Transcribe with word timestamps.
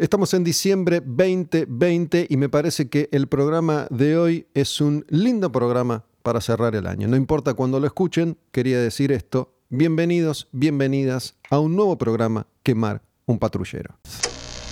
Estamos 0.00 0.32
en 0.32 0.44
diciembre 0.44 1.02
2020 1.04 2.26
y 2.30 2.38
me 2.38 2.48
parece 2.48 2.88
que 2.88 3.10
el 3.12 3.26
programa 3.26 3.86
de 3.90 4.16
hoy 4.16 4.46
es 4.54 4.80
un 4.80 5.04
lindo 5.10 5.52
programa 5.52 6.06
para 6.22 6.40
cerrar 6.40 6.74
el 6.74 6.86
año. 6.86 7.06
No 7.06 7.16
importa 7.16 7.52
cuando 7.52 7.78
lo 7.78 7.86
escuchen, 7.86 8.38
quería 8.50 8.80
decir 8.80 9.12
esto. 9.12 9.52
Bienvenidos, 9.68 10.48
bienvenidas 10.52 11.36
a 11.50 11.58
un 11.58 11.76
nuevo 11.76 11.98
programa, 11.98 12.46
Quemar 12.62 13.02
un 13.26 13.38
patrullero. 13.38 13.98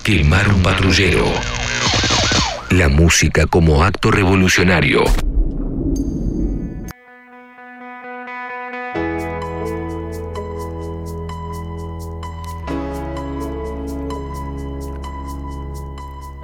Quemar 0.03 0.49
un 0.49 0.63
patrullero. 0.63 1.27
La 2.71 2.89
música 2.89 3.45
como 3.45 3.85
acto 3.85 4.11
revolucionario. 4.11 5.05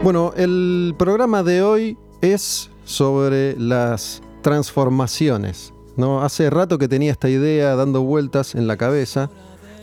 Bueno, 0.05 0.35
el 0.37 0.95
programa 0.99 1.43
de 1.43 1.63
hoy 1.63 1.97
es 2.21 2.71
sobre 2.85 3.59
las 3.59 4.21
transformaciones. 4.43 5.73
¿no? 5.97 6.21
Hace 6.21 6.51
rato 6.51 6.77
que 6.77 6.89
tenía 6.89 7.11
esta 7.11 7.31
idea 7.31 7.75
dando 7.75 8.03
vueltas 8.03 8.55
en 8.55 8.67
la 8.67 8.77
cabeza, 8.77 9.31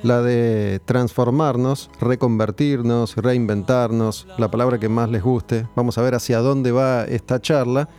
la 0.04 0.22
de 0.22 0.80
transformarnos, 0.86 1.90
reconvertirnos, 2.00 3.16
reinventarnos, 3.16 4.28
la 4.38 4.52
palabra 4.52 4.78
que 4.78 4.90
más 4.90 5.10
les 5.10 5.24
guste. 5.24 5.66
Vamos 5.76 5.98
a 5.98 6.04
ver 6.04 6.14
hacia 6.14 6.38
dónde 6.38 6.72
va 6.72 7.04
esta 7.06 7.42
charla. 7.42 7.90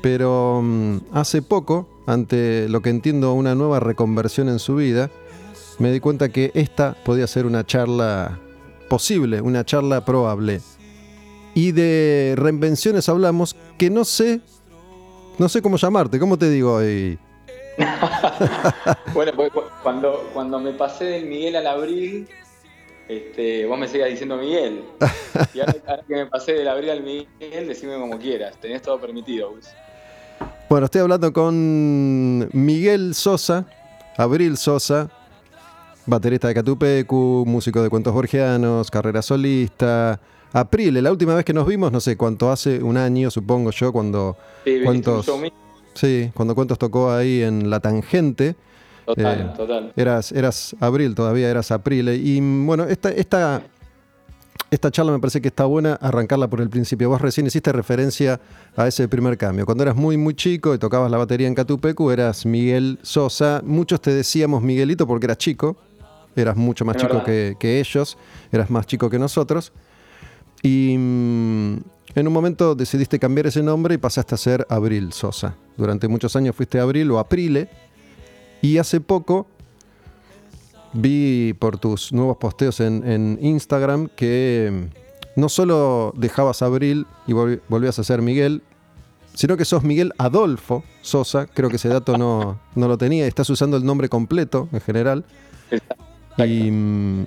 Pero 0.00 0.62
mm, 0.64 0.96
hace 1.12 1.42
poco, 1.42 1.86
ante 2.06 2.66
lo 2.70 2.80
que 2.80 2.88
entiendo 2.88 3.34
una 3.34 3.54
nueva 3.54 3.78
reconversión 3.78 4.48
en 4.48 4.58
su 4.58 4.76
vida, 4.76 5.10
me 5.78 5.92
di 5.92 6.00
cuenta 6.00 6.30
que 6.30 6.50
esta 6.54 6.96
podía 7.04 7.26
ser 7.26 7.44
una 7.44 7.66
charla 7.66 8.38
posible, 8.88 9.42
una 9.42 9.66
charla 9.66 10.06
probable. 10.06 10.62
Y 11.58 11.72
de 11.72 12.34
reinvenciones 12.36 13.08
hablamos 13.08 13.56
que 13.78 13.90
no 13.90 14.04
sé, 14.04 14.40
no 15.38 15.48
sé 15.48 15.60
cómo 15.60 15.76
llamarte, 15.76 16.20
¿cómo 16.20 16.38
te 16.38 16.48
digo 16.50 16.74
hoy? 16.74 17.18
bueno, 19.12 19.32
pues, 19.34 19.50
cuando, 19.82 20.30
cuando 20.32 20.60
me 20.60 20.72
pasé 20.74 21.06
del 21.06 21.26
Miguel 21.26 21.56
al 21.56 21.66
Abril, 21.66 22.28
este, 23.08 23.66
vos 23.66 23.76
me 23.76 23.88
sigas 23.88 24.08
diciendo 24.08 24.36
Miguel. 24.36 24.84
Y 25.52 25.58
ahora, 25.58 26.04
que 26.06 26.14
me 26.14 26.26
pasé 26.26 26.52
del 26.52 26.68
Abril 26.68 26.90
al 26.90 27.02
Miguel, 27.02 27.66
decime 27.66 27.98
como 27.98 28.20
quieras, 28.20 28.54
tenés 28.60 28.80
todo 28.80 29.00
permitido. 29.00 29.52
Bueno, 30.70 30.84
estoy 30.84 31.00
hablando 31.00 31.32
con 31.32 32.48
Miguel 32.52 33.16
Sosa, 33.16 33.66
Abril 34.16 34.56
Sosa, 34.56 35.10
baterista 36.06 36.46
de 36.46 36.54
Catupecu, 36.54 37.42
músico 37.48 37.82
de 37.82 37.90
cuentos 37.90 38.14
borgianos, 38.14 38.92
carrera 38.92 39.22
solista, 39.22 40.20
Aprile, 40.52 41.02
la 41.02 41.12
última 41.12 41.34
vez 41.34 41.44
que 41.44 41.52
nos 41.52 41.66
vimos, 41.66 41.92
no 41.92 42.00
sé 42.00 42.16
cuánto 42.16 42.50
hace, 42.50 42.82
un 42.82 42.96
año 42.96 43.30
supongo 43.30 43.70
yo, 43.70 43.92
cuando 43.92 44.36
sí, 44.64 44.80
cuántos, 44.82 45.30
sí, 45.94 46.30
cuando 46.34 46.54
cuántos 46.54 46.78
tocó 46.78 47.12
ahí 47.12 47.42
en 47.42 47.68
La 47.68 47.80
Tangente. 47.80 48.56
Total, 49.04 49.40
eh, 49.40 49.56
total. 49.56 49.92
Eras, 49.96 50.32
eras 50.32 50.76
Abril, 50.80 51.14
todavía 51.14 51.48
eras 51.48 51.70
Aprile. 51.70 52.16
Y 52.16 52.40
bueno, 52.40 52.84
esta, 52.84 53.10
esta, 53.10 53.62
esta 54.70 54.90
charla 54.90 55.12
me 55.12 55.18
parece 55.18 55.40
que 55.40 55.48
está 55.48 55.64
buena 55.64 55.94
arrancarla 55.94 56.48
por 56.48 56.60
el 56.60 56.68
principio. 56.68 57.08
Vos 57.08 57.20
recién 57.20 57.46
hiciste 57.46 57.72
referencia 57.72 58.38
a 58.76 58.86
ese 58.86 59.08
primer 59.08 59.38
cambio. 59.38 59.64
Cuando 59.64 59.82
eras 59.82 59.96
muy, 59.96 60.18
muy 60.18 60.34
chico 60.34 60.74
y 60.74 60.78
tocabas 60.78 61.10
la 61.10 61.16
batería 61.16 61.48
en 61.48 61.54
Catupecu, 61.54 62.10
eras 62.10 62.44
Miguel 62.44 62.98
Sosa. 63.02 63.62
Muchos 63.64 64.00
te 64.02 64.12
decíamos 64.12 64.62
Miguelito 64.62 65.06
porque 65.06 65.24
eras 65.24 65.38
chico. 65.38 65.76
Eras 66.36 66.56
mucho 66.56 66.84
más 66.84 66.96
chico 66.96 67.24
que, 67.24 67.56
que 67.58 67.80
ellos. 67.80 68.18
Eras 68.52 68.70
más 68.70 68.86
chico 68.86 69.08
que 69.08 69.18
nosotros. 69.18 69.72
Y 70.62 70.96
mm, 70.98 71.76
en 72.14 72.26
un 72.26 72.32
momento 72.32 72.74
decidiste 72.74 73.18
cambiar 73.18 73.46
ese 73.46 73.62
nombre 73.62 73.94
y 73.94 73.98
pasaste 73.98 74.34
a 74.34 74.38
ser 74.38 74.66
Abril 74.68 75.12
Sosa. 75.12 75.56
Durante 75.76 76.08
muchos 76.08 76.34
años 76.36 76.56
fuiste 76.56 76.80
Abril 76.80 77.10
o 77.10 77.18
Aprile. 77.18 77.68
Y 78.60 78.78
hace 78.78 79.00
poco 79.00 79.46
vi 80.92 81.54
por 81.58 81.78
tus 81.78 82.12
nuevos 82.12 82.38
posteos 82.38 82.80
en, 82.80 83.38
Instagram 83.40 84.08
que 84.08 84.90
mm, 85.36 85.40
no 85.40 85.48
solo 85.48 86.12
dejabas 86.16 86.62
Abril 86.62 87.06
y 87.26 87.34
volvías 87.34 87.98
a 87.98 88.04
ser 88.04 88.22
Miguel, 88.22 88.62
sino 89.34 89.56
que 89.56 89.64
sos 89.64 89.84
Miguel 89.84 90.12
Adolfo 90.18 90.82
Sosa. 91.02 91.46
Creo 91.46 91.70
que 91.70 91.76
ese 91.76 91.88
dato 91.88 92.18
no, 92.18 92.58
no 92.74 92.88
lo 92.88 92.98
tenía. 92.98 93.26
Estás 93.26 93.48
usando 93.50 93.76
el 93.76 93.84
nombre 93.84 94.08
completo 94.08 94.68
en 94.72 94.80
general. 94.80 95.24
Y, 96.38 96.70
mm, 96.70 97.26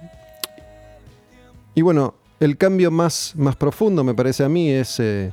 y 1.75 1.81
bueno, 1.81 2.16
el 2.41 2.57
cambio 2.57 2.90
más, 2.90 3.34
más 3.38 3.56
profundo, 3.56 4.03
me 4.03 4.13
parece 4.13 4.44
a 4.44 4.50
mí, 4.50 4.69
es... 4.69 5.00
Eh, 5.00 5.31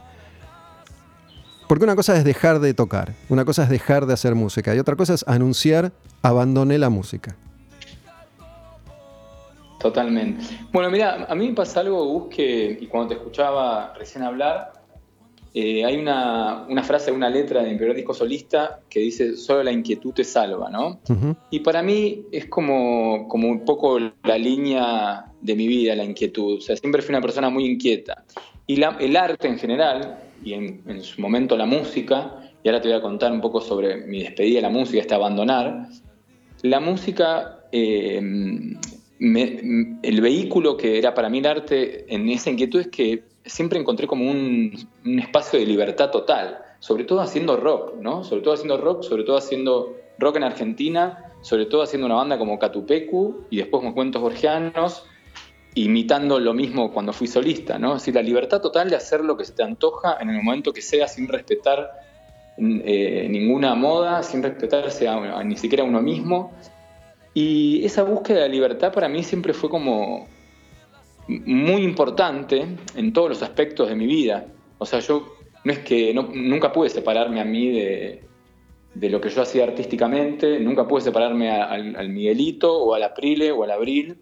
porque 1.66 1.84
una 1.84 1.96
cosa 1.96 2.16
es 2.16 2.24
dejar 2.24 2.60
de 2.60 2.74
tocar, 2.74 3.14
una 3.28 3.44
cosa 3.44 3.64
es 3.64 3.70
dejar 3.70 4.06
de 4.06 4.14
hacer 4.14 4.34
música 4.34 4.74
y 4.74 4.78
otra 4.78 4.94
cosa 4.94 5.14
es 5.14 5.26
anunciar, 5.26 5.92
abandoné 6.22 6.78
la 6.78 6.90
música. 6.90 7.34
Totalmente. 9.78 10.44
Bueno, 10.72 10.90
mira, 10.90 11.26
a 11.28 11.34
mí 11.34 11.48
me 11.48 11.54
pasa 11.54 11.80
algo, 11.80 12.04
Gus, 12.04 12.34
que 12.34 12.78
y 12.80 12.86
cuando 12.86 13.08
te 13.08 13.14
escuchaba 13.14 13.94
recién 13.98 14.24
hablar, 14.24 14.72
eh, 15.54 15.84
hay 15.84 15.98
una, 15.98 16.66
frase, 16.84 17.10
una 17.10 17.30
letra 17.30 17.62
de 17.62 17.70
mi 17.70 17.76
primer 17.76 17.96
disco 17.96 18.12
solista 18.12 18.80
que 18.88 19.00
dice, 19.00 19.36
solo 19.36 19.62
la 19.62 19.72
inquietud 19.72 20.12
te 20.12 20.24
salva, 20.24 20.68
¿no? 20.70 21.00
Y 21.50 21.60
para 21.60 21.82
mí 21.82 22.26
es 22.32 22.46
como, 22.46 23.28
como 23.28 23.48
un 23.48 23.64
poco 23.64 23.98
la 23.98 24.38
línea 24.38 25.27
de 25.40 25.54
mi 25.54 25.66
vida, 25.66 25.94
la 25.94 26.04
inquietud. 26.04 26.58
O 26.58 26.60
sea, 26.60 26.76
siempre 26.76 27.02
fui 27.02 27.12
una 27.12 27.20
persona 27.22 27.50
muy 27.50 27.66
inquieta. 27.66 28.24
Y 28.66 28.82
el 28.82 29.16
arte 29.16 29.48
en 29.48 29.58
general, 29.58 30.18
y 30.44 30.52
en, 30.52 31.02
su 31.02 31.20
momento 31.20 31.56
la 31.56 31.66
música, 31.66 32.52
y 32.62 32.68
ahora 32.68 32.80
te 32.80 32.88
voy 32.88 32.98
a 32.98 33.00
contar 33.00 33.32
un 33.32 33.40
poco 33.40 33.60
sobre 33.60 33.96
mi 33.96 34.22
despedida 34.22 34.56
de 34.56 34.62
la 34.62 34.70
música, 34.70 35.00
este 35.00 35.14
abandonar, 35.14 35.88
la 36.62 36.80
música, 36.80 37.64
eh, 37.72 38.20
el 39.20 40.20
vehículo 40.20 40.76
que 40.76 40.98
era 40.98 41.14
para 41.14 41.28
mí 41.28 41.38
el 41.38 41.46
arte 41.46 42.04
en 42.12 42.28
esa 42.28 42.50
inquietud 42.50 42.80
es 42.80 42.88
que 42.88 43.24
siempre 43.48 43.78
encontré 43.78 44.06
como 44.06 44.30
un, 44.30 44.72
espacio 45.04 45.58
de 45.58 45.66
libertad 45.66 46.10
total, 46.10 46.58
sobre 46.80 47.04
todo 47.04 47.20
haciendo 47.20 47.56
rock, 47.56 47.94
¿no? 48.00 48.22
Sobre 48.22 48.42
todo 48.42 48.54
haciendo 48.54 48.76
rock, 48.76 49.02
sobre 49.02 49.24
todo 49.24 49.36
haciendo 49.36 49.96
rock 50.18 50.36
en 50.36 50.44
Argentina, 50.44 51.32
sobre 51.40 51.66
todo 51.66 51.82
haciendo 51.82 52.06
una 52.06 52.16
banda 52.16 52.38
como 52.38 52.58
Catupecu 52.58 53.44
y 53.50 53.58
después 53.58 53.82
con 53.82 53.92
cuentos 53.92 54.20
borgianos, 54.20 55.04
imitando 55.74 56.40
lo 56.40 56.54
mismo 56.54 56.92
cuando 56.92 57.12
fui 57.12 57.26
solista, 57.26 57.78
¿no? 57.78 57.96
Es 57.96 58.08
la 58.12 58.22
libertad 58.22 58.60
total 58.60 58.90
de 58.90 58.96
hacer 58.96 59.24
lo 59.24 59.36
que 59.36 59.44
se 59.44 59.52
te 59.52 59.62
antoja 59.62 60.16
en 60.20 60.30
el 60.30 60.42
momento 60.42 60.72
que 60.72 60.82
sea 60.82 61.06
sin 61.06 61.28
respetar 61.28 61.90
eh, 62.56 63.28
ninguna 63.30 63.74
moda, 63.74 64.22
sin 64.22 64.42
respetarse 64.42 65.08
ni 65.44 65.56
siquiera 65.56 65.84
a 65.84 65.86
uno 65.86 66.02
mismo. 66.02 66.52
Y 67.34 67.84
esa 67.84 68.02
búsqueda 68.02 68.42
de 68.42 68.48
libertad 68.48 68.92
para 68.92 69.08
mí 69.08 69.22
siempre 69.22 69.52
fue 69.52 69.70
como 69.70 70.26
muy 71.28 71.82
importante 71.82 72.66
en 72.96 73.12
todos 73.12 73.28
los 73.28 73.42
aspectos 73.42 73.88
de 73.88 73.94
mi 73.94 74.06
vida. 74.06 74.46
O 74.78 74.86
sea, 74.86 75.00
yo 75.00 75.36
no 75.64 75.72
es 75.72 75.80
que 75.80 76.14
nunca 76.14 76.72
pude 76.72 76.88
separarme 76.88 77.40
a 77.40 77.44
mí 77.44 77.70
de, 77.70 78.22
lo 78.94 79.20
que 79.20 79.28
yo 79.28 79.42
hacía 79.42 79.64
artísticamente, 79.64 80.58
nunca 80.58 80.88
pude 80.88 81.02
separarme 81.02 81.50
al, 81.50 82.08
Miguelito 82.08 82.76
o 82.76 82.94
al 82.94 83.02
Aprile 83.02 83.52
o 83.52 83.62
al 83.62 83.70
Abril, 83.70 84.16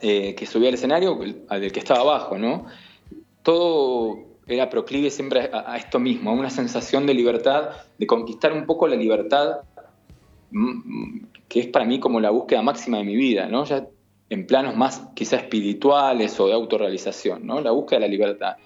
eh, 0.00 0.34
que 0.34 0.46
subía 0.46 0.68
al 0.68 0.74
escenario, 0.74 1.18
al 1.48 1.60
del 1.60 1.72
que 1.72 1.80
estaba 1.80 2.00
abajo, 2.00 2.38
¿no? 2.38 2.66
Todo 3.42 4.28
era 4.46 4.70
proclive 4.70 5.10
siempre 5.10 5.50
a, 5.52 5.76
esto 5.76 5.98
mismo, 5.98 6.30
a 6.30 6.32
una 6.32 6.50
sensación 6.50 7.06
de 7.06 7.14
libertad, 7.14 7.70
de 7.98 8.06
conquistar 8.06 8.52
un 8.52 8.64
poco 8.64 8.88
la 8.88 8.96
libertad, 8.96 9.58
mm, 10.50 10.68
mm, 10.68 11.28
que 11.48 11.60
es 11.60 11.66
para 11.66 11.84
mí 11.84 12.00
como 12.00 12.20
la 12.20 12.30
búsqueda 12.30 12.62
máxima 12.62 12.98
de 12.98 13.04
mi 13.04 13.16
vida, 13.16 13.46
¿no? 13.46 13.64
Ya 13.64 13.86
en 14.30 14.46
planos 14.46 14.76
más 14.76 15.08
quizá 15.14 15.36
espirituales 15.36 16.38
o 16.40 16.46
de 16.46 16.54
autorrealización, 16.54 17.46
¿no? 17.46 17.60
La 17.60 17.70
búsqueda 17.70 18.00
de 18.00 18.06
la 18.06 18.10
libertad. 18.10 18.56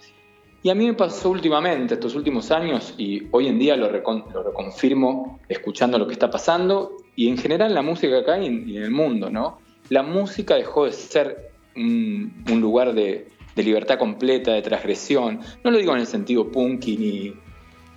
Y 0.64 0.70
a 0.70 0.74
mí 0.76 0.86
me 0.86 0.94
pasó 0.94 1.30
últimamente, 1.30 1.94
estos 1.94 2.14
últimos 2.14 2.52
años, 2.52 2.94
y 2.96 3.26
hoy 3.32 3.48
en 3.48 3.58
día 3.58 3.76
lo, 3.76 3.88
reconfirmo 3.88 5.40
escuchando 5.48 5.98
lo 5.98 6.06
que 6.06 6.12
está 6.12 6.30
pasando, 6.30 6.92
y 7.16 7.28
en 7.28 7.36
general 7.36 7.70
en 7.70 7.74
la 7.74 7.82
música 7.82 8.18
acá 8.18 8.38
y 8.38 8.46
en, 8.46 8.68
el 8.76 8.90
mundo, 8.92 9.28
¿no? 9.28 9.58
La 9.92 10.02
música 10.02 10.54
dejó 10.54 10.86
de 10.86 10.92
ser 10.92 11.50
un, 11.76 12.32
lugar 12.48 12.94
de, 12.94 13.28
libertad 13.56 13.98
completa, 13.98 14.54
de 14.54 14.62
transgresión. 14.62 15.40
No 15.62 15.70
lo 15.70 15.76
digo 15.76 15.92
en 15.92 16.00
el 16.00 16.06
sentido 16.06 16.50
punky 16.50 16.96
ni, 16.96 17.34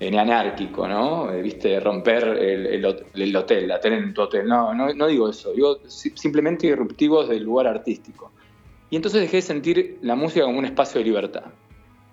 en 0.01 0.19
anárquico, 0.19 0.89
¿no? 0.89 1.31
Eh, 1.31 1.41
viste, 1.41 1.79
romper 1.79 2.27
el, 2.27 2.83
el, 3.13 3.35
hotel, 3.37 3.69
la 3.69 3.79
tele 3.79 3.95
en 3.95 4.13
tu 4.13 4.23
hotel. 4.23 4.45
No, 4.45 4.73
no, 4.73 5.07
digo 5.07 5.29
eso, 5.29 5.53
digo 5.53 5.79
simplemente 5.87 6.67
irruptivos 6.67 7.29
del 7.29 7.43
lugar 7.43 7.67
artístico. 7.67 8.29
Y 8.89 8.97
entonces 8.97 9.21
dejé 9.21 9.37
de 9.37 9.41
sentir 9.41 9.99
la 10.01 10.15
música 10.15 10.43
como 10.43 10.59
un 10.59 10.65
espacio 10.65 10.99
de 10.99 11.05
libertad. 11.05 11.45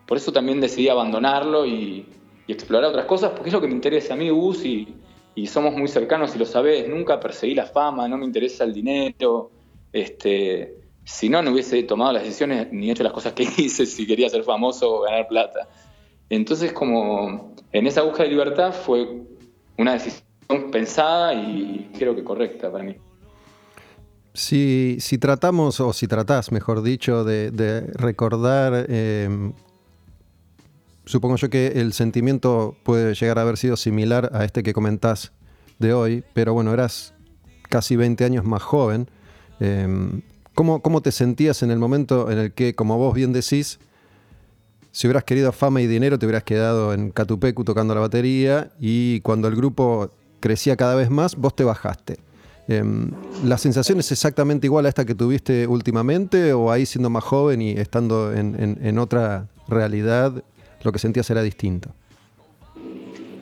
Por 0.06 0.16
eso 0.16 0.32
también 0.32 0.60
decidí 0.60 0.88
abandonarlo 0.88 1.66
y, 1.66 2.06
explorar 2.46 2.90
otras 2.90 3.06
cosas, 3.06 3.30
porque 3.30 3.48
es 3.48 3.52
lo 3.52 3.60
que 3.60 3.66
me 3.66 3.74
interesa 3.74 4.14
a 4.14 4.16
mí, 4.16 4.30
Gus, 4.30 4.64
y, 4.64 4.94
y 5.34 5.46
somos 5.48 5.74
muy 5.74 5.88
cercanos 5.88 6.36
y 6.36 6.38
lo 6.38 6.44
sabés. 6.44 6.88
Nunca 6.88 7.18
perseguí 7.18 7.56
la 7.56 7.66
fama, 7.66 8.06
no 8.06 8.16
me 8.16 8.26
interesa 8.26 8.62
el 8.62 8.72
dinero. 8.72 9.50
Este, 9.92 10.76
si 11.04 11.28
no, 11.28 11.42
no 11.42 11.52
hubiese 11.52 11.82
tomado 11.82 12.12
las 12.12 12.22
decisiones 12.22 12.72
ni 12.72 12.90
hecho 12.90 13.02
las 13.02 13.12
cosas 13.12 13.32
que 13.32 13.42
hice 13.56 13.86
si 13.86 14.06
quería 14.06 14.28
ser 14.28 14.44
famoso 14.44 14.94
o 14.94 15.00
ganar 15.02 15.28
plata. 15.28 15.68
Entonces, 16.30 16.72
como 16.72 17.54
en 17.72 17.86
esa 17.86 18.02
búsqueda 18.02 18.24
de 18.24 18.30
libertad 18.30 18.72
fue 18.72 19.22
una 19.76 19.92
decisión 19.92 20.70
pensada 20.70 21.34
y 21.34 21.90
creo 21.98 22.14
que 22.14 22.24
correcta 22.24 22.70
para 22.70 22.84
mí. 22.84 22.96
Si, 24.34 24.96
si 25.00 25.18
tratamos, 25.18 25.78
o 25.80 25.92
si 25.92 26.08
tratás, 26.08 26.52
mejor 26.52 26.82
dicho, 26.82 27.22
de, 27.24 27.86
recordar, 27.94 28.86
em, 28.88 29.52
supongo 31.04 31.36
yo 31.36 31.50
que 31.50 31.66
el 31.76 31.92
sentimiento 31.92 32.74
puede 32.82 33.14
llegar 33.14 33.38
a 33.38 33.42
haber 33.42 33.58
sido 33.58 33.76
similar 33.76 34.30
a 34.32 34.44
este 34.44 34.62
que 34.62 34.72
comentás 34.72 35.32
de 35.78 35.92
hoy, 35.92 36.24
pero 36.32 36.54
bueno, 36.54 36.72
eras 36.72 37.12
casi 37.68 37.96
20 37.96 38.24
años 38.24 38.44
más 38.46 38.62
joven. 38.62 39.10
Em, 39.62 40.22
¿cómo, 40.54 40.82
¿Cómo 40.82 41.02
te 41.02 41.12
sentías 41.12 41.62
en 41.62 41.70
el 41.70 41.78
momento 41.78 42.32
en 42.32 42.38
el 42.38 42.52
que, 42.52 42.74
como 42.74 42.98
vos 42.98 43.14
bien 43.14 43.32
decís, 43.32 43.78
si 44.90 45.06
hubieras 45.06 45.22
querido 45.22 45.52
fama 45.52 45.80
y 45.80 45.86
dinero, 45.86 46.18
te 46.18 46.26
hubieras 46.26 46.42
quedado 46.42 46.92
en 46.92 47.10
Catupecu 47.10 47.62
tocando 47.62 47.94
la 47.94 48.00
batería 48.00 48.72
y 48.80 49.20
cuando 49.20 49.46
el 49.46 49.54
grupo 49.54 50.10
crecía 50.40 50.76
cada 50.76 50.96
vez 50.96 51.10
más, 51.10 51.36
vos 51.36 51.54
te 51.54 51.62
bajaste. 51.62 52.18
Em, 52.66 53.10
¿La 53.44 53.56
sensación 53.56 54.00
es 54.00 54.10
exactamente 54.10 54.66
igual 54.66 54.86
a 54.86 54.88
esta 54.88 55.04
que 55.04 55.14
tuviste 55.14 55.66
últimamente 55.66 56.52
o 56.52 56.70
ahí 56.72 56.84
siendo 56.84 57.08
más 57.08 57.22
joven 57.22 57.62
y 57.62 57.70
estando 57.70 58.32
en, 58.32 58.98
otra 58.98 59.48
realidad, 59.68 60.42
lo 60.82 60.92
que 60.92 60.98
sentías 60.98 61.30
era 61.30 61.42
distinto? 61.42 61.90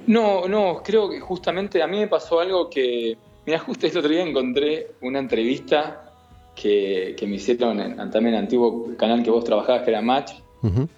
No, 0.06 0.46
no, 0.48 0.82
creo 0.84 1.08
que 1.08 1.18
justamente 1.18 1.82
a 1.82 1.86
mí 1.86 1.98
me 1.98 2.08
pasó 2.08 2.40
algo 2.40 2.68
que, 2.68 3.16
mira, 3.46 3.58
justo 3.66 3.86
el 3.86 3.96
otro 3.96 4.10
día 4.10 4.22
encontré 4.22 4.92
una 5.00 5.18
entrevista 5.18 6.09
que, 6.54 7.16
me 7.22 7.36
hicieron 7.36 7.80
en, 7.80 7.96
también 7.96 8.28
en 8.28 8.34
el 8.34 8.40
antiguo 8.40 8.96
canal 8.96 9.22
que 9.22 9.30
vos 9.30 9.44
trabajabas, 9.44 9.82
que 9.82 9.90
era 9.90 10.02
Match, 10.02 10.32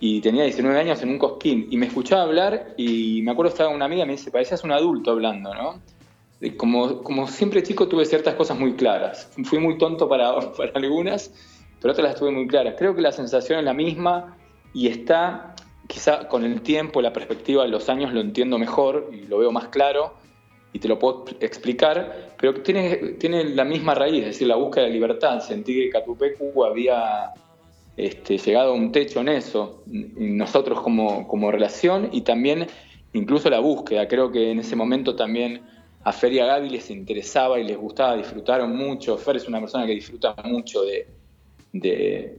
y 0.01 0.21
tenía 0.21 0.43
19 0.43 0.81
años 0.81 1.01
en 1.03 1.11
un 1.11 1.19
cosquín, 1.19 1.69
y 1.71 1.77
me 1.77 1.87
escuchaba 1.87 2.23
hablar, 2.23 2.75
y 2.77 3.23
me 3.23 3.31
acuerdo 3.31 3.51
estaba 3.51 3.71
una 3.71 3.85
amiga, 3.85 4.05
me 4.05 4.13
dice, 4.13 4.31
parecías 4.31 4.65
un 4.65 4.73
adulto 4.73 5.13
hablando, 5.13 5.55
¿no? 5.55 5.81
como, 6.51 7.03
como 7.03 7.29
siempre 7.29 7.63
chico 7.63 7.87
tuve 7.87 8.05
ciertas 8.05 8.35
cosas 8.35 8.59
muy 8.59 8.75
claras. 8.75 9.31
Fui 9.45 9.61
muy 9.61 9.79
tonto 9.79 10.09
para, 10.09 10.35
para 10.57 10.73
algunas, 10.75 11.33
pero 11.81 11.93
otras 11.93 12.09
las 12.09 12.17
tuve 12.17 12.33
muy 12.33 12.47
claras. 12.49 12.75
Creo 12.77 12.95
que 12.95 13.03
la 13.03 13.13
sensación 13.13 13.61
es 13.61 13.65
la 13.65 13.75
misma 13.75 14.37
y 14.75 14.89
está, 14.89 15.55
quizá 15.87 16.27
con 16.29 16.45
el 16.45 16.63
tiempo, 16.63 17.01
la 17.01 17.13
perspectiva 17.13 17.63
de 17.63 17.69
los 17.69 17.89
años 17.89 18.13
lo 18.13 18.21
entiendo 18.21 18.59
mejor 18.59 19.11
y 19.13 19.27
lo 19.27 19.39
veo 19.39 19.53
más 19.53 19.69
claro 19.69 20.15
y 20.73 20.79
te 20.79 20.89
lo 20.89 20.99
puedo 20.99 21.25
explicar, 21.41 22.35
pero 22.41 22.55
tiene, 22.63 22.97
tiene 23.19 23.45
la 23.45 23.65
misma 23.65 23.95
raíz, 23.95 24.21
es 24.21 24.27
decir, 24.27 24.49
la 24.49 24.57
búsqueda 24.57 24.85
de 24.85 24.91
libertad. 24.91 25.41
Sentí 25.41 25.75
que 25.75 25.91
Catupecu 25.91 26.65
había 26.65 27.33
este, 27.97 28.39
llegado 28.39 28.73
a 28.73 28.75
un 28.75 28.91
techo 28.91 29.21
en 29.21 29.29
eso, 29.29 29.83
nosotros 29.87 30.81
como, 30.81 31.29
como 31.29 31.51
relación 31.51 32.09
y 32.11 32.23
también 32.23 32.67
incluso 33.13 33.51
la 33.51 33.61
búsqueda. 33.61 34.09
Creo 34.09 34.33
que 34.33 34.51
en 34.51 34.61
ese 34.61 34.77
momento 34.77 35.15
también 35.15 35.63
a 36.05 36.13
Fer 36.13 36.33
y 36.33 36.39
a 36.41 36.47
Gaby 36.47 36.71
les 36.71 36.91
interesaba 36.91 37.61
y 37.61 37.65
les 37.65 37.77
gustaba, 37.77 38.17
disfrutaron 38.17 38.75
mucho. 38.75 39.19
Fer 39.19 39.37
es 39.37 39.47
una 39.47 39.61
persona 39.61 39.87
que 39.87 39.93
disfruta 39.93 40.35
mucho 40.45 40.83
de, 40.83 41.07
de, 41.73 42.39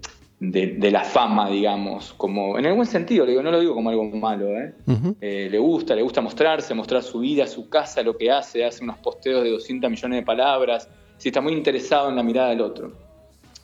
la 0.91 1.03
fama, 1.03 1.49
digamos, 1.49 2.13
como 2.13 2.57
en 2.57 2.75
buen 2.75 2.87
sentido, 2.87 3.25
digo, 3.25 3.41
no 3.41 3.51
lo 3.51 3.59
digo 3.59 3.73
como 3.73 3.89
algo 3.89 4.03
malo, 4.05 4.47
¿eh? 4.49 4.73
¿eh? 5.21 5.47
le 5.49 5.57
gusta, 5.59 5.95
le 5.95 6.01
gusta 6.01 6.21
mostrarse, 6.21 6.73
mostrar 6.73 7.01
su 7.03 7.19
vida, 7.19 7.47
su 7.47 7.69
casa, 7.69 8.01
lo 8.01 8.17
que 8.17 8.29
hace, 8.31 8.65
hace 8.65 8.83
unos 8.83 8.97
posteos 8.97 9.43
de 9.43 9.51
200 9.51 9.89
millones 9.89 10.19
de 10.19 10.25
palabras, 10.25 10.89
sí 11.17 11.29
está 11.29 11.41
muy 11.41 11.53
interesado 11.53 12.09
en 12.09 12.15
la 12.15 12.23
mirada 12.23 12.49
del 12.49 12.61
otro. 12.61 12.91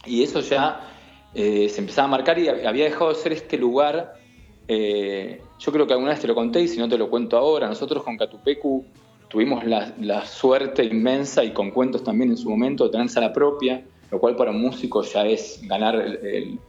Y 0.06 0.24
eso 0.24 0.40
ya 0.40 0.80
eh, 1.34 1.68
se 1.70 1.82
empezaba 1.82 2.08
a 2.08 2.12
marcar 2.12 2.40
y 2.40 2.48
había 2.48 2.86
dejado 2.86 3.10
de 3.10 3.16
ser 3.16 3.34
este 3.34 3.58
lugar. 3.58 4.14
Yo 4.68 5.72
creo 5.72 5.86
que 5.88 5.94
alguna 5.94 6.12
vez 6.12 6.22
te 6.22 6.28
lo 6.28 6.36
conté 6.36 6.62
y 6.62 6.68
si 6.68 6.78
no 6.78 6.88
te 6.88 6.98
lo 6.98 7.10
cuento 7.10 7.38
ahora, 7.38 7.68
nosotros 7.68 8.04
con 8.04 8.16
Catupecu 8.16 8.86
tuvimos 9.30 9.64
la, 9.66 10.26
suerte 10.26 10.84
inmensa 10.84 11.44
y 11.44 11.52
con 11.52 11.72
cuentos 11.72 12.04
también 12.04 12.32
en 12.32 12.38
su 12.38 12.50
momento 12.50 12.86
de 12.86 12.90
tener 12.90 13.10
sala 13.10 13.32
propia, 13.32 13.84
lo 14.12 14.20
cual 14.20 14.36
para 14.36 14.52
un 14.52 14.62
músico 14.62 15.04
ya 15.04 15.26
es 15.26 15.62
ganar 15.64 15.96
el, 15.96 16.60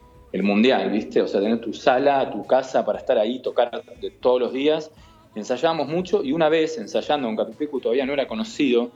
mundial, 0.43 0.89
¿viste? 0.89 1.21
O 1.21 1.27
sea, 1.27 1.41
tener 1.41 1.59
tu 1.59 1.73
sala, 1.73 2.29
tu 2.31 2.45
casa 2.45 2.85
para 2.85 2.99
estar 2.99 3.17
ahí, 3.17 3.39
tocar 3.39 3.83
todos 4.19 4.39
los 4.39 4.53
días. 4.53 4.91
Ensayábamos 5.35 5.87
mucho 5.87 6.23
y 6.23 6.31
una 6.31 6.49
vez 6.49 6.77
ensayando 6.77 7.27
en 7.27 7.35
Catupecu 7.35 7.79
todavía 7.79 8.05
no 8.05 8.13
era 8.13 8.27
conocido, 8.27 8.91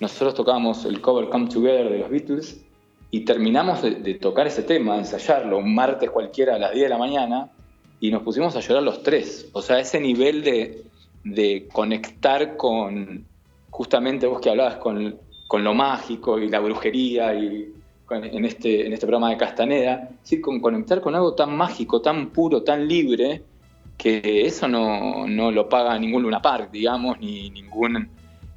nosotros 0.00 0.34
tocábamos 0.34 0.84
el 0.84 1.00
cover 1.00 1.28
Come 1.28 1.48
Together 1.48 1.88
de 1.88 1.98
los 1.98 2.10
Beatles 2.10 2.64
y 3.10 3.20
terminamos 3.20 3.82
de, 3.82 4.14
tocar 4.14 4.46
ese 4.46 4.62
tema, 4.62 4.96
ensayarlo 4.96 5.58
un 5.58 5.74
martes 5.74 6.10
cualquiera 6.10 6.56
a 6.56 6.58
las 6.58 6.72
10 6.72 6.84
de 6.84 6.88
la 6.88 6.98
mañana 6.98 7.50
y 8.00 8.10
nos 8.10 8.22
pusimos 8.22 8.56
a 8.56 8.60
llorar 8.60 8.82
los 8.82 9.02
tres. 9.02 9.48
O 9.52 9.62
sea, 9.62 9.78
ese 9.78 10.00
nivel 10.00 10.42
de, 10.42 10.82
de 11.24 11.68
conectar 11.72 12.56
con, 12.56 13.26
justamente 13.70 14.26
vos 14.26 14.40
que 14.40 14.50
hablabas 14.50 14.76
con, 14.76 15.18
lo 15.52 15.74
mágico 15.74 16.38
y 16.38 16.48
la 16.48 16.60
brujería 16.60 17.34
y 17.34 17.74
en, 18.14 18.44
este, 18.44 18.86
en 18.86 18.92
este 18.92 19.06
programa 19.06 19.30
de 19.30 19.36
Castaneda, 19.36 20.10
con 20.40 20.60
conectar 20.60 21.00
con 21.00 21.14
algo 21.14 21.34
tan 21.34 21.56
mágico, 21.56 22.00
tan 22.00 22.30
puro, 22.30 22.62
tan 22.62 22.86
libre, 22.86 23.42
que 23.96 24.46
eso 24.46 24.68
no, 24.68 25.26
lo 25.26 25.68
paga 25.68 25.98
ningún 25.98 26.22
Luna 26.22 26.42
Park, 26.42 26.70
digamos, 26.72 27.18
ni 27.20 27.50
ningún, 27.50 28.08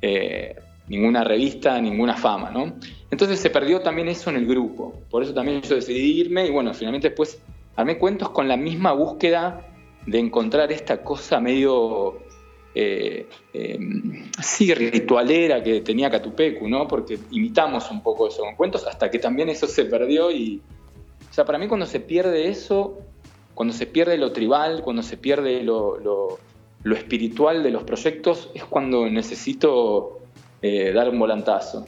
eh, 0.02 0.56
ninguna 0.88 1.24
revista, 1.24 1.80
ninguna 1.80 2.16
fama, 2.16 2.50
¿no? 2.52 2.74
Entonces 3.12 3.40
se 3.40 3.50
perdió 3.50 3.81
también 3.81 4.07
eso 4.07 4.30
en 4.30 4.38
el 4.38 4.46
grupo, 4.46 4.94
por 5.10 5.24
eso 5.24 5.34
también 5.34 5.62
yo 5.62 5.75
decidí 5.75 6.19
irme 6.19 6.48
y 6.48 6.51
bueno, 6.51 6.74
finalmente 6.74 7.10
después 7.10 7.40
armé 7.75 7.98
cuentos 7.98 8.30
con 8.30 8.48
la 8.48 8.58
misma 8.58 8.94
búsqueda 8.94 9.62
de 10.06 10.19
encontrar 10.19 10.72
esta 10.72 11.01
cosa 11.04 11.40
medio 11.40 12.19
eh, 12.75 13.27
eh, 13.54 14.75
ritualera 14.75 15.63
que 15.63 15.80
tenía 15.80 16.10
Catupecu, 16.10 16.68
¿no? 16.68 16.88
Porque 16.88 17.18
imitamos 17.31 17.89
un 17.89 18.04
poco 18.04 18.27
eso 18.27 18.44
con 18.44 18.56
cuentos 18.56 18.86
hasta 18.86 19.10
que 19.10 19.18
también 19.18 19.48
eso 19.48 19.66
se 19.66 19.86
perdió 19.86 20.27
o 20.27 21.33
sea, 21.33 21.45
para 21.45 21.57
mí 21.57 21.68
cuando 21.68 21.86
se 21.86 22.00
pierde 22.00 22.50
eso, 22.50 22.98
cuando 23.54 23.74
se 23.74 23.88
pierde 23.88 24.18
lo 24.18 24.31
tribal, 24.31 24.81
cuando 24.83 25.04
se 25.04 25.18
pierde 25.18 25.63
lo, 25.63 26.39
espiritual 26.86 27.63
de 27.63 27.72
los 27.72 27.83
proyectos, 27.83 28.50
es 28.54 28.63
cuando 28.63 29.10
necesito 29.10 30.19
eh, 30.62 30.92
dar 30.94 31.10
un 31.10 31.19
volantazo. 31.19 31.86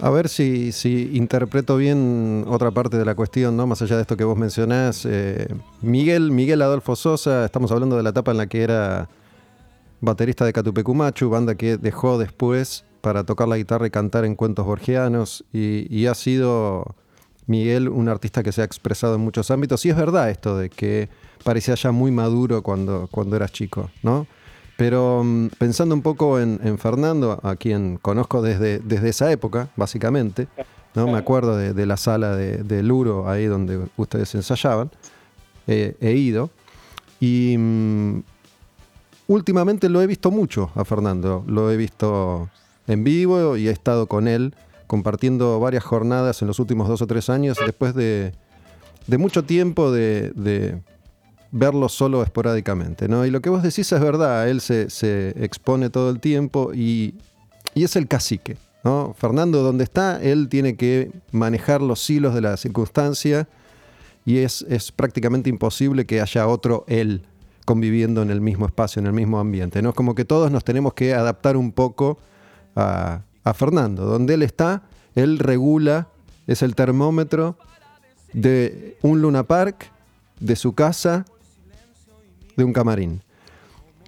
A 0.00 0.10
ver 0.10 0.28
si, 0.28 0.70
si, 0.70 1.10
interpreto 1.14 1.76
bien 1.76 2.44
otra 2.46 2.70
parte 2.70 2.96
de 2.98 3.04
la 3.04 3.16
cuestión, 3.16 3.56
¿no? 3.56 3.66
Más 3.66 3.82
allá 3.82 3.96
de 3.96 4.02
esto 4.02 4.16
que 4.16 4.22
vos 4.22 4.38
mencionás. 4.38 5.04
Eh, 5.04 5.48
Miguel, 5.82 6.30
Miguel 6.30 6.62
Adolfo 6.62 6.94
Sosa, 6.94 7.44
estamos 7.44 7.72
hablando 7.72 7.96
de 7.96 8.04
la 8.04 8.10
etapa 8.10 8.30
en 8.30 8.36
la 8.36 8.46
que 8.46 8.62
era 8.62 9.08
baterista 10.00 10.44
de 10.44 10.52
Catupecumachu, 10.52 11.28
banda 11.28 11.56
que 11.56 11.76
dejó 11.76 12.16
después 12.16 12.84
para 13.00 13.24
tocar 13.24 13.48
la 13.48 13.56
guitarra 13.56 13.88
y 13.88 13.90
cantar 13.90 14.24
en 14.24 14.36
cuentos 14.36 14.64
borgianos, 14.66 15.44
y, 15.52 16.06
ha 16.06 16.14
sido 16.14 16.94
Miguel 17.46 17.88
un 17.88 18.08
artista 18.08 18.42
que 18.42 18.52
se 18.52 18.62
ha 18.62 18.64
expresado 18.64 19.16
en 19.16 19.20
muchos 19.20 19.50
ámbitos, 19.50 19.84
y 19.84 19.90
es 19.90 19.96
verdad 19.96 20.30
esto 20.30 20.56
de 20.56 20.70
que 20.70 21.08
parecía 21.42 21.74
ya 21.74 21.90
muy 21.90 22.12
maduro 22.12 22.62
cuando, 22.62 23.08
cuando 23.10 23.34
eras 23.34 23.52
chico, 23.52 23.90
¿no? 24.02 24.26
Pero 24.78 25.22
mm, 25.22 25.48
pensando 25.58 25.94
un 25.94 26.02
poco 26.02 26.40
en, 26.40 26.78
Fernando, 26.78 27.38
a 27.42 27.56
quien 27.56 27.98
conozco 27.98 28.40
desde, 28.40 28.78
desde 28.78 29.10
esa 29.10 29.30
época, 29.30 29.68
básicamente, 29.76 30.48
¿no? 30.94 31.06
Me 31.08 31.18
acuerdo 31.18 31.56
de, 31.56 31.86
la 31.86 31.98
sala 31.98 32.34
de, 32.34 32.82
Luro, 32.82 33.28
ahí 33.28 33.44
donde 33.44 33.86
ustedes 33.98 34.34
ensayaban, 34.34 34.90
he 35.66 36.12
ido, 36.12 36.50
y 37.20 37.56
mm, 37.58 38.22
últimamente 39.26 39.88
lo 39.88 40.02
he 40.02 40.06
visto 40.06 40.30
mucho 40.30 40.70
a 40.74 40.84
Fernando. 40.84 41.44
Lo 41.46 41.70
he 41.70 41.76
visto 41.76 42.48
en 42.86 43.04
vivo 43.04 43.56
y 43.56 43.68
he 43.68 43.70
estado 43.70 44.06
con 44.06 44.28
él 44.28 44.54
compartiendo 44.86 45.60
varias 45.60 45.84
jornadas 45.84 46.40
en 46.42 46.48
los 46.48 46.58
últimos 46.58 46.88
dos 46.88 47.02
o 47.02 47.06
tres 47.06 47.28
años 47.28 47.58
después 47.64 47.94
de, 47.94 48.32
mucho 49.18 49.44
tiempo 49.44 49.92
de, 49.92 50.80
verlo 51.50 51.88
solo 51.88 52.22
esporádicamente. 52.22 53.08
¿no? 53.08 53.24
Y 53.26 53.30
lo 53.30 53.40
que 53.40 53.50
vos 53.50 53.62
decís 53.62 53.90
es 53.92 54.00
verdad, 54.00 54.48
él 54.48 54.60
se, 54.60 55.34
expone 55.42 55.90
todo 55.90 56.10
el 56.10 56.20
tiempo 56.20 56.72
y, 56.74 57.14
es 57.74 57.96
el 57.96 58.08
cacique. 58.08 58.56
¿no? 58.84 59.14
Fernando, 59.16 59.62
donde 59.62 59.84
está, 59.84 60.20
él 60.22 60.48
tiene 60.48 60.76
que 60.76 61.10
manejar 61.32 61.80
los 61.82 62.08
hilos 62.08 62.34
de 62.34 62.40
la 62.40 62.56
circunstancia 62.56 63.48
y 64.24 64.38
es, 64.38 64.64
es 64.68 64.92
prácticamente 64.92 65.48
imposible 65.48 66.06
que 66.06 66.20
haya 66.20 66.46
otro 66.46 66.84
él 66.88 67.22
conviviendo 67.68 68.22
en 68.22 68.30
el 68.30 68.40
mismo 68.40 68.64
espacio, 68.64 69.00
en 69.00 69.06
el 69.06 69.12
mismo 69.12 69.38
ambiente. 69.38 69.82
¿no? 69.82 69.92
Como 69.92 70.14
que 70.14 70.24
todos 70.24 70.50
nos 70.50 70.64
tenemos 70.64 70.94
que 70.94 71.12
adaptar 71.12 71.56
un 71.56 71.72
poco 71.72 72.18
a, 72.74 73.20
Fernando. 73.54 74.04
Donde 74.04 74.34
él 74.34 74.42
está, 74.42 74.82
él 75.14 75.38
regula, 75.38 76.08
es 76.46 76.62
el 76.62 76.74
termómetro 76.74 77.56
de 78.32 78.96
un 79.02 79.20
Luna 79.22 79.42
Park, 79.42 79.90
de 80.40 80.56
su 80.56 80.74
casa, 80.74 81.24
de 82.58 82.64
un 82.64 82.74
camarín. 82.74 83.22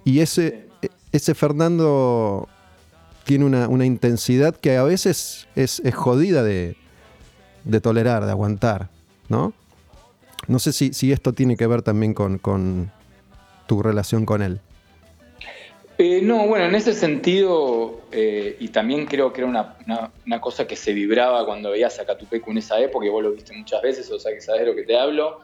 Y 0.03 0.19
ese, 0.19 0.67
ese 1.11 1.33
Fernando 1.33 2.47
tiene 3.23 3.45
una, 3.45 3.85
intensidad 3.85 4.55
que 4.55 4.77
a 4.77 4.83
veces 4.83 5.47
es, 5.55 5.81
jodida 5.95 6.43
de, 6.43 6.75
de 7.63 7.81
tolerar, 7.81 8.25
de 8.25 8.31
aguantar, 8.31 8.89
¿no? 9.29 9.53
No 10.47 10.59
sé 10.59 10.73
si, 10.73 10.93
si 10.93 11.11
esto 11.11 11.33
tiene 11.33 11.55
que 11.55 11.65
ver 11.65 11.81
también 11.81 12.13
con, 12.13 12.91
tu 13.67 13.81
relación 13.81 14.25
con 14.25 14.41
él. 14.41 14.59
Eh, 15.97 16.19
no, 16.21 16.47
bueno, 16.47 16.65
en 16.65 16.75
ese 16.75 16.93
sentido, 16.93 18.01
eh, 18.11 18.57
y 18.59 18.69
también 18.69 19.05
creo 19.05 19.31
que 19.31 19.41
era 19.41 19.75
una, 20.25 20.41
cosa 20.41 20.67
que 20.67 20.75
se 20.75 20.93
vibraba 20.93 21.45
cuando 21.45 21.71
veías 21.71 21.99
a 21.99 22.05
Catupecu 22.05 22.51
en 22.51 22.57
esa 22.57 22.79
época, 22.81 23.05
y 23.05 23.09
vos 23.09 23.23
lo 23.23 23.31
viste 23.31 23.55
muchas 23.55 23.81
veces, 23.81 24.11
o 24.11 24.19
sea 24.19 24.33
que 24.33 24.41
sabes 24.41 24.61
de 24.61 24.67
lo 24.67 24.75
que 24.75 24.83
te 24.83 24.97
hablo. 24.97 25.39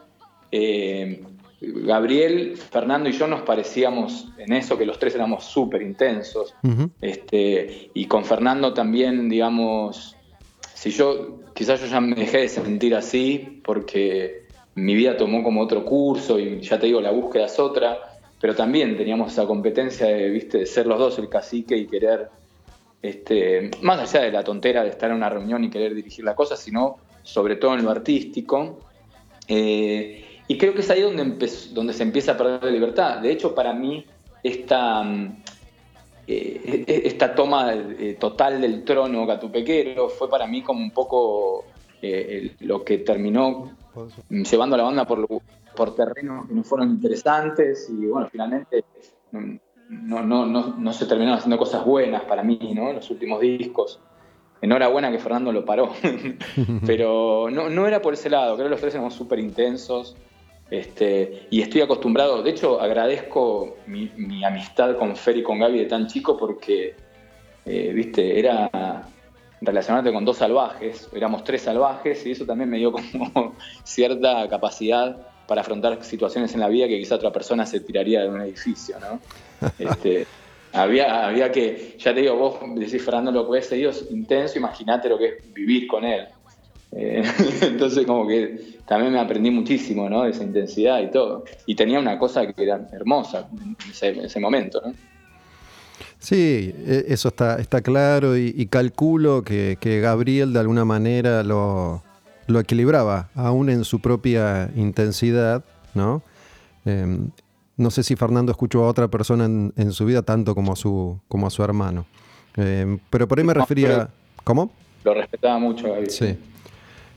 Eh, 0.50 1.22
Gabriel, 1.60 2.56
Fernando 2.56 3.08
y 3.08 3.12
yo 3.12 3.26
nos 3.26 3.42
parecíamos 3.42 4.28
en 4.38 4.52
eso, 4.52 4.78
que 4.78 4.86
los 4.86 4.98
tres 4.98 5.14
éramos 5.14 5.44
súper 5.44 5.82
intensos. 5.82 6.54
este, 7.00 7.90
y 7.94 8.06
con 8.06 8.24
Fernando 8.24 8.72
también, 8.74 9.28
digamos, 9.28 10.16
si 10.74 10.90
yo, 10.90 11.40
quizás 11.54 11.80
yo 11.80 11.86
ya 11.86 12.00
me 12.00 12.14
dejé 12.14 12.38
de 12.38 12.48
sentir 12.48 12.94
así, 12.94 13.60
porque 13.64 14.46
mi 14.76 14.94
vida 14.94 15.16
tomó 15.16 15.42
como 15.42 15.60
otro 15.60 15.84
curso, 15.84 16.38
y 16.38 16.60
ya 16.60 16.78
te 16.78 16.86
digo, 16.86 17.00
la 17.00 17.10
búsqueda 17.10 17.46
es 17.46 17.58
otra 17.58 18.08
pero 18.40 18.54
también 18.54 18.96
teníamos 18.96 19.32
esa 19.32 19.46
competencia 19.46 20.06
de, 20.06 20.30
¿viste? 20.30 20.58
de 20.58 20.66
ser 20.66 20.86
los 20.86 20.98
dos 20.98 21.18
el 21.18 21.28
cacique 21.28 21.76
y 21.76 21.86
querer, 21.86 22.28
este, 23.02 23.70
más 23.82 23.98
allá 23.98 24.24
de 24.24 24.32
la 24.32 24.44
tontera 24.44 24.84
de 24.84 24.90
estar 24.90 25.10
en 25.10 25.16
una 25.16 25.28
reunión 25.28 25.64
y 25.64 25.70
querer 25.70 25.94
dirigir 25.94 26.24
la 26.24 26.34
cosa, 26.34 26.56
sino 26.56 26.98
sobre 27.22 27.56
todo 27.56 27.74
en 27.74 27.84
lo 27.84 27.90
artístico. 27.90 28.80
Eh, 29.48 30.24
y 30.48 30.56
creo 30.56 30.72
que 30.72 30.80
es 30.80 30.90
ahí 30.90 31.02
donde, 31.02 31.24
donde 31.72 31.92
se 31.92 32.02
empieza 32.02 32.32
a 32.32 32.36
perder 32.38 32.64
la 32.64 32.70
libertad. 32.70 33.18
De 33.18 33.30
hecho, 33.30 33.54
para 33.54 33.74
mí, 33.74 34.04
esta, 34.42 35.02
mm, 35.02 35.42
eh, 36.26 36.84
e-, 36.86 37.02
esta 37.06 37.34
toma 37.34 37.74
eh, 37.74 38.16
total 38.18 38.60
del 38.60 38.82
trono 38.82 39.26
gatupequero 39.26 40.08
fue 40.08 40.30
para 40.30 40.46
mí 40.46 40.62
como 40.62 40.80
un 40.80 40.90
poco 40.90 41.64
lo 42.60 42.84
que 42.84 42.98
terminó 42.98 43.72
llevando 44.28 44.76
a 44.76 44.78
la 44.78 44.84
banda 44.84 45.04
por, 45.04 45.26
por 45.76 45.96
terrenos 45.96 46.46
que 46.46 46.54
no 46.54 46.62
fueron 46.62 46.90
interesantes 46.90 47.90
y 47.90 48.06
bueno, 48.06 48.28
finalmente 48.30 48.84
no, 49.32 50.22
no, 50.22 50.46
no, 50.46 50.76
no 50.76 50.92
se 50.92 51.06
terminaron 51.06 51.38
haciendo 51.38 51.58
cosas 51.58 51.84
buenas 51.84 52.22
para 52.22 52.42
mí, 52.42 52.72
¿no? 52.74 52.92
Los 52.92 53.10
últimos 53.10 53.40
discos. 53.40 54.00
Enhorabuena 54.60 55.10
que 55.10 55.18
Fernando 55.18 55.52
lo 55.52 55.64
paró, 55.64 55.90
pero 56.86 57.48
no, 57.50 57.68
no 57.68 57.86
era 57.86 58.02
por 58.02 58.14
ese 58.14 58.28
lado, 58.28 58.56
creo 58.56 58.66
que 58.66 58.70
los 58.70 58.80
tres 58.80 58.94
éramos 58.94 59.14
súper 59.14 59.38
intensos 59.38 60.16
este, 60.70 61.46
y 61.50 61.62
estoy 61.62 61.80
acostumbrado, 61.80 62.42
de 62.42 62.50
hecho 62.50 62.80
agradezco 62.80 63.76
mi, 63.86 64.10
mi, 64.16 64.44
amistad 64.44 64.96
con 64.96 65.16
Fer 65.16 65.38
y 65.38 65.42
con 65.42 65.58
Gaby 65.58 65.78
de 65.78 65.86
tan 65.86 66.06
chico 66.06 66.36
porque, 66.36 66.94
eh, 67.64 67.92
viste, 67.94 68.38
era 68.38 69.08
relacionarte 69.62 70.12
con 70.12 70.24
dos 70.24 70.36
salvajes, 70.36 71.08
éramos 71.14 71.42
tres 71.42 71.62
salvajes 71.62 72.24
y 72.26 72.32
eso 72.32 72.44
también 72.44 72.68
me 72.68 72.76
dio 72.76 72.92
como 72.92 73.56
cierta 73.82 74.46
capacidad 74.48 75.16
para 75.46 75.62
afrontar 75.62 76.04
situaciones 76.04 76.52
en 76.52 76.60
la 76.60 76.68
vida 76.68 76.86
que 76.86 76.98
quizá 76.98 77.14
otra 77.14 77.32
persona 77.32 77.64
se 77.64 77.80
tiraría 77.80 78.20
de 78.20 78.28
un 78.28 78.40
edificio, 78.42 78.96
¿no? 79.00 79.20
Este, 79.78 80.26
había, 80.72 81.26
había 81.26 81.50
que, 81.50 81.96
ya 81.98 82.14
te 82.14 82.20
digo, 82.20 82.36
vos 82.36 82.58
decís 82.76 83.02
Fernando 83.02 83.32
lo 83.32 83.50
que 83.50 83.58
es 83.58 83.72
intenso, 84.10 84.58
imagínate 84.58 85.08
lo 85.08 85.18
que 85.18 85.26
es 85.26 85.52
vivir 85.54 85.86
con 85.86 86.04
él. 86.04 86.28
Eh, 86.92 87.22
entonces 87.62 88.06
como 88.06 88.26
que 88.26 88.78
también 88.86 89.12
me 89.12 89.20
aprendí 89.20 89.50
muchísimo, 89.50 90.08
¿no? 90.08 90.22
De 90.22 90.30
esa 90.30 90.44
intensidad 90.44 91.00
y 91.00 91.10
todo. 91.10 91.44
Y 91.66 91.74
tenía 91.74 91.98
una 91.98 92.18
cosa 92.18 92.46
que 92.46 92.62
era 92.62 92.88
hermosa 92.92 93.48
en 94.00 94.24
ese, 94.24 94.40
momento, 94.40 94.80
¿no? 94.84 94.94
Sí, 96.18 96.74
e, 96.86 97.04
eso 97.08 97.28
está, 97.28 97.56
está 97.56 97.80
claro 97.82 98.36
y, 98.36 98.66
calculo 98.66 99.42
que, 99.42 99.76
que, 99.80 100.00
Gabriel 100.00 100.52
de 100.52 100.60
alguna 100.60 100.84
manera 100.84 101.42
lo, 101.42 102.02
lo 102.46 102.60
equilibraba, 102.60 103.28
aún 103.34 103.70
en 103.70 103.84
su 103.84 104.00
propia 104.00 104.70
intensidad, 104.74 105.64
¿no? 105.94 106.22
Em, 106.84 107.30
no 107.76 107.90
sé 107.90 108.02
si 108.02 108.16
Fernando 108.16 108.50
escuchó 108.50 108.84
a 108.84 108.88
otra 108.88 109.08
persona 109.08 109.44
en, 109.44 109.92
su 109.92 110.04
vida 110.04 110.22
tanto 110.22 110.54
como 110.54 110.72
a 110.72 110.76
su, 110.76 111.20
como 111.28 111.46
a 111.46 111.50
su 111.50 111.62
hermano. 111.62 112.06
Em, 112.56 112.98
pero 113.10 113.28
por 113.28 113.38
ahí 113.38 113.44
me 113.44 113.54
refería... 113.54 114.08
¿Cómo? 114.42 114.72
Lo 115.04 115.14
respetaba 115.14 115.58
mucho, 115.58 115.94
Sí. 116.08 116.36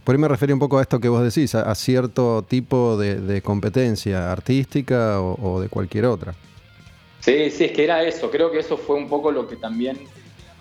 Por 0.04 0.16
ahí 0.16 0.22
me 0.22 0.28
refería 0.28 0.56
un 0.56 0.60
poco 0.60 0.80
a 0.80 0.82
esto 0.82 1.00
que 1.00 1.10
vos 1.10 1.24
decís, 1.24 1.54
a, 1.54 1.76
cierto 1.76 2.44
tipo 2.48 2.98
de, 2.98 3.42
competencia 3.42 4.32
artística 4.32 5.22
o, 5.22 5.62
de 5.62 5.70
cualquier 5.70 6.06
otra. 6.06 6.34
Sí, 7.20 7.52
sí, 7.52 7.66
es 7.66 7.72
que 7.72 7.84
era 7.84 8.04
eso. 8.04 8.32
Creo 8.32 8.52
que 8.52 8.60
eso 8.60 8.78
fue 8.78 8.96
un 8.96 9.08
poco 9.08 9.32
lo 9.32 9.48
que 9.48 9.58
también 9.58 9.98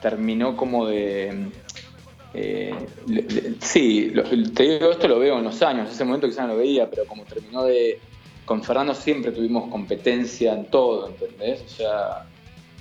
terminó 0.03 0.57
como 0.57 0.87
de, 0.87 1.51
eh, 2.33 2.75
sí, 3.61 4.13
te 4.55 4.63
digo, 4.63 4.91
esto 4.91 5.09
lo 5.09 5.19
veo 5.19 5.39
en 5.39 5.45
los 5.45 5.63
años, 5.63 5.89
en 5.89 5.95
ese 5.95 6.05
momento 6.05 6.29
quizás 6.29 6.47
no 6.47 6.55
lo 6.55 6.59
veía, 6.59 6.89
pero 6.89 7.05
como 7.07 7.25
terminó 7.25 7.65
de... 7.65 7.99
Con 8.45 8.65
Fernando 8.65 8.95
siempre 8.95 9.31
tuvimos 9.31 9.71
competencia 9.71 10.53
en 10.55 10.67
todo, 10.67 11.09
¿entendés? 11.09 11.63
O 11.63 11.69
sea, 11.69 12.27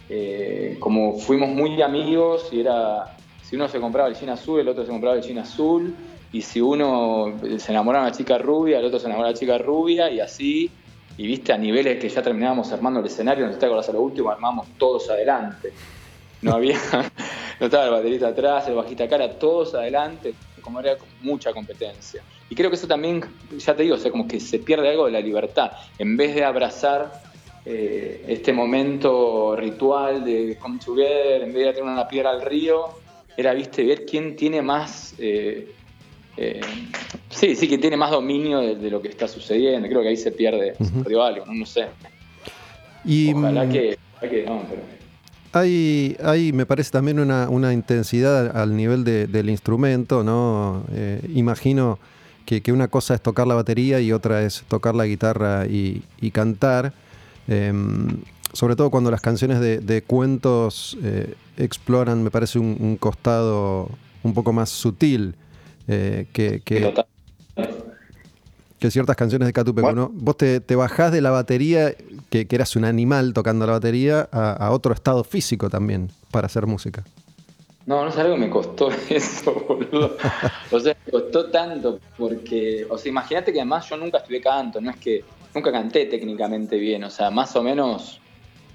eh, 0.09 0.77
como 0.79 1.19
fuimos 1.19 1.49
muy 1.49 1.79
amigos 1.83 2.49
y 2.51 2.61
era, 2.61 3.17
si 3.43 3.55
uno 3.55 3.67
se 3.67 3.79
compraba 3.79 4.07
el 4.09 4.15
jean 4.15 4.31
azul, 4.31 4.59
el 4.59 4.67
otro 4.67 4.83
se 4.83 4.89
compraba 4.89 5.17
el 5.17 5.21
jean 5.21 5.37
azul, 5.37 5.95
y 6.31 6.41
si 6.41 6.61
uno 6.61 7.33
se 7.57 7.71
enamoraba 7.71 8.05
de 8.05 8.11
una 8.11 8.17
chica 8.17 8.37
rubia, 8.37 8.79
el 8.79 8.85
otro 8.85 8.99
se 8.99 9.07
enamoraba 9.07 9.29
de 9.29 9.33
una 9.33 9.39
chica 9.39 9.57
rubia, 9.57 10.11
y 10.11 10.19
así, 10.19 10.69
y 11.17 11.27
viste, 11.27 11.51
a 11.51 11.57
niveles 11.57 11.99
que 11.99 12.07
ya 12.07 12.21
terminábamos 12.21 12.71
armando 12.71 12.99
el 12.99 13.05
escenario, 13.05 13.47
no 13.47 13.57
te 13.57 13.65
acuerdas 13.65 13.89
a 13.89 13.93
lo 13.93 14.01
último, 14.01 14.29
armamos 14.29 14.67
todos 14.77 15.09
adelante. 15.09 15.73
No 16.41 16.53
había, 16.53 16.77
no 17.59 17.65
estaba 17.65 17.85
el 17.85 17.91
baterista 17.91 18.27
atrás, 18.27 18.67
el 18.67 18.75
bajista 18.75 19.07
cara, 19.07 19.29
todos 19.37 19.73
adelante, 19.73 20.33
como 20.61 20.79
era 20.79 20.97
mucha 21.21 21.51
competencia. 21.51 22.21
Y 22.49 22.55
creo 22.55 22.69
que 22.69 22.75
eso 22.75 22.87
también, 22.87 23.23
ya 23.57 23.75
te 23.75 23.83
digo, 23.83 23.95
o 23.95 23.97
sea, 23.97 24.11
como 24.11 24.27
que 24.27 24.39
se 24.39 24.59
pierde 24.59 24.89
algo 24.89 25.07
de 25.07 25.11
la 25.11 25.19
libertad. 25.19 25.71
En 25.97 26.15
vez 26.15 26.35
de 26.35 26.45
abrazar 26.45 27.11
eh, 27.65 28.23
este 28.27 28.53
momento 28.53 29.55
ritual 29.55 30.23
de 30.23 30.57
come 30.59 30.79
together, 30.79 31.41
en 31.41 31.53
vez 31.53 31.65
de 31.65 31.73
tener 31.73 31.91
una 31.91 32.07
piedra 32.07 32.29
al 32.29 32.41
río, 32.41 32.85
era, 33.35 33.53
viste, 33.53 33.83
ver 33.83 34.05
quién 34.05 34.35
tiene 34.35 34.61
más... 34.61 35.15
Eh, 35.17 35.75
eh, 36.41 36.61
sí, 37.29 37.53
sí, 37.53 37.67
que 37.67 37.77
tiene 37.77 37.97
más 37.97 38.11
dominio 38.11 38.59
de, 38.59 38.89
lo 38.89 39.01
que 39.01 39.09
está 39.09 39.27
sucediendo. 39.27 39.89
Creo 39.89 40.01
que 40.01 40.07
ahí 40.07 40.15
se 40.15 40.31
pierde, 40.31 40.73
se 40.79 40.91
perdió 40.91 41.21
algo, 41.21 41.45
no, 41.45 41.65
sé. 41.65 41.87
Y, 43.03 43.33
Ojalá 43.33 43.65
mm, 43.65 43.69
que, 43.69 43.97
que 44.21 44.45
no, 44.45 44.63
pero... 44.69 44.81
Hay, 45.51 46.15
hay, 46.23 46.53
me 46.53 46.65
parece 46.65 46.91
también 46.91 47.19
una, 47.19 47.49
una 47.49 47.73
intensidad 47.73 48.55
al 48.55 48.77
nivel 48.77 49.03
del 49.03 49.49
instrumento, 49.49 50.23
¿no? 50.23 50.83
Eh, 50.93 51.19
imagino 51.33 51.99
que, 52.45 52.71
una 52.71 52.87
cosa 52.87 53.15
es 53.15 53.21
tocar 53.21 53.45
la 53.45 53.55
batería 53.55 53.99
y 53.99 54.13
otra 54.13 54.43
es 54.43 54.63
tocar 54.69 54.95
la 54.95 55.05
guitarra 55.05 55.65
y, 55.65 56.03
cantar. 56.31 56.93
Em, 57.49 58.21
sobre 58.53 58.77
todo 58.77 58.91
cuando 58.91 59.11
las 59.11 59.21
canciones 59.21 59.59
de, 59.59 60.03
cuentos 60.03 60.97
eh, 61.03 61.33
exploran, 61.57 62.23
me 62.23 62.31
parece, 62.31 62.59
un, 62.59 62.95
costado 62.97 63.89
un 64.23 64.33
poco 64.33 64.53
más 64.53 64.69
sutil 64.69 65.35
eh, 65.91 66.27
que, 66.31 66.61
que, 66.61 66.93
que 68.77 68.91
ciertas 68.91 69.15
canciones 69.15 69.47
de 69.47 69.53
Catupecu, 69.53 69.91
¿no? 69.91 70.11
Vos 70.13 70.37
te, 70.37 70.75
bajás 70.75 71.11
de 71.11 71.19
la 71.19 71.31
batería, 71.31 71.95
que, 72.29 72.47
eras 72.47 72.75
un 72.75 72.85
animal 72.85 73.33
tocando 73.33 73.65
la 73.65 73.73
batería, 73.73 74.29
a, 74.31 74.69
otro 74.69 74.93
estado 74.93 75.23
físico 75.23 75.67
también 75.67 76.11
para 76.29 76.45
hacer 76.45 76.67
música. 76.67 77.03
No, 77.87 78.05
no 78.05 78.11
sé 78.11 78.21
algo 78.21 78.35
que 78.35 78.39
me 78.39 78.49
costó 78.51 78.91
eso, 79.09 79.51
boludo. 79.67 80.15
O 80.69 80.79
sea, 80.79 80.95
me 81.07 81.11
costó 81.11 81.49
tanto 81.49 81.99
porque, 82.15 82.85
o 82.87 82.95
sea, 82.95 83.09
imagínate 83.09 83.51
que 83.51 83.59
además 83.59 83.89
yo 83.89 83.97
nunca 83.97 84.19
estudié 84.19 84.41
canto, 84.41 84.79
no 84.79 84.91
es 84.91 84.97
que 84.97 85.23
nunca 85.55 85.71
canté 85.71 86.05
técnicamente 86.05 86.77
bien, 86.77 87.03
o 87.03 87.09
sea, 87.09 87.31
más 87.31 87.55
o 87.55 87.63
menos 87.63 88.21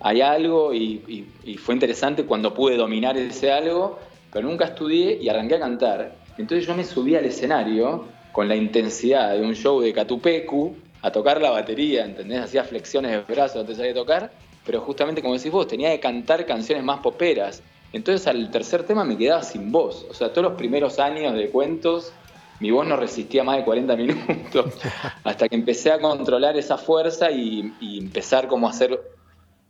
hay 0.01 0.21
algo 0.21 0.75
y, 0.75 1.29
y 1.45 1.57
fue 1.59 1.77
interesante 1.77 2.25
cuando 2.25 2.53
pude 2.53 2.77
dominar 2.77 3.17
ese 3.17 3.53
algo, 3.53 4.01
pero 4.33 4.49
nunca 4.49 4.65
estudié 4.65 5.17
y 5.23 5.29
arranqué 5.29 5.55
a 5.55 5.61
cantar. 5.61 6.24
Entonces 6.39 6.67
yo 6.67 6.75
me 6.75 6.85
subí 6.85 7.17
al 7.17 7.25
escenario 7.25 8.07
con 8.33 8.49
la 8.49 8.57
intensidad 8.57 9.33
de 9.33 9.43
un 9.43 9.55
show 9.55 9.81
de 9.81 9.93
Catupecu 9.93 10.75
a 11.03 11.13
tocar 11.13 11.41
la 11.41 11.51
batería, 11.51 12.05
¿entendés? 12.05 12.41
Hacía 12.41 12.65
flexiones 12.65 13.13
de 13.13 13.21
brazos 13.33 13.61
antes 13.61 13.77
de 13.77 13.95
tocar, 13.95 14.33
pero 14.67 14.81
justamente 14.81 15.23
como 15.23 15.35
decís 15.35 15.53
vos, 15.53 15.69
tenía 15.69 15.91
que 15.91 16.01
cantar 16.01 16.45
canciones 16.47 16.83
más 16.83 17.01
poperas. 17.01 17.63
Entonces 17.93 18.27
al 18.27 18.51
tercer 18.51 18.85
tema 18.85 19.05
me 19.05 19.17
quedaba 19.17 19.43
sin 19.43 19.71
voz. 19.71 20.07
O 20.11 20.15
sea, 20.15 20.31
todos 20.31 20.49
los 20.49 20.59
primeros 20.59 20.99
años 20.99 21.35
de 21.35 21.49
cuentos, 21.51 22.13
mi 22.59 22.73
voz 22.73 22.87
no 22.87 22.97
resistía 22.97 23.45
más 23.45 23.59
de 23.59 23.65
40 23.65 23.97
minutos, 23.97 24.75
hasta 25.25 25.49
que 25.49 25.55
empecé 25.55 25.93
a 25.93 26.01
controlar 26.01 26.57
esa 26.57 26.77
fuerza 26.77 27.31
y, 27.31 27.73
empezar 27.81 28.49
como 28.49 28.67
a 28.67 28.71
hacer 28.71 29.01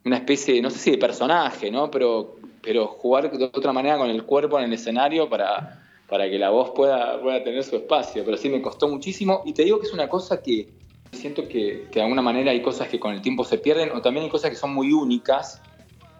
una 0.04 0.16
especie, 0.16 0.62
no 0.62 0.70
sé 0.70 0.78
si 0.78 0.90
de 0.92 0.98
personaje, 0.98 1.70
¿no? 1.70 1.90
Pero, 1.90 2.36
pero 2.62 2.86
jugar 2.86 3.30
de 3.30 3.44
otra 3.44 3.72
manera 3.72 3.98
con 3.98 4.08
el 4.08 4.24
cuerpo 4.24 4.58
en 4.58 4.64
el 4.64 4.72
escenario 4.72 5.28
para 5.28 5.83
para 6.08 6.28
que 6.28 6.38
la 6.38 6.50
voz 6.50 6.70
pueda, 6.70 7.20
pueda 7.20 7.42
tener 7.42 7.64
su 7.64 7.76
espacio, 7.76 8.24
pero 8.24 8.36
sí 8.36 8.48
me 8.48 8.60
costó 8.60 8.88
muchísimo. 8.88 9.42
Y 9.44 9.52
te 9.52 9.64
digo 9.64 9.80
que 9.80 9.86
es 9.86 9.92
una 9.92 10.08
cosa 10.08 10.42
que 10.42 10.68
siento 11.12 11.48
que, 11.48 11.86
de 11.90 12.02
alguna 12.02 12.22
manera 12.22 12.50
hay 12.50 12.60
cosas 12.60 12.88
que 12.88 12.98
con 12.98 13.14
el 13.14 13.22
tiempo 13.22 13.44
se 13.44 13.58
pierden 13.58 13.90
o 13.92 14.02
también 14.02 14.24
hay 14.24 14.30
cosas 14.30 14.50
que 14.50 14.56
son 14.56 14.74
muy 14.74 14.92
únicas. 14.92 15.62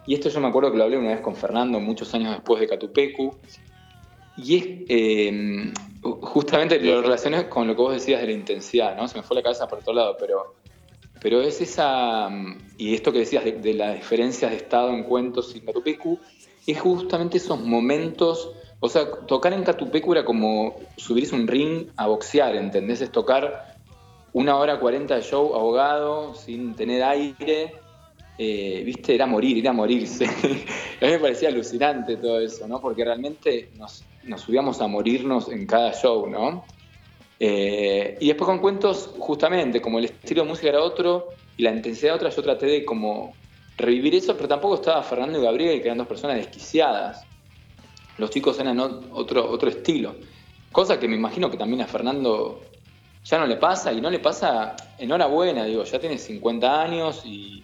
Y 0.06 0.14
esto 0.14 0.28
yo 0.28 0.40
me 0.40 0.48
acuerdo 0.48 0.70
que 0.70 0.78
lo 0.78 0.84
hablé 0.84 0.98
una 0.98 1.10
vez 1.10 1.20
con 1.20 1.34
Fernando 1.34 1.80
muchos 1.80 2.12
años 2.14 2.32
después 2.32 2.60
de 2.60 2.68
Catupecu. 2.68 3.36
Y 4.36 4.56
es, 4.56 4.66
em, 4.88 5.72
justamente 6.02 6.80
lo 6.80 7.00
relacioné 7.02 7.48
con 7.48 7.66
lo 7.66 7.76
que 7.76 7.82
vos 7.82 7.92
decías 7.92 8.20
de 8.20 8.26
la 8.26 8.32
intensidad, 8.32 8.96
¿no? 8.96 9.06
Se 9.08 9.16
me 9.16 9.22
fue 9.22 9.36
la 9.36 9.42
cabeza 9.42 9.66
por 9.68 9.78
otro 9.78 9.92
lado, 9.92 10.16
pero, 10.18 10.56
pero 11.20 11.40
es 11.40 11.60
esa, 11.60 12.28
y 12.76 12.94
esto 12.94 13.12
que 13.12 13.20
decías 13.20 13.44
de, 13.44 13.74
las 13.74 13.94
diferencias 13.94 14.50
de 14.50 14.56
estado 14.56 14.90
en 14.90 15.04
cuentos 15.04 15.54
y 15.54 15.60
Catupecu, 15.60 16.18
es 16.66 16.80
justamente 16.80 17.36
esos 17.36 17.60
momentos, 17.60 18.50
o 18.84 18.88
sea, 18.90 19.10
tocar 19.10 19.54
en 19.54 19.64
Catupecu 19.64 20.12
era 20.12 20.26
como 20.26 20.76
subirse 20.98 21.34
un 21.34 21.46
ring 21.46 21.86
a 21.96 22.06
boxear, 22.06 22.54
¿entendés? 22.54 23.00
Es 23.00 23.10
tocar 23.10 23.74
una 24.34 24.58
hora 24.58 24.78
cuarenta 24.78 25.16
de 25.16 25.22
show 25.22 25.54
ahogado, 25.54 26.34
sin 26.34 26.74
tener 26.74 27.02
aire, 27.02 27.76
eh, 28.36 28.82
viste, 28.84 29.14
era 29.14 29.24
morir, 29.24 29.56
era 29.56 29.72
morirse. 29.72 30.26
a 31.00 31.04
mí 31.06 31.12
me 31.12 31.18
parecía 31.18 31.48
alucinante 31.48 32.18
todo 32.18 32.38
eso, 32.40 32.68
¿no? 32.68 32.78
Porque 32.78 33.06
realmente 33.06 33.70
nos, 33.78 34.04
subíamos 34.36 34.82
a 34.82 34.86
morirnos 34.86 35.48
en 35.48 35.66
cada 35.66 35.94
show, 35.94 36.28
¿no? 36.28 36.66
Eh, 37.40 38.18
y 38.20 38.26
después 38.26 38.46
con 38.46 38.58
cuentos, 38.58 39.14
justamente, 39.18 39.80
como 39.80 39.98
el 39.98 40.04
estilo 40.04 40.42
de 40.42 40.48
música 40.48 40.68
era 40.68 40.82
otro 40.82 41.30
y 41.56 41.62
la 41.62 41.70
intensidad 41.70 42.16
otra, 42.16 42.28
yo 42.28 42.42
traté 42.42 42.66
de 42.66 42.84
como 42.84 43.32
revivir 43.78 44.14
eso, 44.14 44.36
pero 44.36 44.46
tampoco 44.46 44.74
estaba 44.74 45.02
Fernando 45.02 45.38
y 45.38 45.42
Gabriel, 45.42 45.80
que 45.80 45.86
eran 45.86 45.96
dos 45.96 46.06
personas 46.06 46.36
desquiciadas. 46.36 47.24
Los 48.18 48.30
chicos 48.30 48.59
eran 48.59 48.78
otro, 48.78 49.50
otro 49.50 49.68
estilo. 49.68 50.14
Cosa 50.73 50.99
que 50.99 51.09
me 51.09 51.16
imagino 51.16 51.50
que 51.50 51.56
también 51.56 51.83
a 51.83 51.87
Fernando 51.87 52.61
ya 53.25 53.38
no 53.38 53.47
le 53.47 53.56
pasa, 53.56 53.92
y 53.92 54.00
no 54.00 54.11
le 54.11 54.18
pasa, 54.18 54.76
enhorabuena, 54.99 55.64
digo, 55.64 55.85
ya 55.85 55.99
tiene 55.99 56.18
50 56.18 56.83
años 56.83 57.23
y 57.25 57.62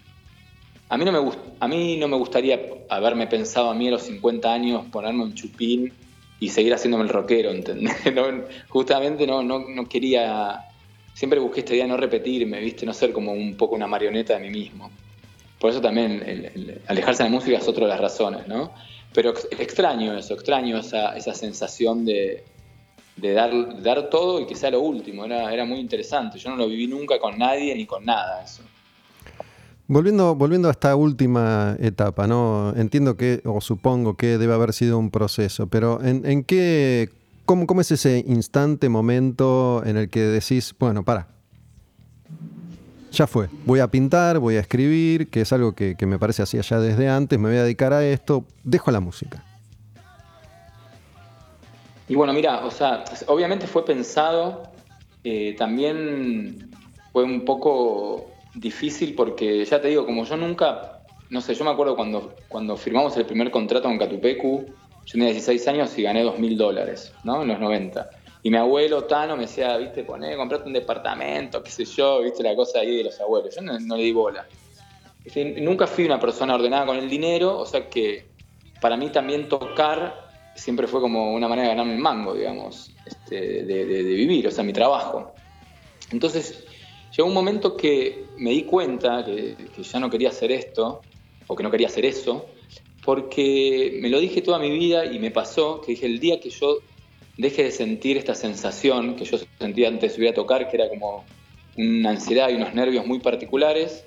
a 0.88 0.96
mí 0.96 1.04
no 1.04 1.12
me, 1.12 1.32
a 1.60 1.68
mí 1.68 1.96
no 1.96 2.08
me 2.08 2.16
gustaría 2.16 2.60
haberme 2.88 3.26
pensado 3.26 3.70
a 3.70 3.74
mí 3.74 3.88
a 3.88 3.92
los 3.92 4.02
50 4.02 4.52
años 4.52 4.86
ponerme 4.90 5.22
un 5.22 5.34
chupín 5.34 5.92
y 6.40 6.48
seguir 6.48 6.72
haciéndome 6.74 7.04
el 7.04 7.10
rockero, 7.10 7.50
¿entendés? 7.50 7.94
justamente 8.68 9.26
no, 9.26 9.42
no, 9.42 9.60
no, 9.68 9.88
quería, 9.88 10.68
siempre 11.14 11.38
busqué 11.38 11.60
esta 11.60 11.74
idea 11.74 11.84
de 11.84 11.90
no 11.90 11.96
repetirme, 11.98 12.58
¿viste? 12.60 12.86
No 12.86 12.94
ser 12.94 13.12
como 13.12 13.32
un 13.32 13.56
poco 13.56 13.74
una 13.74 13.86
marioneta 13.86 14.34
de 14.34 14.40
mí 14.40 14.50
mismo. 14.50 14.90
Por 15.60 15.70
eso 15.70 15.80
también 15.82 16.80
alejarse 16.86 17.22
de 17.22 17.28
la 17.28 17.34
música 17.36 17.58
es 17.58 17.68
otra 17.68 17.84
de 17.84 17.90
las 17.90 18.00
razones, 18.00 18.48
¿no? 18.48 18.72
Pero 19.12 19.34
extraño 19.58 20.16
eso, 20.16 20.34
extraño 20.34 20.78
esa, 20.78 21.16
esa 21.16 21.34
sensación 21.34 22.04
de, 22.04 22.44
de 23.16 23.32
dar, 23.32 23.82
dar 23.82 24.08
todo 24.08 24.40
y 24.40 24.46
que 24.46 24.54
sea 24.54 24.70
lo 24.70 24.80
último. 24.80 25.24
Era, 25.24 25.52
era 25.52 25.64
muy 25.64 25.78
interesante. 25.78 26.38
Yo 26.38 26.50
no 26.50 26.56
lo 26.56 26.68
viví 26.68 26.86
nunca 26.86 27.18
con 27.18 27.38
nadie 27.38 27.74
ni 27.74 27.86
con 27.86 28.04
nada 28.04 28.42
eso. 28.42 28.62
Volviendo, 29.88 30.36
volviendo 30.36 30.68
a 30.68 30.70
esta 30.70 30.94
última 30.94 31.76
etapa, 31.80 32.28
¿no? 32.28 32.72
Entiendo 32.76 33.16
que, 33.16 33.40
o 33.44 33.60
supongo 33.60 34.16
que 34.16 34.38
debe 34.38 34.54
haber 34.54 34.72
sido 34.72 34.98
un 34.98 35.10
proceso, 35.10 35.66
pero 35.66 36.00
¿en, 36.00 36.24
en 36.24 36.44
qué, 36.44 37.10
cómo, 37.44 37.66
cómo, 37.66 37.80
es 37.80 37.90
ese 37.90 38.24
instante, 38.24 38.88
momento 38.88 39.82
en 39.84 39.96
el 39.96 40.08
que 40.08 40.20
decís, 40.20 40.76
bueno, 40.78 41.04
para, 41.04 41.26
ya 43.10 43.26
fue, 43.26 43.48
voy 43.66 43.80
a 43.80 43.88
pintar, 43.88 44.38
voy 44.38 44.56
a 44.56 44.60
escribir, 44.60 45.30
que 45.30 45.42
es 45.42 45.52
algo 45.52 45.74
que, 45.74 45.96
me 46.06 46.18
parece 46.18 46.42
así 46.42 46.58
allá 46.58 46.78
desde 46.78 47.08
antes, 47.08 47.38
me 47.38 47.48
voy 47.48 47.58
a 47.58 47.64
dedicar 47.64 47.92
a 47.92 48.04
esto, 48.04 48.44
dejo 48.64 48.90
la 48.90 49.00
música? 49.00 49.44
Y 52.08 52.14
bueno, 52.14 52.32
mira, 52.32 52.64
o 52.64 52.70
sea, 52.70 53.04
obviamente 53.26 53.66
fue 53.66 53.84
pensado, 53.84 54.64
eh, 55.22 55.54
también 55.56 56.70
fue 57.12 57.24
un 57.24 57.44
poco 57.44 58.30
difícil 58.54 59.14
porque, 59.14 59.64
ya 59.64 59.80
te 59.80 59.88
digo, 59.88 60.06
como 60.06 60.24
yo 60.24 60.36
nunca, 60.36 61.02
no 61.30 61.40
sé, 61.40 61.54
yo 61.54 61.64
me 61.64 61.70
acuerdo 61.70 61.96
cuando, 61.96 62.34
cuando 62.48 62.76
firmamos 62.76 63.16
el 63.16 63.26
primer 63.26 63.50
contrato 63.50 63.88
con 63.88 63.98
Catupecu, 63.98 64.66
yo 65.06 65.12
tenía 65.12 65.28
16 65.28 65.68
años 65.68 65.98
y 65.98 66.02
gané 66.02 66.22
2 66.22 66.38
mil 66.38 66.56
dólares, 66.56 67.12
¿no? 67.24 67.42
En 67.42 67.48
los 67.48 67.60
90. 67.60 68.10
Y 68.42 68.50
mi 68.50 68.56
abuelo 68.56 69.04
Tano 69.04 69.36
me 69.36 69.42
decía, 69.42 69.76
viste, 69.76 70.04
poné, 70.04 70.36
comprate 70.36 70.66
un 70.66 70.72
departamento, 70.72 71.62
qué 71.62 71.70
sé 71.70 71.84
yo, 71.84 72.22
viste, 72.22 72.42
la 72.42 72.54
cosa 72.54 72.80
ahí 72.80 72.96
de 72.96 73.04
los 73.04 73.20
abuelos. 73.20 73.54
Yo 73.54 73.60
no, 73.62 73.96
le 73.96 74.02
di 74.02 74.12
bola. 74.12 74.46
nunca 75.58 75.86
fui 75.86 76.04
una 76.04 76.18
persona 76.18 76.54
ordenada 76.54 76.86
con 76.86 76.96
el 76.96 77.10
dinero, 77.10 77.58
o 77.58 77.66
sea 77.66 77.88
que 77.88 78.26
para 78.80 78.96
mí 78.96 79.10
también 79.10 79.48
tocar 79.48 80.30
siempre 80.54 80.86
fue 80.86 81.00
como 81.00 81.34
una 81.34 81.48
manera 81.48 81.68
de 81.68 81.74
ganarme 81.74 81.94
el 81.94 82.00
mango, 82.00 82.34
digamos, 82.34 82.90
este, 83.06 83.64
de, 83.64 83.84
de, 83.84 84.02
vivir, 84.02 84.46
o 84.46 84.50
sea, 84.50 84.64
mi 84.64 84.72
trabajo. 84.72 85.32
Entonces, 86.10 86.64
llegó 87.16 87.28
un 87.28 87.34
momento 87.34 87.76
que 87.76 88.24
me 88.36 88.50
di 88.50 88.64
cuenta 88.64 89.24
que, 89.24 89.56
ya 89.82 90.00
no 90.00 90.10
quería 90.10 90.30
hacer 90.30 90.50
esto, 90.52 91.02
o 91.46 91.56
que 91.56 91.62
no 91.62 91.70
quería 91.70 91.88
hacer 91.88 92.04
eso, 92.04 92.46
porque 93.04 93.98
me 94.00 94.08
lo 94.08 94.18
dije 94.20 94.42
toda 94.42 94.58
mi 94.58 94.70
vida 94.70 95.04
y 95.06 95.18
me 95.18 95.30
pasó 95.30 95.80
que 95.80 95.92
dije, 95.92 96.06
el 96.06 96.20
día 96.20 96.40
que 96.40 96.50
yo 96.50 96.78
deje 97.40 97.64
de 97.64 97.70
sentir 97.70 98.16
esta 98.16 98.34
sensación 98.34 99.16
que 99.16 99.24
yo 99.24 99.38
sentía 99.58 99.88
antes 99.88 100.10
de 100.10 100.16
subir 100.16 100.28
a 100.30 100.34
tocar, 100.34 100.68
que 100.68 100.76
era 100.76 100.88
como 100.88 101.24
una 101.76 102.10
ansiedad 102.10 102.50
y 102.50 102.54
unos 102.54 102.74
nervios 102.74 103.06
muy 103.06 103.20
particulares, 103.20 104.04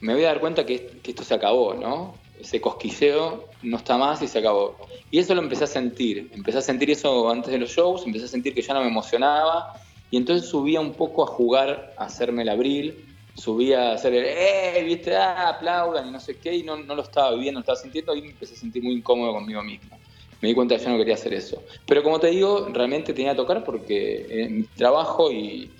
me 0.00 0.14
voy 0.14 0.24
a 0.24 0.28
dar 0.28 0.40
cuenta 0.40 0.64
que, 0.64 0.98
que 1.02 1.10
esto 1.10 1.24
se 1.24 1.34
acabó, 1.34 1.74
¿no? 1.74 2.14
Ese 2.40 2.60
cosquilleo 2.60 3.48
no 3.62 3.76
está 3.76 3.96
más 3.96 4.22
y 4.22 4.28
se 4.28 4.38
acabó. 4.38 4.76
Y 5.10 5.18
eso 5.18 5.34
lo 5.34 5.42
empecé 5.42 5.64
a 5.64 5.66
sentir. 5.66 6.30
Empecé 6.32 6.58
a 6.58 6.62
sentir 6.62 6.90
eso 6.90 7.28
antes 7.30 7.52
de 7.52 7.58
los 7.58 7.70
shows, 7.70 8.06
empecé 8.06 8.26
a 8.26 8.28
sentir 8.28 8.54
que 8.54 8.62
ya 8.62 8.74
no 8.74 8.80
me 8.80 8.88
emocionaba, 8.88 9.72
y 10.10 10.16
entonces 10.16 10.48
subía 10.48 10.80
un 10.80 10.94
poco 10.94 11.24
a 11.24 11.26
jugar, 11.26 11.94
a 11.98 12.04
hacerme 12.04 12.42
el 12.42 12.48
abril, 12.48 13.04
subía 13.34 13.90
a 13.90 13.94
hacer 13.94 14.14
el, 14.14 14.24
¡eh! 14.24 14.82
¿Viste? 14.84 15.14
Ah, 15.16 15.50
aplaudan 15.50 16.08
y 16.08 16.10
no 16.10 16.20
sé 16.20 16.38
qué, 16.38 16.54
y 16.54 16.62
no, 16.62 16.76
no 16.76 16.94
lo 16.94 17.02
estaba 17.02 17.32
viviendo, 17.32 17.58
no 17.58 17.60
estaba 17.60 17.76
sintiendo, 17.76 18.14
y 18.14 18.22
me 18.22 18.30
empecé 18.30 18.54
a 18.54 18.56
sentir 18.56 18.82
muy 18.82 18.94
incómodo 18.94 19.32
conmigo 19.32 19.62
mismo. 19.62 19.97
Me 20.40 20.48
di 20.48 20.54
cuenta 20.54 20.76
que 20.76 20.84
yo 20.84 20.90
no 20.90 20.98
quería 20.98 21.14
hacer 21.14 21.34
eso. 21.34 21.62
Pero 21.86 22.02
como 22.02 22.20
te 22.20 22.28
digo, 22.28 22.68
realmente 22.72 23.12
tenía 23.12 23.32
que 23.32 23.38
tocar 23.38 23.64
porque 23.64 24.26
es 24.28 24.50
mi 24.50 24.62
trabajo 24.64 25.32
y, 25.32 25.70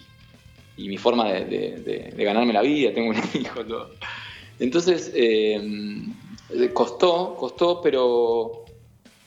y 0.77 0.88
mi 0.88 0.97
forma 0.97 1.33
de, 1.33 2.12
ganarme 2.16 2.53
la 2.53 2.62
vida, 2.62 2.92
tengo 2.92 3.11
un 3.11 3.16
hijo, 3.40 3.64
todo. 3.64 3.90
Entonces, 4.59 5.12
eh, 5.14 5.61
costó, 6.73 7.37
costó, 7.37 7.81
pero, 7.81 8.64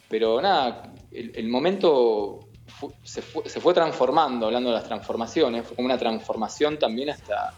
pero 0.09 0.41
nada, 0.41 0.93
el 1.11 1.47
momento 1.47 2.51
se, 3.03 3.21
fue, 3.21 3.73
transformando, 3.73 4.47
hablando 4.47 4.69
de 4.69 4.75
las 4.75 4.85
transformaciones, 4.85 5.65
fue 5.65 5.75
como 5.75 5.87
una 5.87 5.97
transformación 5.97 6.77
también 6.77 7.09
hasta, 7.09 7.53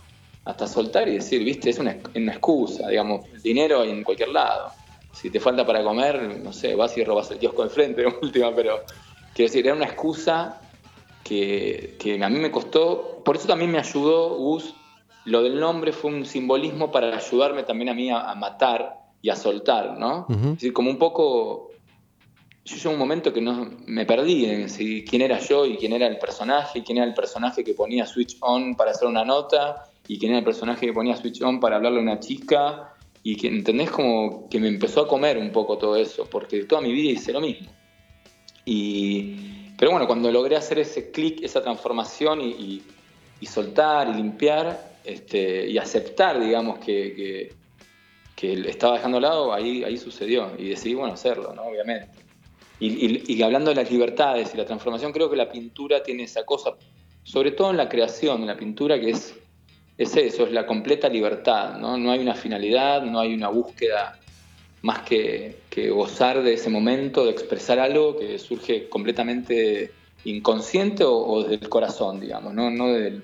hasta 0.45 0.67
soltar 0.67 1.07
y 1.07 1.15
decir, 1.15 1.43
viste, 1.43 1.69
es 1.69 1.79
una, 1.79 1.91
excusa, 1.91 2.89
digamos, 2.89 3.25
el 3.33 3.41
dinero 3.41 3.83
en 3.83 4.03
cualquier 4.03 4.29
lado. 4.29 4.71
Si 5.13 5.29
te 5.29 5.39
falta 5.39 5.65
para 5.65 5.83
comer, 5.83 6.41
no 6.43 6.51
sé, 6.51 6.75
vas 6.75 6.97
y 6.97 7.03
robas 7.03 7.31
el 7.31 7.39
kiosco 7.39 7.63
de 7.63 7.69
frente, 7.69 8.05
última, 8.21 8.53
pero 8.53 8.81
quiero 9.33 9.49
decir, 9.49 9.65
era 9.65 9.75
una 9.75 9.85
excusa 9.85 10.61
que, 11.23 12.19
a 12.21 12.29
mí 12.29 12.39
me 12.39 12.51
costó, 12.51 13.21
por 13.23 13.37
eso 13.37 13.47
también 13.47 13.71
me 13.71 13.79
ayudó 13.79 14.35
Gus, 14.37 14.73
lo 15.25 15.41
del 15.41 15.59
nombre 15.59 15.93
fue 15.93 16.11
un 16.11 16.25
simbolismo 16.25 16.91
para 16.91 17.15
ayudarme 17.15 17.63
también 17.63 17.89
a 17.89 17.93
mí 17.93 18.09
a, 18.09 18.35
matar 18.35 18.97
y 19.21 19.29
a 19.29 19.37
soltar, 19.37 19.97
¿no? 19.97 20.27
Es 20.29 20.41
decir, 20.55 20.73
como 20.73 20.89
un 20.89 20.97
poco 20.97 21.69
yo 22.65 22.77
llegó 22.77 22.91
un 22.91 22.99
momento 22.99 23.33
que 23.33 23.41
no 23.41 23.69
me 23.87 24.05
perdí 24.05 24.45
en 24.45 24.69
si, 24.69 25.03
quién 25.03 25.21
era 25.21 25.39
yo 25.39 25.65
y 25.65 25.75
quién 25.75 25.93
era 25.93 26.07
el 26.07 26.17
personaje, 26.17 26.79
y 26.79 26.81
quién 26.81 26.97
era 26.97 27.07
el 27.07 27.13
personaje 27.13 27.63
que 27.63 27.73
ponía 27.73 28.05
switch 28.05 28.37
on 28.39 28.75
para 28.75 28.91
hacer 28.91 29.07
una 29.07 29.25
nota, 29.25 29.85
y 30.07 30.17
quién 30.17 30.31
era 30.31 30.39
el 30.39 30.45
personaje 30.45 30.85
que 30.85 30.93
ponía 30.93 31.17
switch 31.17 31.41
on 31.41 31.59
para 31.59 31.75
hablarle 31.75 31.99
a 31.99 32.03
una 32.03 32.19
chica, 32.19 32.92
y 33.23 33.35
que, 33.37 33.47
¿entendés? 33.47 33.89
Como 33.89 34.49
que 34.49 34.59
me 34.59 34.67
empezó 34.67 35.01
a 35.01 35.07
comer 35.07 35.37
un 35.37 35.51
poco 35.51 35.77
todo 35.77 35.95
eso, 35.95 36.27
porque 36.29 36.63
toda 36.65 36.81
mi 36.81 36.91
vida 36.91 37.11
hice 37.11 37.31
lo 37.31 37.41
mismo. 37.41 37.71
Y, 38.65 39.71
pero 39.77 39.91
bueno, 39.91 40.05
cuando 40.05 40.31
logré 40.31 40.55
hacer 40.55 40.79
ese 40.79 41.11
clic, 41.11 41.41
esa 41.43 41.61
transformación 41.61 42.41
y, 42.41 42.81
soltar 43.45 44.07
y 44.07 44.13
limpiar 44.13 44.99
este, 45.03 45.67
y 45.67 45.77
aceptar, 45.77 46.39
digamos, 46.39 46.79
que, 46.79 47.13
que, 47.13 47.53
que 48.35 48.69
estaba 48.69 48.95
dejando 48.95 49.17
al 49.17 49.23
lado, 49.23 49.53
ahí, 49.53 49.83
ahí 49.83 49.97
sucedió 49.97 50.51
y 50.57 50.69
decidí, 50.69 50.93
bueno, 50.93 51.13
hacerlo, 51.13 51.53
¿no? 51.53 51.63
Obviamente. 51.63 52.09
Y, 52.79 53.41
hablando 53.41 53.69
de 53.69 53.75
las 53.75 53.89
libertades 53.89 54.53
y 54.53 54.57
la 54.57 54.65
transformación, 54.65 55.13
creo 55.13 55.29
que 55.29 55.37
la 55.37 55.49
pintura 55.49 56.03
tiene 56.03 56.23
esa 56.23 56.43
cosa, 56.45 56.71
sobre 57.23 57.51
todo 57.51 57.71
en 57.71 57.77
la 57.77 57.87
creación, 57.87 58.41
en 58.41 58.47
la 58.47 58.57
pintura, 58.57 58.99
que 58.99 59.11
es, 59.11 59.35
es 59.97 60.15
eso, 60.15 60.45
es 60.45 60.51
la 60.51 60.65
completa 60.65 61.09
libertad. 61.09 61.77
¿no? 61.77 61.97
no 61.97 62.11
hay 62.11 62.19
una 62.19 62.35
finalidad, 62.35 63.03
no 63.03 63.19
hay 63.19 63.33
una 63.33 63.49
búsqueda 63.49 64.19
más 64.81 65.01
que, 65.01 65.61
gozar 65.91 66.43
de 66.43 66.53
ese 66.53 66.69
momento, 66.69 67.25
de 67.25 67.31
expresar 67.31 67.79
algo 67.79 68.17
que 68.17 68.37
surge 68.37 68.89
completamente 68.89 69.91
inconsciente 70.25 71.03
o, 71.05 71.43
del 71.43 71.67
corazón, 71.69 72.19
digamos, 72.19 72.53
no, 72.53 72.69
no 72.69 72.87
del 72.89 73.21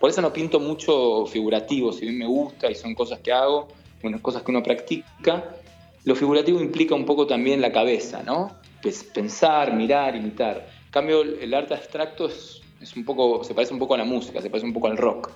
Por 0.00 0.10
eso 0.10 0.20
no 0.20 0.32
pinto 0.32 0.60
mucho 0.60 1.26
figurativo, 1.26 1.92
si 1.92 2.02
bien 2.02 2.18
me 2.18 2.26
gusta 2.26 2.70
y 2.70 2.74
son 2.74 2.94
cosas 2.94 3.20
que 3.20 3.32
hago, 3.32 3.68
unas 4.02 4.20
cosas 4.20 4.42
que 4.42 4.50
uno 4.50 4.62
practica, 4.62 5.56
lo 6.04 6.14
figurativo 6.14 6.60
implica 6.60 6.94
un 6.94 7.04
poco 7.04 7.26
también 7.26 7.60
la 7.60 7.72
cabeza, 7.72 8.22
¿no? 8.24 8.56
pensar, 9.12 9.74
mirar, 9.74 10.14
imitar. 10.14 10.68
En 10.86 10.90
cambio, 10.90 11.22
el 11.22 11.52
arte 11.54 11.74
abstracto 11.74 12.26
es, 12.26 12.62
un 12.96 13.04
poco, 13.04 13.42
se 13.42 13.54
parece 13.54 13.72
un 13.72 13.80
poco 13.80 13.94
a 13.94 13.98
la 13.98 14.04
música, 14.04 14.40
se 14.40 14.50
parece 14.50 14.66
un 14.66 14.72
poco 14.72 14.86
al 14.86 14.96
rock. 14.96 15.30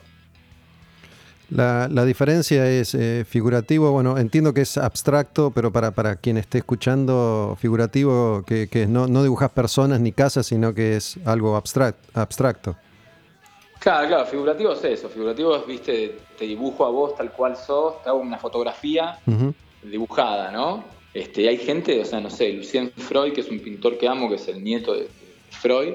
La, 1.51 2.05
diferencia 2.05 2.69
es 2.69 2.95
eh, 2.95 3.25
figurativo, 3.29 3.91
bueno, 3.91 4.19
entiendo 4.19 4.55
que 4.55 4.61
es 4.61 4.79
abstracto, 4.79 5.51
pero 5.51 5.73
para, 5.73 5.91
para 5.91 6.17
quien 6.17 6.37
esté 6.37 6.59
escuchando, 6.59 7.57
figurativo, 7.61 8.45
que, 8.47 8.69
que 8.69 8.87
no, 8.87 9.09
no 9.09 9.23
dibujas 9.23 9.51
personas 9.51 10.01
ni 10.01 10.13
casas, 10.13 10.47
sino 10.47 10.73
que 10.75 10.97
es 10.97 11.19
algo 11.25 11.57
abstracto. 11.57 12.77
Claro, 13.81 14.09
claro, 14.09 14.27
figurativo 14.27 14.73
es 14.73 14.85
eso, 14.85 15.09
figurativo 15.09 15.57
es, 15.57 15.67
viste, 15.67 16.19
te 16.39 16.45
dibujo 16.45 16.85
a 16.85 16.91
vos 16.91 17.17
tal 17.17 17.33
cual 17.33 17.57
sos, 17.57 18.03
te 18.03 18.11
hago 18.11 18.21
una 18.21 18.39
fotografía 18.39 19.19
dibujada, 19.83 20.53
¿no? 20.53 20.85
Este, 21.15 21.49
hay 21.49 21.57
gente, 21.57 22.01
o 22.01 22.05
sea, 22.05 22.21
no 22.21 22.31
sé, 22.31 22.53
Lucien 22.53 22.93
Freud, 22.93 23.33
que 23.33 23.41
es 23.41 23.49
un 23.49 23.59
pintor 23.59 23.99
que 23.99 24.07
amo, 24.07 24.29
que 24.29 24.37
es 24.37 24.47
el 24.49 24.63
nieto 24.63 24.95
de 24.95 25.09
Freud, 25.51 25.95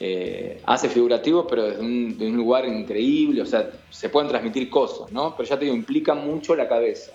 eh, 0.00 0.60
hace 0.64 0.88
figurativo, 0.88 1.44
pero 1.46 1.64
desde 1.64 1.80
un, 1.80 2.36
lugar 2.36 2.66
increíble, 2.66 3.42
o 3.42 3.46
sea, 3.46 3.68
se 3.90 4.08
pueden 4.08 4.28
transmitir 4.28 4.70
cosas, 4.70 5.10
¿no? 5.10 5.34
Pero 5.36 5.48
ya 5.48 5.58
te 5.58 5.64
digo, 5.64 5.76
implica 5.76 6.14
mucho 6.14 6.54
la 6.54 6.68
cabeza. 6.68 7.10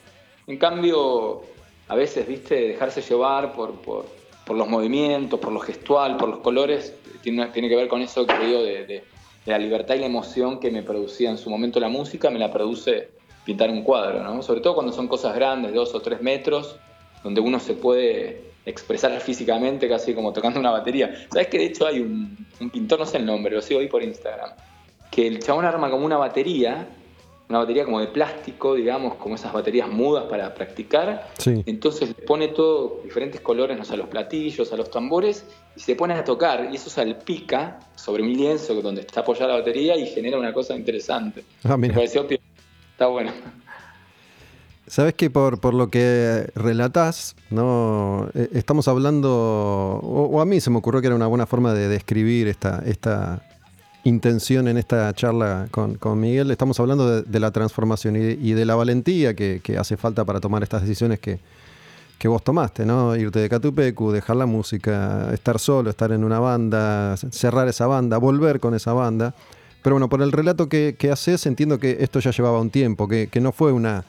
En 0.48 0.58
cambio, 0.58 1.43
a 1.88 1.96
veces, 1.96 2.28
viste, 2.28 2.56
dejarse 2.56 3.02
llevar 3.02 3.54
por, 3.54 3.76
por, 3.82 4.06
los 4.54 4.67
movimientos, 4.67 5.39
por 5.39 5.54
lo 5.54 5.62
gestual, 5.62 6.17
por 6.17 6.28
los 6.28 6.39
colores, 6.39 6.93
tiene, 7.22 7.48
tiene 7.48 7.69
que 7.69 7.78
ver 7.78 7.88
con 7.88 8.02
eso 8.02 8.26
que 8.26 8.38
digo 8.39 8.62
de, 8.62 8.86
de, 8.86 9.04
la 9.46 9.58
libertad 9.58 9.96
y 9.96 10.00
la 10.00 10.06
emoción 10.06 10.60
que 10.60 10.69
me 10.69 10.84
producía 10.84 11.30
en 11.30 11.38
su 11.38 11.50
momento 11.50 11.80
la 11.80 11.89
música, 11.89 12.30
me 12.30 12.39
la 12.39 12.52
produce 12.52 13.10
pintar 13.46 13.69
un 13.69 13.84
cuadro, 13.84 14.24
¿no? 14.24 14.41
Sobre 14.41 14.60
todo 14.60 14.74
cuando 14.74 14.91
son 14.91 15.08
cosas 15.08 15.36
grandes, 15.36 15.72
de 15.72 15.78
dos 15.78 15.96
o 15.96 16.02
tres 16.02 16.22
metros, 16.22 16.76
donde 17.24 17.39
uno 17.39 17.60
se 17.60 17.74
puede 17.74 18.53
expresar 18.65 19.19
físicamente 19.19 19.89
casi 19.89 20.13
como 20.13 20.32
tocando 20.32 20.60
una 20.60 20.71
batería. 20.71 21.28
¿Sabes 21.32 21.47
que 21.47 21.58
de 21.58 21.65
hecho 21.65 21.86
hay 21.88 21.99
un, 21.99 22.47
pintor, 22.71 22.99
no 22.99 23.06
sé 23.06 23.17
el 23.17 23.26
nombre, 23.26 23.54
lo 23.54 23.62
sigo 23.62 23.80
ahí 23.80 23.88
por 23.88 24.04
Instagram, 24.04 24.52
que 25.12 25.28
el 25.28 25.39
chabón 25.39 25.65
arma 25.65 25.89
como 25.89 26.06
una 26.06 26.17
batería, 26.17 26.88
una 27.49 27.60
batería 27.60 27.84
como 27.84 27.99
de 27.99 28.08
plástico, 28.08 28.76
digamos, 28.76 29.15
como 29.15 29.36
esas 29.36 29.52
baterías 29.52 29.89
mudas 29.89 30.26
para 30.26 30.54
practicar. 30.56 31.30
Entonces 31.45 32.10
le 32.10 32.26
pone 32.26 32.47
todo, 32.47 33.02
diferentes 33.04 33.41
colores, 33.41 33.78
no 33.78 33.84
sé, 33.84 33.93
a 33.93 33.97
los 33.97 34.08
platillos, 34.08 34.71
a 34.71 34.78
los 34.78 34.89
tambores, 34.89 35.45
y 35.76 35.82
se 35.82 35.95
pone 35.95 36.13
a 36.13 36.23
tocar, 36.23 36.69
y 36.71 36.76
eso 36.78 36.89
salpica 36.89 37.80
sobre 37.95 38.23
un 38.23 38.34
lienzo 38.34 38.73
donde 38.82 39.02
está 39.02 39.21
apoyada 39.21 39.49
la 39.49 39.60
batería 39.60 39.95
y 39.97 40.08
genera 40.08 40.38
una 40.38 40.54
cosa 40.54 40.76
interesante. 40.76 41.43
Ah, 41.63 41.78
Me 41.78 41.89
pareció 41.89 42.26
está 42.93 43.08
bueno. 43.08 43.32
Sabes 44.88 45.13
que 45.13 45.30
por, 45.30 45.60
por 45.60 45.74
lo 45.74 45.89
que 45.89 46.52
relatás, 46.56 47.36
¿no? 47.50 48.30
Eh, 48.34 48.50
estamos 48.54 48.88
hablando, 48.89 49.32
o, 49.32 50.41
a 50.41 50.46
mí 50.46 50.60
se 50.60 50.69
me 50.69 50.78
ocurrió 50.78 51.00
que 51.00 51.08
era 51.08 51.15
una 51.15 51.28
buena 51.28 51.46
forma 51.46 51.74
de 51.74 51.88
describir 51.88 52.50
esta, 52.50 52.84
esta 52.86 53.41
intención 54.04 54.67
en 54.67 54.78
esta 54.78 55.13
charla 55.13 55.67
con, 55.72 56.19
Miguel. 56.19 56.52
Estamos 56.52 56.82
hablando 56.82 57.22
de, 57.22 57.39
la 57.39 57.52
transformación 57.52 58.17
y 58.17 58.52
de, 58.52 58.65
la 58.65 58.76
valentía 58.76 59.34
que, 59.36 59.62
hace 59.80 59.96
falta 59.96 60.26
para 60.26 60.41
tomar 60.41 60.63
estas 60.63 60.82
decisiones 60.82 61.19
que, 61.19 61.39
vos 62.26 62.43
tomaste, 62.43 62.86
¿no? 62.86 63.15
Irte 63.17 63.39
de 63.39 63.50
Catupecu, 63.50 64.12
dejar 64.12 64.38
la 64.38 64.46
música, 64.46 65.30
estar 65.34 65.60
solo, 65.60 65.89
estar 65.89 66.12
en 66.13 66.24
una 66.24 66.39
banda, 66.39 67.17
cerrar 67.17 67.67
esa 67.67 67.86
banda, 67.88 68.17
volver 68.17 68.60
con 68.60 68.74
esa 68.74 68.93
banda. 68.93 69.34
Pero 69.82 69.96
bueno, 69.96 70.08
por 70.08 70.22
el 70.22 70.32
relato 70.32 70.69
que, 70.69 71.10
haces, 71.12 71.46
entiendo 71.46 71.80
que 71.80 71.98
esto 72.00 72.19
ya 72.19 72.32
llevaba 72.32 72.60
un 72.62 72.69
tiempo, 72.69 73.08
que 73.08 73.41
no 73.41 73.52
fue 73.54 73.72
una 73.72 74.06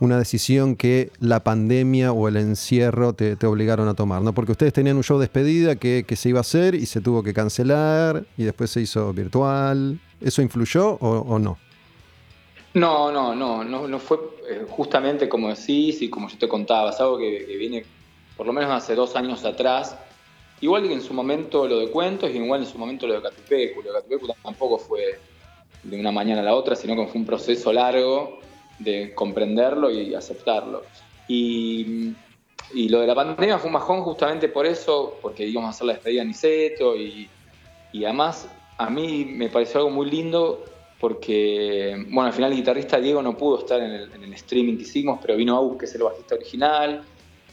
una 0.00 0.18
decisión 0.18 0.76
que 0.76 1.10
la 1.20 1.44
pandemia 1.44 2.12
o 2.12 2.26
el 2.26 2.38
encierro 2.38 3.12
te, 3.12 3.36
obligaron 3.46 3.86
a 3.86 3.94
tomar, 3.94 4.22
¿no? 4.22 4.32
Porque 4.32 4.52
ustedes 4.52 4.72
tenían 4.72 4.96
un 4.96 5.04
show 5.04 5.18
de 5.18 5.24
despedida 5.24 5.76
que, 5.76 6.04
se 6.16 6.30
iba 6.30 6.38
a 6.38 6.40
hacer 6.40 6.74
y 6.74 6.86
se 6.86 7.02
tuvo 7.02 7.22
que 7.22 7.34
cancelar 7.34 8.24
y 8.36 8.44
después 8.44 8.70
se 8.70 8.80
hizo 8.80 9.12
virtual. 9.12 10.00
¿Eso 10.20 10.40
influyó 10.42 10.94
o, 10.94 11.38
no? 11.38 11.58
No, 12.72 13.12
no, 13.12 13.34
no, 13.34 13.62
no, 13.62 13.86
no 13.86 13.98
fue 13.98 14.18
eh, 14.48 14.64
justamente 14.68 15.28
como 15.28 15.48
decís 15.48 16.00
y 16.02 16.08
como 16.08 16.28
yo 16.28 16.38
te 16.38 16.48
contaba, 16.48 16.90
es 16.90 17.00
algo 17.00 17.18
que, 17.18 17.44
viene 17.58 17.84
por 18.36 18.46
lo 18.46 18.52
menos 18.52 18.70
hace 18.70 18.94
dos 18.94 19.14
años 19.16 19.44
atrás. 19.44 19.96
Igual 20.62 20.88
que 20.88 20.94
en 20.94 21.02
su 21.02 21.12
momento 21.12 21.66
lo 21.66 21.78
de 21.78 21.90
cuentos 21.90 22.30
y 22.30 22.38
igual 22.38 22.62
en 22.62 22.66
su 22.66 22.78
momento 22.78 23.06
lo 23.06 23.14
de 23.14 23.22
Catupecu. 23.22 23.82
Lo 23.82 23.92
de 23.92 23.98
Catupecu 23.98 24.28
tampoco 24.42 24.78
fue 24.78 25.18
de 25.82 26.00
una 26.00 26.10
mañana 26.10 26.40
a 26.40 26.44
la 26.44 26.54
otra, 26.54 26.74
sino 26.74 26.96
que 26.96 27.06
fue 27.06 27.20
un 27.20 27.26
proceso 27.26 27.72
largo 27.72 28.40
de 28.80 29.14
comprenderlo 29.14 29.90
y 29.90 30.14
aceptarlo. 30.14 30.82
Y, 31.28 32.12
y, 32.74 32.88
lo 32.88 33.00
de 33.00 33.06
la 33.06 33.14
pandemia 33.14 33.58
fue 33.58 33.68
un 33.68 33.74
bajón 33.74 34.02
justamente 34.02 34.48
por 34.48 34.66
eso, 34.66 35.18
porque 35.22 35.46
íbamos 35.46 35.68
a 35.68 35.70
hacer 35.70 35.86
la 35.86 35.92
despedida 35.94 36.22
en 36.22 36.28
Niceto 36.28 36.96
y, 36.96 37.28
y 37.92 38.04
además 38.04 38.48
a 38.78 38.90
mí 38.90 39.24
me 39.24 39.48
pareció 39.48 39.80
algo 39.80 39.90
muy 39.90 40.10
lindo 40.10 40.64
porque, 41.00 41.94
bueno, 42.08 42.26
al 42.26 42.32
final 42.32 42.52
el 42.52 42.58
guitarrista 42.58 43.00
Diego 43.00 43.22
no 43.22 43.36
pudo 43.36 43.60
estar 43.60 43.80
en 43.80 43.92
el, 43.92 44.32
streaming 44.34 44.76
que 44.76 44.82
hicimos, 44.82 45.18
pero 45.20 45.36
vino 45.36 45.56
Agus, 45.56 45.78
que 45.78 45.86
es 45.86 45.94
el 45.94 46.02
bajista 46.02 46.34
original, 46.34 47.02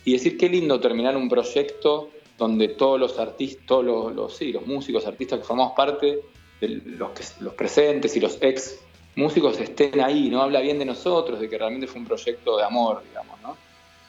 y 0.03 0.13
decir 0.13 0.37
qué 0.37 0.49
lindo 0.49 0.79
terminar 0.79 1.15
un 1.15 1.29
proyecto 1.29 2.09
donde 2.37 2.69
todos 2.69 2.99
los 2.99 3.17
artistas, 3.19 3.65
todos 3.65 3.85
los, 3.85 4.15
los, 4.15 4.35
sí, 4.35 4.51
los 4.51 4.67
músicos, 4.67 5.07
artistas 5.07 5.39
que 5.39 5.45
formamos 5.45 5.73
parte, 5.75 6.19
los, 6.61 7.11
que, 7.11 7.23
los 7.39 7.53
presentes 7.53 8.15
y 8.17 8.19
los 8.19 8.37
ex 8.41 8.79
músicos 9.17 9.59
estén 9.59 9.99
ahí, 9.99 10.29
¿no? 10.29 10.41
Habla 10.41 10.61
bien 10.61 10.77
de 10.79 10.85
nosotros, 10.85 11.39
de 11.39 11.49
que 11.49 11.57
realmente 11.57 11.87
fue 11.87 11.99
un 11.99 12.07
proyecto 12.07 12.55
de 12.55 12.63
amor, 12.63 13.03
digamos, 13.03 13.41
¿no? 13.41 13.57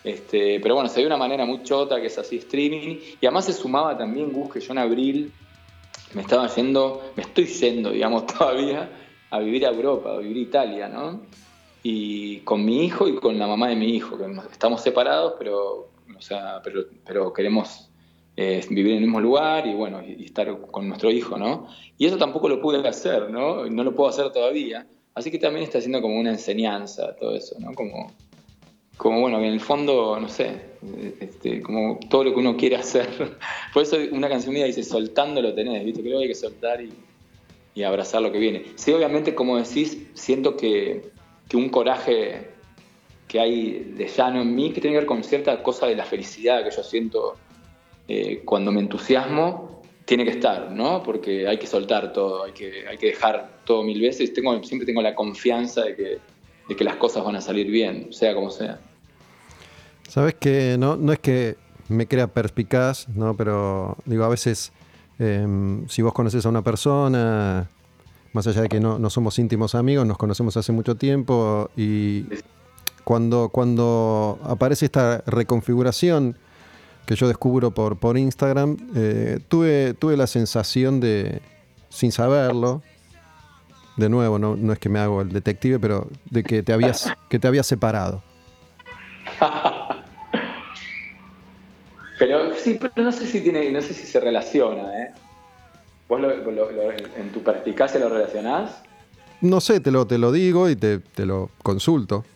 Este, 0.04 0.60
pero 0.60 0.74
bueno, 0.74 0.88
se 0.88 1.00
dio 1.00 1.06
una 1.06 1.16
manera 1.16 1.44
muy 1.44 1.62
chota, 1.62 2.00
que 2.00 2.06
es 2.06 2.18
así 2.18 2.36
streaming, 2.36 2.98
y 3.20 3.26
además 3.26 3.46
se 3.46 3.54
sumaba 3.54 3.96
también 3.96 4.30
Gus, 4.30 4.52
que 4.52 4.60
yo 4.60 4.72
en 4.72 4.78
abril 4.78 5.32
me 6.12 6.22
estaba 6.22 6.46
yendo, 6.54 7.10
me 7.16 7.22
estoy 7.22 7.46
yendo, 7.46 7.90
digamos, 7.90 8.26
todavía, 8.38 8.90
a 9.30 9.38
vivir 9.40 9.66
a 9.66 9.70
Europa, 9.70 10.12
a 10.12 10.18
vivir 10.18 10.36
a 10.36 10.40
Italia, 10.40 10.88
¿no? 10.88 11.22
Y 11.82 12.40
con 12.40 12.64
mi 12.64 12.84
hijo 12.84 13.08
y 13.08 13.16
con 13.16 13.38
la 13.38 13.46
mamá 13.46 13.68
de 13.68 13.76
mi 13.76 13.94
hijo, 13.94 14.18
que 14.18 14.26
estamos 14.52 14.82
separados, 14.82 15.34
pero, 15.38 15.88
o 16.16 16.20
sea, 16.20 16.60
pero, 16.62 16.84
pero 17.06 17.32
queremos 17.32 17.88
eh, 18.36 18.64
vivir 18.68 18.92
en 18.92 18.98
el 18.98 19.04
mismo 19.04 19.20
lugar 19.20 19.66
y 19.66 19.74
bueno, 19.74 20.02
y, 20.02 20.24
estar 20.24 20.60
con 20.70 20.86
nuestro 20.86 21.10
hijo, 21.10 21.38
¿no? 21.38 21.66
Y 21.96 22.06
eso 22.06 22.18
tampoco 22.18 22.48
lo 22.48 22.60
pude 22.60 22.86
hacer, 22.86 23.30
¿no? 23.30 23.64
No 23.66 23.84
lo 23.84 23.94
puedo 23.94 24.10
hacer 24.10 24.30
todavía. 24.32 24.86
Así 25.18 25.32
que 25.32 25.38
también 25.40 25.64
está 25.64 25.78
haciendo 25.78 26.00
como 26.00 26.16
una 26.16 26.30
enseñanza 26.30 27.16
todo 27.16 27.34
eso, 27.34 27.56
¿no? 27.58 27.74
Como, 27.74 28.12
como 28.96 29.20
bueno, 29.20 29.38
en 29.38 29.46
el 29.46 29.58
fondo, 29.58 30.16
no 30.20 30.28
sé, 30.28 30.60
este, 31.18 31.60
como 31.60 31.98
todo 32.08 32.22
lo 32.22 32.32
que 32.32 32.38
uno 32.38 32.56
quiere 32.56 32.76
hacer. 32.76 33.36
Por 33.74 33.82
eso 33.82 33.96
una 34.12 34.28
canción 34.28 34.54
mía 34.54 34.66
dice, 34.66 34.84
soltando 34.84 35.42
lo 35.42 35.52
tenés, 35.54 35.84
¿viste? 35.84 36.02
Creo 36.02 36.18
que 36.18 36.22
hay 36.22 36.28
que 36.28 36.36
soltar 36.36 36.80
y, 36.80 36.92
abrazar 37.82 38.22
lo 38.22 38.32
que 38.32 38.38
viene. 38.38 38.64
Sí, 38.74 38.92
obviamente, 38.92 39.36
como 39.36 39.56
decís, 39.56 39.98
siento 40.14 40.56
que, 40.56 41.10
que 41.48 41.56
un 41.56 41.68
coraje 41.68 42.50
que 43.28 43.38
hay 43.38 43.92
de 43.96 44.08
llano 44.08 44.42
en 44.42 44.54
mí, 44.54 44.72
que 44.72 44.80
tiene 44.80 44.94
que 44.94 45.00
ver 45.00 45.06
con 45.06 45.22
cierta 45.22 45.62
cosa 45.62 45.86
de 45.86 45.94
la 45.94 46.04
felicidad 46.04 46.64
que 46.64 46.74
yo 46.74 46.82
siento 46.82 47.36
eh, 48.08 48.42
cuando 48.44 48.72
me 48.72 48.80
entusiasmo, 48.80 49.67
tiene 50.08 50.24
que 50.24 50.30
estar, 50.30 50.72
¿no? 50.72 51.02
Porque 51.02 51.46
hay 51.46 51.58
que 51.58 51.66
soltar 51.66 52.14
todo, 52.14 52.44
hay 52.44 52.52
que, 52.52 52.88
hay 52.88 52.96
que 52.96 53.08
dejar 53.08 53.60
todo 53.64 53.82
mil 53.82 54.00
veces. 54.00 54.32
Tengo, 54.32 54.60
siempre 54.64 54.86
tengo 54.86 55.02
la 55.02 55.14
confianza 55.14 55.82
de 55.82 55.94
que, 55.94 56.18
de 56.66 56.76
que 56.76 56.82
las 56.82 56.96
cosas 56.96 57.22
van 57.22 57.36
a 57.36 57.42
salir 57.42 57.70
bien, 57.70 58.10
sea 58.10 58.34
como 58.34 58.50
sea. 58.50 58.80
Sabes 60.08 60.34
que 60.36 60.76
no, 60.78 60.96
no 60.96 61.12
es 61.12 61.18
que 61.18 61.56
me 61.88 62.06
crea 62.06 62.26
perspicaz, 62.26 63.06
¿no? 63.10 63.36
Pero 63.36 63.98
digo, 64.06 64.24
a 64.24 64.28
veces, 64.28 64.72
em, 65.18 65.86
si 65.88 66.00
vos 66.00 66.14
conoces 66.14 66.46
a 66.46 66.48
una 66.48 66.62
persona, 66.62 67.68
más 68.32 68.46
allá 68.46 68.62
de 68.62 68.70
que 68.70 68.80
no, 68.80 68.98
no, 68.98 69.10
somos 69.10 69.38
íntimos 69.38 69.74
amigos, 69.74 70.06
nos 70.06 70.16
conocemos 70.16 70.56
hace 70.56 70.72
mucho 70.72 70.94
tiempo 70.94 71.68
y 71.76 72.24
cuando, 73.04 73.50
cuando 73.50 74.38
aparece 74.42 74.86
esta 74.86 75.22
reconfiguración, 75.26 76.38
que 77.08 77.16
yo 77.16 77.26
descubro 77.26 77.70
por, 77.70 77.96
por 77.96 78.18
Instagram, 78.18 78.76
eh, 78.94 79.40
tuve, 79.48 79.94
tuve 79.94 80.14
la 80.14 80.26
sensación 80.26 81.00
de, 81.00 81.40
sin 81.88 82.12
saberlo, 82.12 82.82
de 83.96 84.10
nuevo, 84.10 84.38
no, 84.38 84.56
no 84.56 84.74
es 84.74 84.78
que 84.78 84.90
me 84.90 84.98
hago 84.98 85.22
el 85.22 85.30
detective, 85.30 85.78
pero 85.78 86.06
de 86.28 86.44
que 86.44 86.62
te 86.62 86.74
habías, 86.74 87.10
que 87.30 87.38
te 87.38 87.48
habías 87.48 87.66
separado. 87.66 88.22
pero 92.18 92.54
sí, 92.56 92.78
pero 92.78 92.92
no 92.96 93.10
sé 93.10 93.26
si 93.26 93.40
tiene, 93.40 93.70
no 93.72 93.80
sé 93.80 93.94
si 93.94 94.06
se 94.06 94.20
relaciona, 94.20 95.02
¿eh? 95.02 95.10
¿Vos 96.10 96.20
en 97.16 97.32
tu 97.32 97.42
perspicacia 97.42 97.98
lo 98.00 98.10
relacionás? 98.10 98.82
No 99.40 99.62
sé, 99.62 99.80
te 99.80 99.90
lo, 99.90 100.06
te 100.06 100.18
lo 100.18 100.30
digo 100.30 100.68
y 100.68 100.76
te, 100.76 100.98
te 100.98 101.24
lo 101.24 101.48
consulto. 101.62 102.26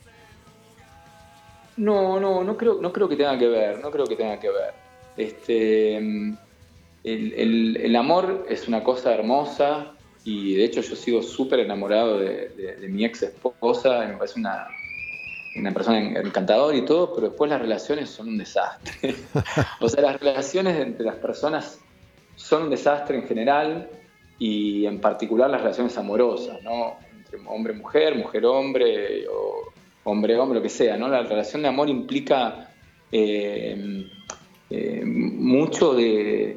No, 1.83 2.21
no, 2.21 2.45
no 2.45 2.57
creo, 2.57 2.81
no 2.81 2.92
creo 2.92 3.09
que 3.09 3.16
tenga 3.16 3.37
que 3.37 3.49
ver, 3.49 3.81
no 3.81 3.90
creo 3.90 4.07
que 4.07 4.14
tenga 4.14 4.38
que 4.38 4.49
ver. 4.49 4.73
Este, 5.16 5.97
el, 7.03 7.97
amor 7.97 8.47
es 8.49 8.68
una 8.68 8.85
cosa 8.85 9.12
hermosa 9.12 9.92
y 10.23 10.55
de 10.55 10.64
hecho 10.64 10.81
yo 10.81 10.95
sigo 10.95 11.23
súper 11.23 11.59
enamorado 11.59 12.21
de, 12.21 12.77
mi 12.88 13.05
ex 13.05 13.25
esposa, 13.25 14.07
me 14.07 14.16
parece 14.16 14.38
una, 14.38 14.68
una 15.57 15.73
persona 15.73 15.99
encantadora 16.21 16.77
y 16.77 16.85
todo, 16.85 17.12
pero 17.16 17.31
después 17.31 17.51
las 17.51 17.61
relaciones 17.61 18.11
son 18.11 18.29
un 18.29 18.38
desastre. 18.38 19.16
o 19.81 19.88
sea, 19.88 20.03
las 20.03 20.21
relaciones 20.21 20.79
entre 20.79 21.05
las 21.05 21.16
personas 21.16 21.81
son 22.37 22.62
un 22.62 22.71
desastre 22.71 23.16
en 23.16 23.27
general 23.27 23.90
y 24.38 24.87
en 24.87 25.01
particular 25.01 25.51
las 25.51 25.62
relaciones 25.62 25.99
amorosas, 25.99 26.62
¿no? 26.62 26.97
hombre-mujer, 27.49 28.14
mujer-hombre, 28.14 29.27
o 29.27 29.73
hombre-hombre, 30.05 30.59
lo 30.59 30.62
que 30.62 30.69
sea, 30.69 30.97
¿no? 30.97 31.09
La 31.09 31.23
relación 31.23 31.62
de 31.62 31.69
amor 31.69 31.88
implica 31.88 32.71
eh, 33.11 34.07
eh, 34.71 35.03
mucho 35.05 35.95
de, 35.95 36.57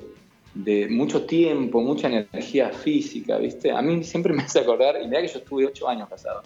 mucho 0.90 1.26
tiempo, 1.26 1.82
mucha 1.82 2.08
energía 2.08 2.70
física, 2.70 3.38
¿viste? 3.38 3.72
A 3.72 3.82
mí 3.82 4.04
siempre 4.04 4.34
me 4.38 4.44
hace 4.44 4.60
acordar, 4.60 4.98
y 5.02 5.08
mira 5.08 5.22
que 5.22 5.28
yo 5.28 5.40
estuve 5.40 5.66
ocho 5.66 5.88
años 5.88 6.10
casado, 6.10 6.42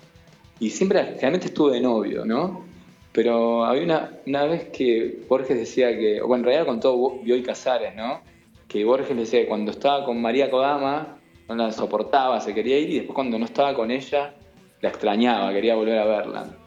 y 0.59 0.69
siempre, 0.69 1.15
realmente 1.19 1.47
estuve 1.47 1.73
de 1.73 1.81
novio, 1.81 2.25
¿no? 2.25 2.65
Pero 3.11 3.65
había 3.65 3.83
una, 3.83 4.11
una 4.25 4.45
vez 4.45 4.69
que 4.69 5.23
Borges 5.27 5.57
decía 5.57 5.97
que, 5.97 6.21
bueno, 6.21 6.41
en 6.41 6.45
realidad 6.45 6.65
con 6.65 6.79
todo 6.79 7.19
Bioy 7.23 7.41
Casares, 7.43 7.95
¿no? 7.95 8.21
Que 8.67 8.83
Borges 8.83 9.15
decía 9.15 9.41
que 9.41 9.47
cuando 9.47 9.71
estaba 9.71 10.05
con 10.05 10.21
María 10.21 10.51
Kodama 10.51 11.17
no 11.47 11.55
la 11.55 11.71
soportaba, 11.71 12.39
se 12.39 12.53
quería 12.53 12.77
ir 12.77 12.89
y 12.89 12.95
después 12.95 13.15
cuando 13.15 13.39
no 13.39 13.45
estaba 13.45 13.73
con 13.73 13.89
ella 13.89 14.35
la 14.81 14.89
extrañaba, 14.89 15.51
quería 15.51 15.75
volver 15.75 15.97
a 15.97 16.05
verla. 16.05 16.58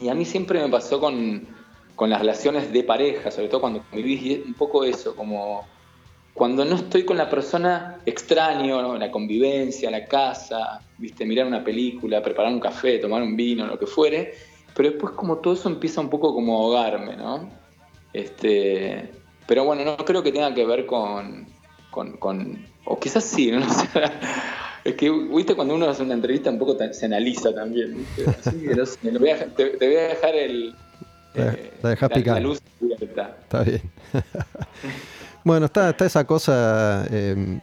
Y 0.00 0.08
a 0.08 0.14
mí 0.14 0.24
siempre 0.24 0.60
me 0.60 0.68
pasó 0.68 0.98
con, 0.98 1.46
con 1.94 2.10
las 2.10 2.20
relaciones 2.20 2.72
de 2.72 2.82
pareja, 2.82 3.30
sobre 3.30 3.48
todo 3.48 3.60
cuando 3.60 3.84
vivís 3.92 4.44
un 4.46 4.54
poco 4.54 4.84
eso, 4.84 5.14
como 5.14 5.66
cuando 6.32 6.64
no 6.64 6.76
estoy 6.76 7.04
con 7.04 7.18
la 7.18 7.28
persona 7.28 7.98
extraño, 8.06 8.96
la 8.96 9.10
convivencia, 9.10 9.90
la 9.90 10.06
casa, 10.06 10.80
viste, 10.96 11.26
mirar 11.26 11.46
una 11.46 11.62
película, 11.62 12.22
preparar 12.22 12.52
un 12.52 12.60
café, 12.60 12.98
tomar 12.98 13.22
un 13.22 13.36
vino, 13.36 13.66
lo 13.66 13.78
que 13.78 13.86
fuere, 13.86 14.34
pero 14.74 14.90
después 14.90 15.12
como 15.12 15.36
todo 15.36 15.54
eso 15.54 15.68
empieza 15.68 16.00
un 16.00 16.08
poco 16.08 16.32
como 16.32 16.56
a 16.56 16.62
ahogarme, 16.62 17.16
¿no? 17.16 17.50
Este, 18.12 19.10
pero 19.46 19.64
bueno, 19.64 19.84
no 19.84 19.96
creo 19.98 20.22
que 20.22 20.32
tenga 20.32 20.54
que 20.54 20.64
ver 20.64 20.86
con, 20.86 21.46
con, 21.90 22.66
o 22.84 22.98
quizás 22.98 23.24
sí, 23.24 23.50
no 23.50 23.68
sé. 23.68 23.88
Es 24.84 24.94
que, 24.94 25.10
viste, 25.10 25.54
cuando 25.54 25.74
uno 25.74 25.88
hace 25.88 26.02
una 26.02 26.14
entrevista 26.14 26.50
un 26.50 26.58
poco 26.58 26.76
se 26.92 27.06
analiza 27.06 27.54
también. 27.54 28.06
te, 28.16 29.18
voy 29.18 29.30
a, 29.30 30.08
dejar 30.08 30.34
el, 30.34 30.74
eh, 31.34 31.72
la, 31.82 32.40
luz 32.40 32.60
Está 33.42 33.62
bien. 33.62 33.82
bueno, 35.44 35.66
está, 35.66 35.90
está 35.90 36.06
esa 36.06 36.24
cosa, 36.24 37.06
em, 37.10 37.60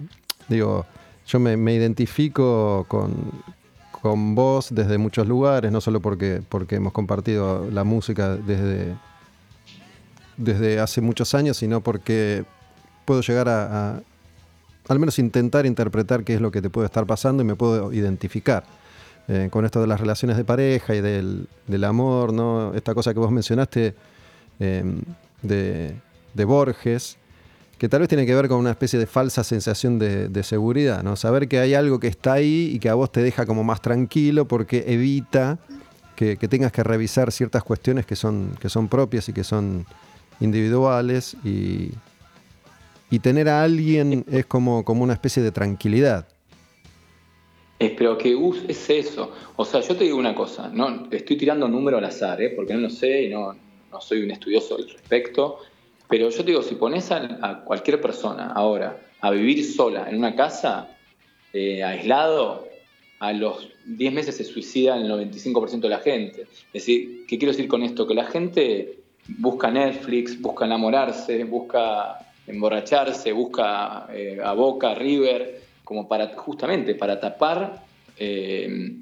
digo, 0.47 0.85
yo 1.25 1.39
me, 1.39 1.57
me 1.57 1.73
identifico 1.73 2.85
con, 2.87 3.31
con 3.91 4.35
vos 4.35 4.67
desde 4.71 4.97
muchos 4.97 5.27
lugares, 5.27 5.71
no 5.71 5.81
solo 5.81 5.99
porque, 5.99 6.41
porque 6.47 6.75
hemos 6.75 6.93
compartido 6.93 7.69
la 7.71 7.83
música 7.83 8.35
desde, 8.35 8.95
desde 10.37 10.79
hace 10.79 11.01
muchos 11.01 11.33
años, 11.33 11.57
sino 11.57 11.81
porque 11.81 12.45
puedo 13.05 13.21
llegar 13.21 13.49
a, 13.49 14.01
al 14.87 14.99
menos 14.99 15.19
intentar 15.19 15.65
interpretar 15.65 16.23
qué 16.23 16.35
es 16.35 16.41
lo 16.41 16.51
que 16.51 16.61
te 16.61 16.69
puede 16.69 16.85
estar 16.85 17.05
pasando 17.05 17.43
y 17.43 17.45
me 17.45 17.55
puedo 17.55 17.91
identificar. 17.93 18.63
Eh, 19.29 19.49
con 19.51 19.65
esto 19.65 19.81
de 19.81 19.87
las 19.87 19.99
relaciones 19.99 20.37
de 20.37 20.45
pareja 20.45 20.95
y 20.95 21.01
del, 21.01 21.47
amor, 21.83 22.31
¿no? 22.31 22.73
Esta 22.73 22.93
cosa 22.93 23.13
que 23.13 23.19
vos 23.19 23.29
mencionaste 23.29 23.93
em, 24.57 25.01
de, 25.41 25.95
Borges, 26.45 27.17
que 27.77 27.89
tal 27.89 27.99
vez 27.99 28.07
tiene 28.07 28.25
que 28.25 28.33
ver 28.33 28.47
con 28.47 28.57
una 28.57 28.71
especie 28.71 28.97
de 28.97 29.05
falsa 29.05 29.43
sensación 29.43 29.99
de, 29.99 30.43
seguridad, 30.43 31.03
¿no? 31.03 31.17
Saber 31.17 31.49
que 31.49 31.59
hay 31.59 31.73
algo 31.73 31.99
que 31.99 32.07
está 32.07 32.33
ahí 32.33 32.71
y 32.73 32.79
que 32.79 32.87
a 32.87 32.93
vos 32.93 33.11
te 33.11 33.21
deja 33.21 33.45
como 33.45 33.65
más 33.65 33.81
tranquilo 33.81 34.47
porque 34.47 34.85
evita 34.87 35.59
que, 36.15 36.37
tengas 36.37 36.71
que 36.71 36.83
revisar 36.83 37.33
ciertas 37.33 37.65
cuestiones 37.65 38.05
que 38.05 38.15
son, 38.15 38.51
que 38.61 38.69
son 38.69 38.87
propias 38.87 39.27
y 39.27 39.33
que 39.33 39.43
son 39.43 39.85
individuales 40.39 41.35
y, 41.43 41.91
y 43.09 43.19
tener 43.19 43.49
a 43.49 43.63
alguien 43.63 44.25
es 44.29 44.45
como, 44.45 44.83
como 44.83 45.03
una 45.03 45.13
especie 45.13 45.41
de 45.43 45.51
tranquilidad. 45.51 46.27
pero 47.79 48.17
que 48.17 48.37
es 48.67 48.89
eso. 48.89 49.31
O 49.55 49.65
sea, 49.65 49.81
yo 49.81 49.95
te 49.95 50.03
digo 50.05 50.17
una 50.17 50.35
cosa, 50.35 50.69
no 50.73 51.07
estoy 51.11 51.37
tirando 51.37 51.67
número 51.67 51.97
al 51.97 52.05
azar, 52.05 52.41
¿eh? 52.41 52.53
porque 52.55 52.73
no 52.73 52.81
lo 52.81 52.89
sé 52.89 53.23
y 53.23 53.29
no, 53.29 53.55
no 53.91 54.01
soy 54.01 54.23
un 54.23 54.31
estudioso 54.31 54.75
al 54.75 54.89
respecto 54.89 55.59
pero 56.09 56.29
yo 56.29 56.37
te 56.37 56.51
digo, 56.51 56.61
si 56.61 56.75
pones 56.75 57.11
a, 57.11 57.63
cualquier 57.65 57.99
persona 57.99 58.51
ahora 58.53 59.01
a 59.19 59.31
vivir 59.31 59.63
sola 59.65 60.09
en 60.09 60.17
una 60.17 60.35
casa, 60.35 60.89
eh, 61.53 61.83
aislado, 61.83 62.67
a 63.19 63.33
los 63.33 63.69
10 63.85 64.13
meses 64.13 64.37
se 64.37 64.43
suicida 64.43 64.95
el 64.95 65.09
95% 65.09 65.79
de 65.79 65.89
la 65.89 65.99
gente. 65.99 66.41
Es 66.43 66.73
decir, 66.73 67.25
¿qué 67.27 67.37
quiero 67.37 67.51
decir 67.51 67.67
con 67.67 67.83
esto? 67.83 68.05
Que 68.07 68.13
la 68.13 68.25
gente 68.25 68.99
busca 69.27 69.71
Netflix, 69.71 70.39
busca 70.39 70.65
enamorarse, 70.65 71.43
busca 71.43 72.19
emborracharse, 72.47 73.31
busca 73.31 74.07
eh, 74.13 74.39
a 74.43 74.53
Boca, 74.53 74.95
River, 74.95 75.61
como 75.83 76.07
para 76.07 76.29
justamente 76.35 76.95
para 76.95 77.19
tapar, 77.19 77.83
eh, 78.17 78.93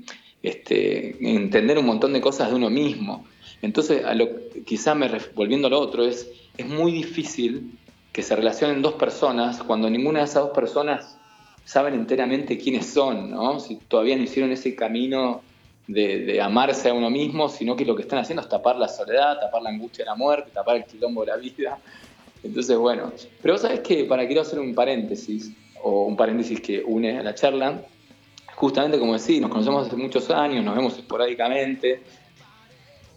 este, 0.43 1.15
entender 1.36 1.77
un 1.77 1.86
montón 1.86 2.13
de 2.13 2.21
cosas 2.21 2.49
de 2.49 2.55
uno 2.55 2.69
mismo. 2.69 3.25
Entonces, 3.62 4.03
a 4.03 4.13
lo, 4.13 4.29
quizá 4.65 4.93
me, 4.93 5.10
volviendo 5.34 5.67
a 5.67 5.69
lo 5.71 5.79
otro, 5.79 6.05
es 6.05 6.29
es 6.58 6.67
muy 6.67 6.91
difícil 6.91 7.77
que 8.12 8.21
se 8.21 8.36
relacionen 8.36 8.81
dos 8.81 8.93
personas 8.93 9.62
cuando 9.63 9.89
ninguna 9.89 10.19
de 10.19 10.25
esas 10.25 10.43
dos 10.43 10.51
personas 10.51 11.17
saben 11.65 11.95
enteramente 11.95 12.58
quiénes 12.58 12.88
son, 12.88 13.31
¿no? 13.31 13.60
Si 13.60 13.75
todavía 13.75 14.15
no 14.15 14.23
hicieron 14.23 14.51
ese 14.51 14.75
camino 14.75 15.41
de, 15.88 16.39
amarse 16.41 16.89
a 16.89 16.93
uno 16.93 17.10
mismo, 17.10 17.49
sino 17.49 17.75
que 17.75 17.86
lo 17.86 17.95
que 17.95 18.03
están 18.03 18.19
haciendo 18.19 18.41
es 18.41 18.49
tapar 18.49 18.77
la 18.77 18.88
soledad, 18.88 19.39
tapar 19.39 19.62
la 19.62 19.69
angustia 19.69 20.05
de 20.05 20.12
la 20.12 20.15
muerte, 20.15 20.51
tapar 20.53 20.77
el 20.77 20.86
quilombo 20.86 21.21
de 21.21 21.27
la 21.27 21.38
vida. 21.38 21.77
Entonces, 22.45 22.77
bueno, 22.77 23.12
pero 23.41 23.55
vos 23.55 23.62
sabés 23.62 23.79
que 23.79 24.05
para 24.05 24.25
quiero 24.27 24.41
hacer 24.41 24.60
un 24.60 24.75
paréntesis, 24.75 25.51
o 25.81 26.05
un 26.05 26.15
paréntesis 26.15 26.62
que 26.62 26.84
une 26.84 27.17
a 27.17 27.23
la 27.23 27.34
charla, 27.34 27.81
justamente 28.55 28.99
como 28.99 29.17
decís, 29.17 29.41
nos 29.41 29.49
conocemos 29.49 29.88
hace 29.88 29.95
muchos 29.95 30.29
años, 30.29 30.63
nos 30.63 30.75
vemos 30.75 30.97
esporádicamente, 30.97 32.01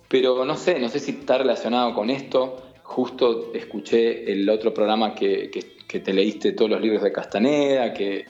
pero 0.09 0.45
no 0.45 0.57
sé, 0.57 0.79
no 0.81 0.89
sé 0.89 0.99
si 0.99 1.13
está 1.13 1.39
relacionado 1.39 1.95
con 1.95 2.11
esto, 2.11 2.63
justo 2.83 3.53
escuché 3.55 4.33
el 4.33 4.49
otro 4.49 4.73
programa 4.73 5.15
que, 5.15 5.51
te 5.87 6.13
leíste 6.13 6.53
todos 6.53 6.71
los 6.71 6.81
libros 6.81 7.03
de 7.03 7.13
Castaneda, 7.13 7.93
que, 7.93 8.27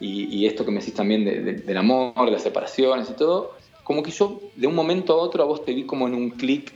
y, 0.00 0.46
esto 0.46 0.64
que 0.64 0.70
me 0.70 0.80
decís 0.80 0.94
también 0.94 1.24
del 1.24 1.76
amor, 1.76 2.24
de 2.24 2.30
las 2.30 2.42
separaciones 2.42 3.10
y 3.10 3.14
todo, 3.14 3.52
como 3.82 4.02
que 4.02 4.10
yo 4.10 4.40
de 4.54 4.66
un 4.66 4.74
momento 4.74 5.12
a 5.12 5.16
otro 5.16 5.42
a 5.42 5.46
vos 5.46 5.64
te 5.64 5.72
vi 5.72 5.84
como 5.84 6.06
en 6.06 6.14
un 6.14 6.30
clic 6.30 6.72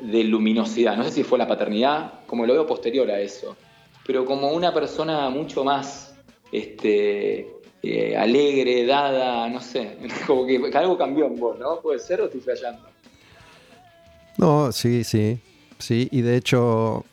de 0.00 0.24
luminosidad. 0.24 0.96
No 0.96 1.04
sé 1.04 1.10
si 1.10 1.22
fue 1.22 1.38
la 1.38 1.46
paternidad, 1.46 2.24
como 2.26 2.46
lo 2.46 2.54
veo 2.54 2.66
posterior 2.66 3.10
a 3.10 3.20
eso, 3.20 3.56
pero 4.06 4.24
como 4.24 4.50
una 4.50 4.72
persona 4.72 5.30
mucho 5.30 5.64
más 5.64 6.14
este, 6.52 7.48
eh, 7.82 8.16
alegre, 8.16 8.84
dada, 8.86 9.48
no 9.48 9.60
sé, 9.60 9.98
como 10.26 10.46
que, 10.46 10.60
algo 10.74 10.98
cambió 10.98 11.26
en 11.26 11.36
vos, 11.38 11.58
¿no? 11.58 11.80
¿Puede 11.80 11.98
ser 11.98 12.20
o 12.20 12.26
estoy 12.26 12.40
fallando? 12.40 12.82
No, 14.36 14.72
sí, 14.72 15.04
sí. 15.04 15.38
Sí, 15.78 16.08
y 16.12 16.20
de 16.20 16.36
hecho 16.36 17.04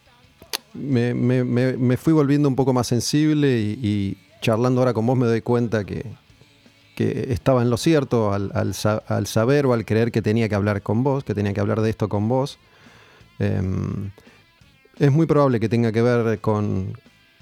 me, 0.73 1.97
fui 1.97 2.13
volviendo 2.13 2.49
un 2.49 2.55
poco 2.55 2.73
más 2.73 2.87
sensible 2.87 3.57
y, 3.59 4.17
charlando 4.41 4.81
ahora 4.81 4.93
con 4.93 5.05
vos 5.05 5.17
me 5.17 5.25
doy 5.25 5.41
cuenta 5.41 5.83
que, 5.83 6.05
estaba 6.97 7.61
en 7.61 7.69
lo 7.69 7.77
cierto 7.77 8.33
al, 8.33 8.73
saber 8.73 9.67
o 9.67 9.73
al 9.73 9.85
creer 9.85 10.11
que 10.11 10.21
tenía 10.21 10.49
que 10.49 10.55
hablar 10.55 10.81
con 10.81 11.03
vos, 11.03 11.23
que 11.23 11.35
tenía 11.35 11.53
que 11.53 11.61
hablar 11.61 11.81
de 11.81 11.91
esto 11.91 12.09
con 12.09 12.27
vos. 12.27 12.57
Em, 13.39 14.11
es 14.99 15.11
muy 15.11 15.25
probable 15.27 15.59
que 15.59 15.69
tenga 15.69 15.91
que 15.91 16.01
ver 16.01 16.39
con, 16.39 16.93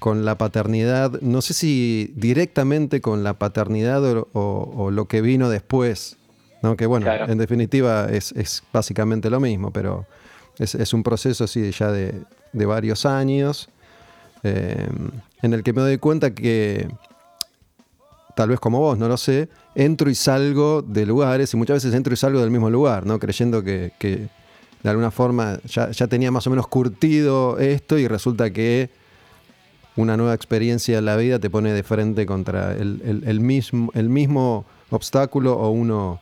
la 0.04 0.38
paternidad, 0.38 1.20
no 1.20 1.42
sé 1.42 1.52
si 1.52 2.12
directamente 2.14 3.00
con 3.00 3.24
la 3.24 3.34
paternidad 3.34 4.02
o, 4.32 4.90
lo 4.92 5.08
que 5.08 5.20
vino 5.20 5.48
después, 5.48 6.16
¿no? 6.62 6.76
que 6.76 6.86
bueno, 6.86 7.10
en 7.12 7.38
definitiva 7.38 8.06
es, 8.10 8.30
es, 8.32 8.62
básicamente 8.72 9.30
lo 9.30 9.40
mismo, 9.40 9.72
pero 9.72 10.06
es, 10.58 10.92
un 10.92 11.02
proceso 11.02 11.44
así 11.44 11.70
ya 11.72 11.90
de, 11.90 12.24
varios 12.52 13.04
años, 13.04 13.68
eh, 14.42 14.86
en 15.42 15.52
el 15.52 15.62
que 15.62 15.72
me 15.72 15.82
doy 15.82 15.98
cuenta 15.98 16.34
que, 16.34 16.88
tal 18.34 18.50
vez 18.50 18.60
como 18.60 18.80
vos, 18.80 18.98
no 18.98 19.08
lo 19.08 19.16
sé, 19.16 19.48
entro 19.74 20.08
y 20.08 20.14
salgo 20.14 20.82
de 20.82 21.04
lugares, 21.04 21.52
y 21.52 21.56
muchas 21.56 21.76
veces 21.76 21.94
entro 21.94 22.14
y 22.14 22.16
salgo 22.16 22.40
del 22.40 22.50
mismo 22.50 22.70
lugar, 22.70 23.06
¿no? 23.06 23.18
creyendo 23.18 23.62
que, 23.62 24.28
de 24.86 24.90
alguna 24.90 25.10
forma 25.10 25.58
ya, 25.64 25.90
tenía 26.06 26.30
más 26.30 26.46
o 26.46 26.50
menos 26.50 26.68
curtido 26.68 27.58
esto 27.58 27.98
y 27.98 28.06
resulta 28.06 28.52
que 28.52 28.88
una 29.96 30.16
nueva 30.16 30.32
experiencia 30.32 30.98
en 30.98 31.06
la 31.06 31.16
vida 31.16 31.40
te 31.40 31.50
pone 31.50 31.72
de 31.72 31.82
frente 31.82 32.24
contra 32.24 32.72
el, 32.72 33.40
mismo, 33.40 33.90
el 33.94 34.08
mismo 34.08 34.64
obstáculo 34.90 35.54
o 35.54 35.70
uno, 35.70 36.20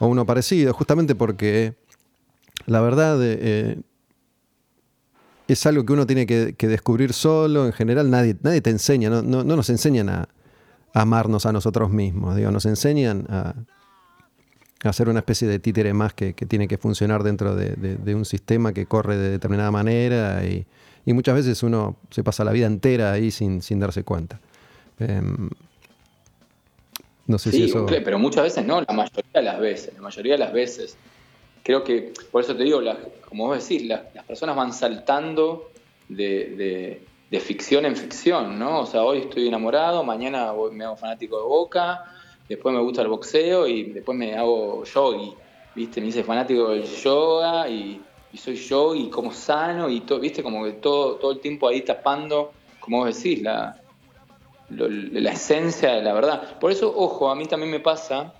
o 0.00 0.08
uno 0.08 0.26
parecido, 0.26 0.72
justamente 0.72 1.14
porque 1.14 1.74
la 2.66 2.80
verdad 2.80 3.18
eh, 3.22 3.80
es 5.46 5.64
algo 5.66 5.86
que 5.86 5.92
uno 5.92 6.04
tiene 6.04 6.26
que, 6.26 6.56
descubrir 6.66 7.12
solo. 7.12 7.66
En 7.66 7.72
general 7.72 8.10
nadie, 8.10 8.36
nadie 8.42 8.62
te 8.62 8.70
enseña, 8.70 9.10
no, 9.10 9.44
nos 9.44 9.70
enseñan 9.70 10.08
a, 10.08 10.28
amarnos 10.92 11.46
a 11.46 11.52
nosotros 11.52 11.90
mismos. 11.90 12.34
Digo, 12.34 12.50
nos 12.50 12.66
enseñan 12.66 13.26
a, 13.28 13.54
hacer 14.88 15.08
una 15.08 15.20
especie 15.20 15.46
de 15.48 15.58
títere 15.58 15.92
más 15.94 16.12
que, 16.14 16.32
tiene 16.32 16.68
que 16.68 16.76
funcionar 16.78 17.22
dentro 17.22 17.54
de, 17.54 18.14
un 18.14 18.24
sistema 18.24 18.72
que 18.72 18.86
corre 18.86 19.16
de 19.16 19.30
determinada 19.30 19.70
manera 19.70 20.44
y, 20.44 20.66
muchas 21.06 21.34
veces 21.34 21.62
uno 21.62 21.96
se 22.10 22.22
pasa 22.22 22.44
la 22.44 22.52
vida 22.52 22.66
entera 22.66 23.12
ahí 23.12 23.30
sin, 23.30 23.60
darse 23.78 24.04
cuenta. 24.04 24.40
Em, 24.98 25.50
No 27.26 27.38
sé 27.38 27.50
si 27.52 27.64
eso... 27.64 27.86
pero 27.86 28.18
muchas 28.18 28.44
veces 28.44 28.64
no, 28.64 28.80
la 28.80 28.92
mayoría 28.92 29.32
de 29.32 29.42
las 29.42 29.60
veces, 29.60 29.94
la 29.94 30.02
mayoría 30.02 30.32
de 30.32 30.38
las 30.38 30.52
veces. 30.52 30.96
Creo 31.62 31.84
que, 31.84 32.12
por 32.30 32.42
eso 32.42 32.56
te 32.56 32.64
digo, 32.64 32.80
como 33.28 33.46
vos 33.46 33.68
decís, 33.68 33.86
las, 33.86 34.00
personas 34.26 34.56
van 34.56 34.72
saltando 34.72 35.70
de, 36.08 37.02
ficción 37.40 37.86
en 37.86 37.96
ficción, 37.96 38.58
¿no? 38.58 38.80
O 38.80 38.86
sea, 38.86 39.02
hoy 39.04 39.18
estoy 39.18 39.48
enamorado, 39.48 40.02
mañana 40.02 40.52
me 40.72 40.84
hago 40.84 40.96
fanático 40.96 41.38
de 41.38 41.44
Boca, 41.44 42.04
después 42.52 42.74
me 42.74 42.80
gusta 42.80 43.02
el 43.02 43.08
boxeo 43.08 43.66
y 43.66 43.84
después 43.84 44.16
me 44.16 44.34
hago 44.34 44.84
yogi, 44.84 45.34
¿viste? 45.74 46.00
Me 46.00 46.08
hice 46.08 46.22
fanático 46.24 46.70
del 46.70 46.84
yoga 46.84 47.68
y, 47.68 48.00
soy 48.34 48.56
yogi 48.56 49.04
y 49.04 49.10
como 49.10 49.32
sano 49.32 49.88
y 49.90 50.00
todo, 50.00 50.20
¿viste? 50.20 50.42
Como 50.42 50.64
que 50.64 50.72
todo, 50.72 51.16
todo 51.16 51.32
el 51.32 51.40
tiempo 51.40 51.68
ahí 51.68 51.82
tapando, 51.82 52.52
como 52.80 52.98
vos 52.98 53.14
decís, 53.14 53.42
la, 53.42 53.80
la 54.70 55.32
esencia 55.32 55.94
de 55.94 56.02
la 56.02 56.12
verdad. 56.12 56.58
Por 56.58 56.70
eso, 56.70 56.92
ojo, 56.94 57.30
a 57.30 57.34
mí 57.34 57.46
también 57.46 57.70
me 57.70 57.80
pasa 57.80 58.34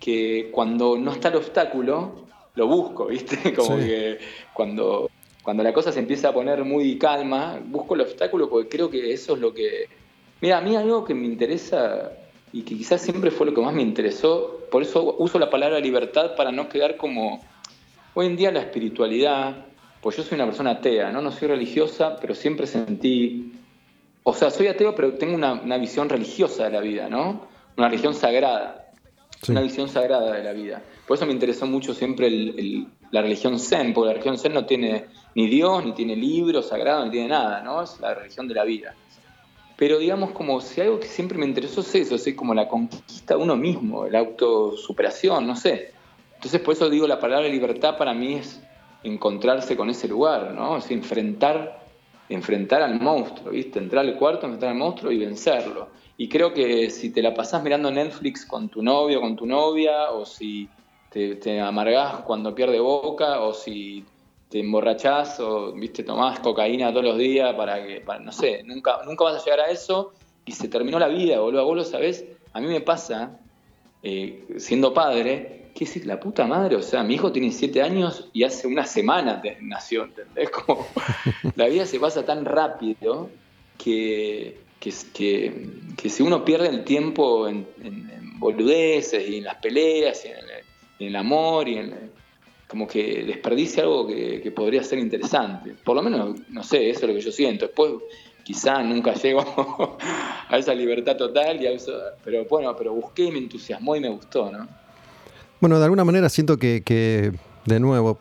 que 0.00 0.50
cuando 0.50 0.96
no 0.98 1.12
está 1.12 1.28
el 1.28 1.36
obstáculo, 1.36 2.24
lo 2.54 2.66
busco, 2.66 3.06
¿viste? 3.08 3.54
Como 3.54 3.76
que 3.76 4.18
cuando, 4.52 5.10
cuando 5.42 5.62
la 5.62 5.72
cosa 5.72 5.92
se 5.92 6.00
empieza 6.00 6.28
a 6.28 6.32
poner 6.32 6.64
muy 6.64 6.98
calma, 6.98 7.60
busco 7.64 7.94
el 7.94 8.02
obstáculo 8.02 8.48
porque 8.48 8.68
creo 8.68 8.90
que 8.90 9.12
eso 9.12 9.34
es 9.34 9.40
lo 9.40 9.52
que... 9.52 9.88
Mira, 10.40 10.58
a 10.58 10.60
mí 10.60 10.76
algo 10.76 11.04
que 11.04 11.14
me 11.14 11.26
interesa 11.26 12.12
y 12.54 12.62
que 12.62 12.76
quizás 12.76 13.02
siempre 13.02 13.30
fue 13.30 13.46
lo 13.46 13.52
que 13.52 13.60
más 13.60 13.74
me 13.74 13.82
interesó, 13.82 14.60
por 14.70 14.82
eso 14.82 15.16
uso 15.18 15.38
la 15.38 15.50
palabra 15.50 15.80
libertad 15.80 16.36
para 16.36 16.52
no 16.52 16.68
quedar 16.68 16.96
como... 16.96 17.40
Hoy 18.14 18.26
en 18.26 18.36
día 18.36 18.52
la 18.52 18.60
espiritualidad, 18.60 19.66
pues 20.00 20.16
yo 20.16 20.22
soy 20.22 20.36
una 20.36 20.46
persona 20.46 20.70
atea, 20.70 21.10
¿no? 21.10 21.20
No 21.20 21.32
soy 21.32 21.48
religiosa, 21.48 22.16
pero 22.20 22.32
siempre 22.36 22.68
sentí 22.68 23.52
o 24.26 24.32
sea, 24.32 24.50
soy 24.50 24.68
ateo, 24.68 24.94
pero 24.94 25.14
tengo 25.14 25.34
una, 25.34 25.76
visión 25.78 26.08
religiosa 26.08 26.64
de 26.64 26.70
la 26.70 26.80
vida, 26.80 27.08
¿no? 27.10 27.46
Una 27.76 27.88
religión 27.88 28.14
sagrada. 28.14 28.90
Una 29.48 29.60
visión 29.60 29.88
sagrada 29.90 30.32
de 30.32 30.42
la 30.42 30.52
vida. 30.52 30.82
Por 31.06 31.18
eso 31.18 31.26
me 31.26 31.32
interesó 31.32 31.66
mucho 31.66 31.92
siempre 31.92 32.30
la 33.10 33.20
religión 33.20 33.58
Zen, 33.58 33.92
porque 33.92 34.06
la 34.06 34.12
religión 34.14 34.38
Zen 34.38 34.54
no 34.54 34.64
tiene 34.64 35.06
ni 35.34 35.48
Dios, 35.48 35.84
ni 35.84 35.92
tiene 35.92 36.16
libros 36.16 36.68
sagrados, 36.68 37.04
ni 37.04 37.10
tiene 37.10 37.28
nada, 37.28 37.62
¿no? 37.62 37.82
Es 37.82 38.00
la 38.00 38.14
religión 38.14 38.48
de 38.48 38.54
la 38.54 38.64
vida. 38.64 38.94
Pero 39.76 39.98
digamos, 39.98 40.30
como 40.30 40.60
si 40.60 40.80
algo 40.80 41.00
que 41.00 41.08
siempre 41.08 41.36
me 41.36 41.46
interesó 41.46 41.80
es 41.80 41.94
eso, 41.94 42.14
es 42.14 42.34
como 42.34 42.54
la 42.54 42.68
conquista 42.68 43.36
de 43.36 43.42
uno 43.42 43.56
mismo, 43.56 44.06
la 44.06 44.20
autosuperación, 44.20 45.46
no 45.46 45.56
sé. 45.56 45.92
Entonces, 46.34 46.60
por 46.60 46.74
eso 46.74 46.88
digo, 46.88 47.06
la 47.06 47.18
palabra 47.18 47.48
libertad 47.48 47.96
para 47.96 48.14
mí 48.14 48.34
es 48.34 48.60
encontrarse 49.02 49.76
con 49.76 49.90
ese 49.90 50.06
lugar, 50.08 50.52
¿no? 50.52 50.76
Es 50.76 50.90
enfrentar 50.90 51.84
enfrentar 52.28 52.82
al 52.82 53.00
monstruo, 53.00 53.50
¿viste? 53.52 53.78
Entrar 53.78 54.04
al 54.04 54.16
cuarto, 54.16 54.46
enfrentar 54.46 54.70
al 54.70 54.76
monstruo 54.76 55.12
y 55.12 55.18
vencerlo. 55.18 55.88
Y 56.16 56.28
creo 56.28 56.52
que 56.52 56.90
si 56.90 57.10
te 57.10 57.22
la 57.22 57.34
pasás 57.34 57.62
mirando 57.62 57.90
Netflix 57.90 58.46
con 58.46 58.68
tu 58.68 58.82
novio, 58.82 59.20
con 59.20 59.36
tu 59.36 59.46
novia, 59.46 60.10
o 60.10 60.24
si 60.24 60.68
te, 61.10 61.36
te 61.36 61.60
amargás 61.60 62.20
cuando 62.20 62.54
pierde 62.54 62.80
boca, 62.80 63.40
o 63.40 63.52
si 63.52 64.04
te 64.54 64.60
emborrachás 64.60 65.40
o 65.40 65.72
viste 65.72 66.04
tomás 66.04 66.38
cocaína 66.38 66.90
todos 66.90 67.06
los 67.06 67.18
días 67.18 67.52
para 67.56 67.84
que, 67.84 68.04
no 68.20 68.30
sé, 68.30 68.62
nunca, 68.62 69.00
nunca 69.04 69.24
vas 69.24 69.42
a 69.42 69.44
llegar 69.44 69.58
a 69.58 69.68
eso 69.68 70.12
y 70.46 70.52
se 70.52 70.68
terminó 70.68 70.96
la 71.00 71.08
vida, 71.08 71.40
boludo. 71.40 71.64
Vos 71.64 71.76
lo 71.76 71.82
sabés, 71.82 72.24
a 72.52 72.60
mí 72.60 72.68
me 72.68 72.80
pasa, 72.80 73.40
eh, 74.04 74.44
siendo 74.58 74.94
padre, 74.94 75.70
¿qué 75.74 75.82
es 75.82 76.06
la 76.06 76.20
puta 76.20 76.46
madre? 76.46 76.76
O 76.76 76.82
sea, 76.82 77.02
mi 77.02 77.14
hijo 77.14 77.32
tiene 77.32 77.50
siete 77.50 77.82
años 77.82 78.30
y 78.32 78.44
hace 78.44 78.68
una 78.68 78.86
semana 78.86 79.42
nació, 79.60 80.04
¿entendés? 80.04 80.50
Como 80.66 80.86
la 81.56 81.66
vida 81.66 81.84
se 81.84 81.98
pasa 81.98 82.24
tan 82.24 82.44
rápido 82.44 83.30
que, 83.76 84.60
que, 84.78 86.08
si 86.08 86.22
uno 86.22 86.44
pierde 86.44 86.68
el 86.68 86.84
tiempo 86.84 87.48
en, 87.48 87.66
boludeces 88.38 89.28
y 89.28 89.38
en 89.38 89.44
las 89.44 89.56
peleas 89.56 90.24
y 90.24 90.28
en 90.28 91.08
el, 91.08 91.16
amor 91.16 91.68
y 91.68 91.78
en 91.78 92.12
como 92.68 92.86
que 92.86 93.24
desperdicia 93.24 93.82
algo 93.82 94.06
que, 94.06 94.52
podría 94.54 94.82
ser 94.82 94.98
interesante. 94.98 95.74
Por 95.84 95.96
lo 95.96 96.02
menos, 96.02 96.36
no 96.48 96.62
sé, 96.62 96.90
eso 96.90 97.00
es 97.02 97.08
lo 97.08 97.14
que 97.14 97.20
yo 97.20 97.32
siento. 97.32 97.66
Después 97.66 97.92
quizá 98.42 98.82
nunca 98.82 99.14
llego 99.22 99.98
a 100.48 100.58
esa 100.58 100.74
libertad 100.74 101.16
total, 101.16 101.60
y 101.60 101.66
a 101.66 101.70
eso, 101.72 101.92
pero 102.24 102.44
bueno, 102.46 102.74
pero 102.76 102.92
busqué 102.94 103.30
me 103.30 103.38
entusiasmó 103.38 103.96
y 103.96 104.00
me 104.00 104.08
gustó, 104.08 104.50
¿no? 104.50 104.68
Bueno, 105.60 105.78
de 105.78 105.84
alguna 105.84 106.04
manera 106.04 106.28
siento 106.28 106.58
que, 106.58 107.32
de 107.64 107.80
nuevo, 107.80 108.18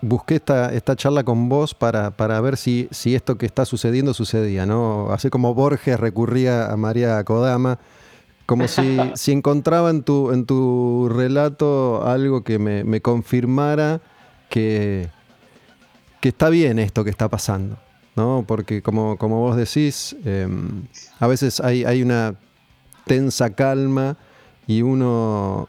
busqué 0.00 0.36
esta, 0.36 0.72
esta 0.72 0.96
charla 0.96 1.24
con 1.24 1.48
vos 1.48 1.74
para, 1.74 2.10
para 2.10 2.40
ver 2.40 2.56
si, 2.56 2.88
si, 2.90 3.14
esto 3.14 3.36
que 3.36 3.44
está 3.44 3.66
sucediendo 3.66 4.14
sucedía, 4.14 4.64
¿no? 4.64 5.12
Así 5.12 5.28
como 5.28 5.52
Borges 5.52 6.00
recurría 6.00 6.70
a 6.70 6.76
María 6.76 7.22
Kodama, 7.24 7.78
como 8.50 8.66
si, 8.66 8.98
si 9.14 9.30
encontraba 9.30 9.90
en 9.90 10.02
tu, 10.02 10.32
en 10.32 10.44
tu 10.44 11.08
relato 11.08 12.04
algo 12.04 12.42
que 12.42 12.58
me, 12.58 13.00
confirmara 13.00 14.00
que, 14.48 15.08
que 16.20 16.30
está 16.30 16.48
bien 16.48 16.80
esto 16.80 17.04
que 17.04 17.10
está 17.10 17.28
pasando, 17.28 17.78
¿no? 18.16 18.44
Porque 18.48 18.82
como, 18.82 19.16
como 19.18 19.38
vos 19.38 19.56
decís, 19.56 20.16
em, 20.24 20.82
a 21.20 21.28
veces 21.28 21.60
hay, 21.60 21.84
hay 21.84 22.02
una 22.02 22.34
tensa 23.06 23.50
calma 23.50 24.16
y 24.66 24.82
uno 24.82 25.68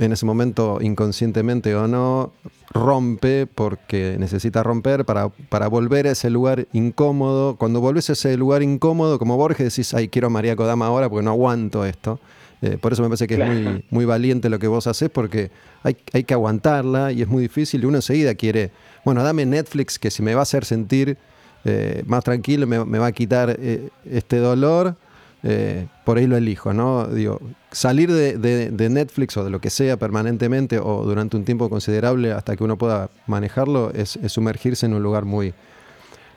en 0.00 0.12
ese 0.12 0.24
momento, 0.24 0.78
inconscientemente 0.80 1.74
o 1.74 1.86
no, 1.86 2.32
rompe 2.72 3.46
porque 3.46 4.16
necesita 4.18 4.62
romper 4.62 5.04
para, 5.04 5.28
para 5.28 5.68
volver 5.68 6.06
a 6.06 6.12
ese 6.12 6.30
lugar 6.30 6.66
incómodo. 6.72 7.56
Cuando 7.56 7.80
volvés 7.80 8.08
a 8.08 8.14
ese 8.14 8.36
lugar 8.38 8.62
incómodo, 8.62 9.18
como 9.18 9.36
Borges, 9.36 9.74
decís, 9.74 9.92
ay, 9.92 10.08
quiero 10.08 10.28
a 10.28 10.30
María 10.30 10.56
Kodama 10.56 10.86
ahora 10.86 11.10
porque 11.10 11.22
no 11.22 11.32
aguanto 11.32 11.84
esto. 11.84 12.18
Eh, 12.62 12.78
por 12.80 12.94
eso 12.94 13.02
me 13.02 13.08
parece 13.08 13.26
que 13.26 13.34
es 13.34 13.46
muy, 13.46 13.84
muy 13.90 14.04
valiente 14.06 14.48
lo 14.48 14.58
que 14.58 14.68
vos 14.68 14.86
haces 14.86 15.10
porque 15.10 15.50
hay, 15.82 15.96
hay 16.12 16.24
que 16.24 16.34
aguantarla 16.34 17.12
y 17.12 17.20
es 17.20 17.28
muy 17.28 17.42
difícil. 17.42 17.82
Y 17.82 17.86
uno 17.86 17.98
enseguida 17.98 18.34
quiere, 18.34 18.70
bueno, 19.04 19.22
dame 19.22 19.44
Netflix 19.44 19.98
que 19.98 20.10
si 20.10 20.22
me 20.22 20.34
va 20.34 20.40
a 20.40 20.42
hacer 20.44 20.64
sentir 20.64 21.18
eh, 21.66 22.04
más 22.06 22.24
tranquilo, 22.24 22.66
me, 22.66 22.98
va 22.98 23.06
a 23.06 23.12
quitar 23.12 23.54
eh, 23.58 23.90
este 24.10 24.38
dolor 24.38 24.96
eh, 25.42 25.86
por 26.04 26.18
ahí 26.18 26.26
lo 26.26 26.36
elijo, 26.36 26.74
¿no? 26.74 27.06
Digo, 27.06 27.40
salir 27.70 28.12
de, 28.12 28.88
Netflix 28.90 29.36
o 29.36 29.44
de 29.44 29.50
lo 29.50 29.60
que 29.60 29.70
sea 29.70 29.96
permanentemente 29.96 30.78
o 30.78 31.04
durante 31.04 31.36
un 31.36 31.44
tiempo 31.44 31.70
considerable 31.70 32.32
hasta 32.32 32.56
que 32.56 32.64
uno 32.64 32.76
pueda 32.76 33.10
manejarlo 33.26 33.90
es, 33.94 34.18
sumergirse 34.26 34.86
en 34.86 34.94
un 34.94 35.02
lugar 35.02 35.24
muy, 35.24 35.54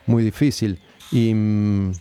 muy 0.05 0.23
difícil. 0.23 0.79
Y 1.11 1.33
mm, 1.33 1.91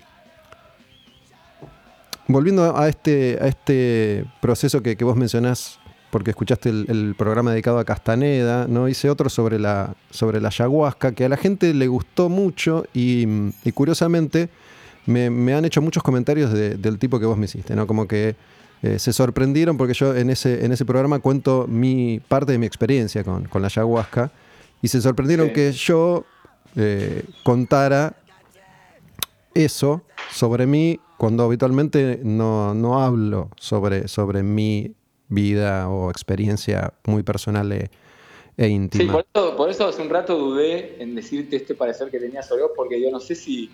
volviendo 2.28 2.76
a 2.76 2.88
este, 2.88 3.36
a 3.40 3.48
este 3.48 4.24
proceso 4.40 4.80
que, 4.80 4.94
vos 5.02 5.16
mencionás, 5.16 5.80
porque 6.10 6.30
escuchaste 6.30 6.68
el, 6.68 7.16
programa 7.18 7.50
dedicado 7.50 7.80
a 7.80 7.84
Castaneda, 7.84 8.68
¿no? 8.68 8.88
Hice 8.88 9.10
otro 9.10 9.28
sobre 9.28 9.58
la, 9.58 9.96
sobre 10.10 10.40
la 10.40 10.48
ayahuasca, 10.48 11.12
que 11.12 11.24
a 11.24 11.28
la 11.28 11.36
gente 11.36 11.74
le 11.74 11.88
gustó 11.88 12.28
mucho 12.28 12.84
y, 12.94 13.26
y 13.64 13.72
curiosamente 13.72 14.50
me, 15.06 15.54
han 15.54 15.64
hecho 15.64 15.82
muchos 15.82 16.02
comentarios 16.02 16.52
del 16.52 16.98
tipo 16.98 17.18
que 17.18 17.26
vos 17.26 17.36
me 17.36 17.46
hiciste, 17.46 17.74
¿no? 17.74 17.86
Como 17.86 18.06
que 18.06 18.36
eh, 18.82 18.98
se 18.98 19.12
sorprendieron 19.12 19.76
porque 19.76 19.94
yo 19.94 20.14
en 20.14 20.30
ese, 20.30 20.64
en 20.64 20.72
ese 20.72 20.84
programa 20.84 21.20
cuento 21.20 21.66
mi 21.68 22.20
parte 22.20 22.52
de 22.52 22.58
mi 22.58 22.66
experiencia 22.66 23.22
con, 23.22 23.48
la 23.52 23.66
ayahuasca 23.66 24.32
y 24.80 24.88
se 24.88 25.00
sorprendieron 25.00 25.50
que 25.50 25.70
yo 25.72 26.24
eh, 26.76 27.24
contara 27.44 28.16
eso 29.54 30.02
sobre 30.32 30.66
mí 30.66 30.98
cuando 31.16 31.44
habitualmente 31.44 32.18
no, 32.24 33.00
hablo 33.00 33.50
sobre, 33.56 34.08
sobre 34.08 34.42
mi 34.42 34.96
vida 35.28 35.88
o 35.88 36.10
experiencia 36.10 36.92
muy 37.06 37.22
personal 37.22 37.70
e, 37.70 37.90
e 38.56 38.66
íntima. 38.66 39.22
Sí, 39.22 39.28
por 39.56 39.70
eso, 39.70 39.86
hace 39.86 40.02
un 40.02 40.10
rato 40.10 40.36
dudé 40.36 41.00
en 41.00 41.14
decirte 41.14 41.54
este 41.54 41.76
parecer 41.76 42.10
que 42.10 42.18
tenía 42.18 42.42
sobre 42.42 42.62
vos 42.62 42.72
porque 42.74 43.00
yo 43.00 43.12
no 43.12 43.20
sé 43.20 43.36
si 43.36 43.70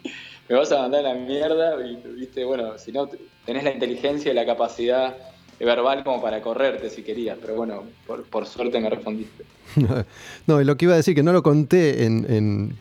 me 0.48 0.56
vas 0.56 0.72
a 0.72 0.78
mandar 0.78 1.04
a 1.04 1.14
la 1.14 1.20
mierda, 1.20 1.74
y, 1.84 1.96
viste, 2.16 2.44
bueno, 2.44 2.78
si 2.78 2.92
no 2.92 3.08
tenés 3.44 3.64
la 3.64 3.72
inteligencia 3.72 4.32
y 4.32 4.34
la 4.34 4.46
capacidad 4.46 5.16
verbal 5.60 6.04
como 6.04 6.22
para 6.22 6.40
correrte 6.40 6.88
si 6.88 7.02
querías, 7.02 7.36
pero 7.40 7.56
bueno, 7.56 7.82
por, 8.06 8.46
suerte 8.46 8.80
me 8.80 8.88
respondiste. 8.88 9.44
no, 10.46 10.60
y 10.60 10.64
lo 10.64 10.76
que 10.76 10.86
iba 10.86 10.94
a 10.94 10.96
decir, 10.96 11.14
que 11.14 11.22
no 11.22 11.32
lo 11.32 11.42
conté 11.42 12.04
en, 12.04 12.76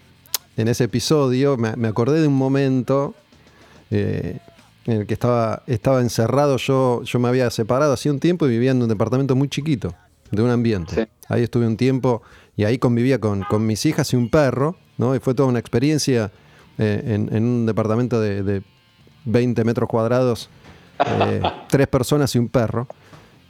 ese 0.56 0.86
episodio, 0.86 1.58
me, 1.58 1.88
acordé 1.88 2.22
de 2.22 2.28
un 2.28 2.36
momento 2.36 3.16
eh, 3.92 4.38
en 4.86 5.02
el 5.02 5.08
que 5.08 5.14
estaba, 5.14 5.64
estaba 5.68 6.02
encerrado, 6.02 6.58
yo, 6.58 7.04
yo 7.04 7.20
me 7.20 7.28
había 7.28 7.50
separado 7.50 7.94
hacía 7.94 8.12
un 8.12 8.20
tiempo 8.20 8.48
y 8.48 8.50
vivía 8.52 8.72
en 8.72 8.82
un 8.82 8.88
departamento 8.88 9.36
muy 9.36 9.50
chiquito, 9.50 9.94
de 10.32 10.42
un 10.42 10.50
ambiente. 10.50 11.10
Ahí 11.28 11.44
estuve 11.44 11.68
un 11.68 11.78
tiempo 11.78 12.22
y 12.56 12.64
ahí 12.64 12.78
convivía 12.78 13.20
con, 13.20 13.44
con 13.44 13.66
mis 13.66 13.86
hijas 13.86 14.14
y 14.14 14.16
un 14.16 14.30
perro, 14.30 14.78
¿no? 14.98 15.16
Y 15.16 15.20
fue 15.20 15.34
toda 15.34 15.50
una 15.50 15.60
experiencia 15.60 16.32
eh, 16.78 17.28
en, 17.32 17.44
un 17.44 17.66
departamento 17.66 18.20
de, 18.22 18.64
20 19.26 19.64
metros 19.66 19.90
cuadrados, 19.90 20.50
eh, 21.06 21.42
tres 21.70 21.88
personas 21.88 22.34
y 22.36 22.40
un 22.40 22.48
perro. 22.48 22.88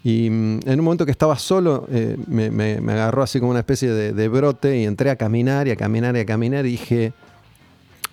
Y 0.03 0.29
mm, 0.29 0.59
en 0.65 0.79
un 0.79 0.85
momento 0.85 1.05
que 1.05 1.11
estaba 1.11 1.37
solo, 1.37 1.85
eh, 1.91 2.17
me, 2.27 2.77
agarró 2.91 3.23
así 3.23 3.39
como 3.39 3.51
una 3.51 3.59
especie 3.59 3.91
de, 3.91 4.27
brote 4.29 4.77
y 4.77 4.85
entré 4.85 5.09
a 5.09 5.15
caminar 5.15 5.67
y 5.67 5.71
a 5.71 5.75
caminar 5.75 6.15
y 6.15 6.19
a 6.19 6.25
caminar 6.25 6.65
y 6.65 6.71
dije, 6.71 7.13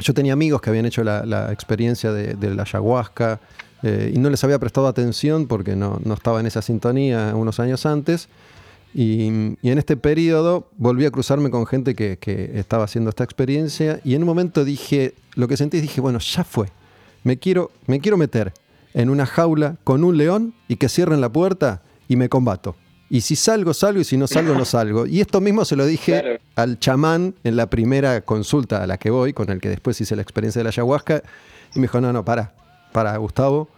yo 0.00 0.12
tenía 0.14 0.32
amigos 0.32 0.60
que 0.60 0.70
habían 0.70 0.86
hecho 0.86 1.04
la, 1.04 1.52
experiencia 1.52 2.12
de, 2.12 2.54
la 2.54 2.62
ayahuasca 2.62 3.40
eh, 3.82 4.12
y 4.14 4.18
no 4.18 4.30
les 4.30 4.42
había 4.42 4.58
prestado 4.58 4.88
atención 4.88 5.46
porque 5.46 5.76
no, 5.76 6.00
no, 6.04 6.14
estaba 6.14 6.40
en 6.40 6.46
esa 6.46 6.62
sintonía 6.62 7.32
unos 7.36 7.60
años 7.60 7.86
antes. 7.86 8.28
Y, 8.95 9.26
en 9.26 9.78
este 9.78 9.97
periodo 9.97 10.68
volví 10.76 11.05
a 11.05 11.11
cruzarme 11.11 11.51
con 11.51 11.66
gente 11.66 11.95
que, 11.95 12.16
que, 12.16 12.59
estaba 12.59 12.84
haciendo 12.84 13.11
esta 13.11 13.24
experiencia 13.24 14.01
y 14.05 14.14
en 14.14 14.22
un 14.22 14.28
momento 14.28 14.64
dije, 14.64 15.14
lo 15.34 15.49
que 15.49 15.57
sentí, 15.57 15.80
dije, 15.80 16.01
bueno, 16.01 16.20
ya 16.20 16.45
fue, 16.45 16.68
me 17.24 17.38
quiero, 17.38 17.72
me 17.86 17.99
quiero 17.99 18.16
meter 18.16 18.53
en 18.95 19.11
una 19.11 19.26
jaula 19.26 19.76
con 19.82 20.05
un 20.05 20.16
león 20.16 20.55
y 20.68 20.76
que 20.76 20.88
cierren 20.88 21.20
la 21.20 21.28
puerta 21.28 21.82
y 22.09 22.16
me 22.16 22.28
combato. 22.28 22.76
Y 23.11 23.20
si 23.20 23.36
salgo, 23.36 23.74
salgo, 23.74 24.01
y 24.01 24.05
si 24.05 24.16
no 24.16 24.26
salgo, 24.26 24.55
no 24.55 24.64
salgo. 24.64 25.07
Y 25.07 25.20
esto 25.20 25.40
mismo 25.40 25.64
se 25.64 25.76
lo 25.76 25.84
dije 25.84 26.40
al 26.57 26.78
chamán 26.78 27.34
en 27.45 27.57
la 27.57 27.68
primera 27.68 28.22
consulta 28.22 28.82
a 28.82 28.86
la 28.86 28.97
que 28.97 29.11
voy, 29.11 29.32
con 29.32 29.51
el 29.51 29.61
que 29.61 29.68
después 29.68 30.01
hice 30.01 30.16
la 30.16 30.22
experiencia 30.22 30.61
de 30.61 30.64
la 30.64 30.70
ayahuasca. 30.70 31.22
Y 31.74 31.80
me 31.80 31.82
dijo, 31.82 32.01
no, 32.01 32.12
no, 32.12 32.24
para, 32.24 32.55
para, 32.92 33.16
Gustavo, 33.18 33.68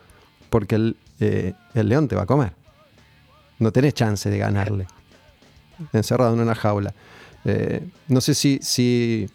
porque 0.49 0.77
el, 0.77 0.97
eh, 1.21 1.55
el 1.75 1.89
león 1.89 2.09
te 2.09 2.15
va 2.15 2.23
a 2.23 2.27
comer. 2.27 2.53
No 3.59 3.73
tenés 3.73 3.95
chance 3.95 4.31
de 4.31 4.39
ganarle. 4.39 4.87
Encerrado 5.93 6.35
en 6.35 6.41
una 6.41 6.55
jaula. 6.55 6.95
Eh, 7.45 7.81
no 8.09 8.21
sé 8.21 8.35
si, 8.35 8.59
si... 8.63 9.27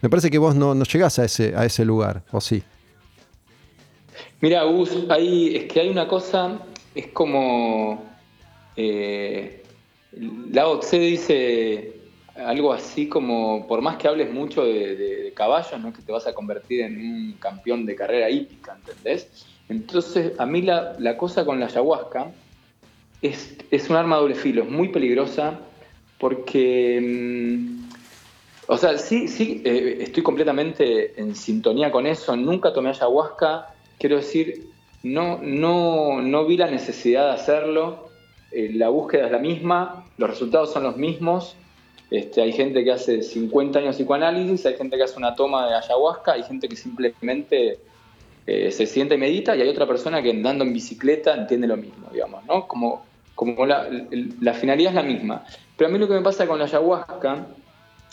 Me 0.00 0.08
parece 0.08 0.30
que 0.30 0.38
vos 0.38 0.54
no, 0.54 0.74
no 0.74 0.84
llegás 0.84 1.18
a 1.18 1.24
ese, 1.24 1.54
a 1.56 1.64
ese 1.64 1.84
lugar, 1.84 2.22
¿o 2.32 2.40
sí? 2.40 2.62
Mira, 4.40 4.64
Gus, 4.64 4.90
ahí, 5.08 5.54
es 5.54 5.72
que 5.72 5.80
hay 5.80 5.88
una 5.88 6.08
cosa, 6.08 6.58
es 6.94 7.06
como 7.08 8.12
eh, 8.76 9.62
Lao 10.50 10.78
Tse 10.80 10.98
dice 10.98 11.92
algo 12.36 12.72
así 12.72 13.08
como, 13.08 13.66
por 13.66 13.82
más 13.82 13.96
que 13.96 14.08
hables 14.08 14.32
mucho 14.32 14.64
de, 14.64 15.32
caballos, 15.36 15.78
no 15.80 15.92
que 15.92 16.02
te 16.02 16.12
vas 16.12 16.26
a 16.26 16.34
convertir 16.34 16.80
en 16.80 16.98
un 16.98 17.32
campeón 17.34 17.86
de 17.86 17.94
carrera 17.94 18.28
hípica, 18.30 18.76
¿entendés? 18.76 19.46
Entonces, 19.68 20.32
a 20.38 20.46
mí 20.46 20.62
la, 20.62 21.16
cosa 21.16 21.44
con 21.44 21.60
la 21.60 21.66
ayahuasca 21.66 22.32
es, 23.20 23.56
es, 23.70 23.88
un 23.90 23.96
arma 23.96 24.16
doble 24.16 24.34
filo, 24.34 24.62
es 24.62 24.68
muy 24.68 24.88
peligrosa 24.88 25.60
porque, 26.22 27.00
mm, 27.02 27.88
o 28.68 28.76
sea, 28.76 28.96
sí, 28.96 29.26
sí, 29.26 29.60
eh, 29.64 29.98
estoy 30.02 30.22
completamente 30.22 31.20
en 31.20 31.34
sintonía 31.34 31.90
con 31.90 32.06
eso, 32.06 32.36
nunca 32.36 32.72
tomé 32.72 32.90
ayahuasca, 32.90 33.74
quiero 33.98 34.18
decir, 34.18 34.68
no, 35.02 35.40
no, 35.42 36.22
no 36.22 36.44
vi 36.46 36.56
la 36.56 36.70
necesidad 36.70 37.26
de 37.26 37.32
hacerlo, 37.32 38.08
eh, 38.52 38.70
la 38.72 38.88
búsqueda 38.88 39.26
es 39.26 39.32
la 39.32 39.40
misma, 39.40 40.06
los 40.16 40.30
resultados 40.30 40.72
son 40.72 40.84
los 40.84 40.96
mismos. 40.96 41.56
Este, 42.08 42.40
hay 42.40 42.52
gente 42.52 42.84
que 42.84 42.92
hace 42.92 43.22
50 43.24 43.80
años 43.80 43.96
psicoanálisis, 43.96 44.64
hay 44.66 44.74
gente 44.74 44.96
que 44.96 45.02
hace 45.02 45.18
una 45.18 45.34
toma 45.34 45.66
de 45.66 45.74
ayahuasca, 45.74 46.34
hay 46.34 46.44
gente 46.44 46.68
que 46.68 46.76
simplemente 46.76 47.80
eh, 48.46 48.70
se 48.70 48.86
sienta 48.86 49.16
y 49.16 49.18
medita, 49.18 49.56
y 49.56 49.62
hay 49.62 49.68
otra 49.68 49.88
persona 49.88 50.22
que 50.22 50.30
andando 50.30 50.62
en 50.62 50.72
bicicleta 50.72 51.34
entiende 51.34 51.66
lo 51.66 51.76
mismo, 51.76 52.10
digamos, 52.12 52.44
¿no? 52.44 52.68
Como, 52.68 53.02
como 53.34 53.66
la, 53.66 53.88
la 54.40 54.54
finalidad 54.54 54.90
es 54.90 54.96
la 54.96 55.02
misma. 55.02 55.44
Pero 55.76 55.88
a 55.88 55.92
mí 55.92 55.98
lo 55.98 56.08
que 56.08 56.14
me 56.14 56.22
pasa 56.22 56.46
con 56.46 56.58
la 56.58 56.64
ayahuasca 56.66 57.46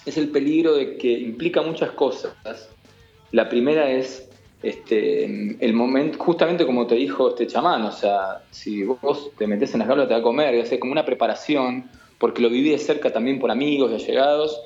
es 0.06 0.18
el 0.18 0.30
peligro 0.30 0.76
de 0.76 0.98
que 0.98 1.12
implica 1.12 1.62
muchas 1.62 1.92
cosas. 1.92 2.70
La 3.32 3.48
primera 3.50 3.90
es 3.92 4.30
este, 4.62 5.26
el 5.26 5.74
momento, 5.74 6.18
justamente 6.20 6.66
como 6.66 6.86
te 6.88 6.96
dijo 6.96 7.30
este 7.30 7.48
chamán, 7.48 7.84
o 7.84 7.92
sea, 7.92 8.42
si 8.52 8.84
vos 8.84 9.32
te 9.38 9.48
metes 9.48 9.74
en 9.74 9.80
las 9.80 9.88
gaulas 9.88 10.08
te 10.08 10.14
va 10.14 10.20
a 10.20 10.24
comer, 10.24 10.56
y 10.56 10.62
hace 10.62 10.80
como 10.80 10.92
una 10.92 11.06
preparación, 11.06 11.90
porque 12.18 12.42
lo 12.42 12.50
viví 12.50 12.70
de 12.72 12.78
cerca 12.78 13.12
también 13.12 13.40
por 13.40 13.52
amigos 13.52 13.92
y 13.92 13.96
allegados, 13.96 14.60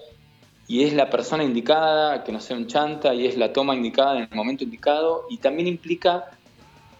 y 0.68 0.84
es 0.84 0.94
la 0.94 1.10
persona 1.10 1.44
indicada, 1.44 2.24
que 2.24 2.32
no 2.32 2.40
sea 2.40 2.58
un 2.58 2.68
chanta, 2.68 3.14
y 3.14 3.28
es 3.28 3.38
la 3.38 3.54
toma 3.54 3.76
indicada 3.76 4.18
en 4.18 4.24
el 4.24 4.36
momento 4.36 4.64
indicado, 4.64 5.26
y 5.30 5.38
también 5.38 5.68
implica 5.68 6.32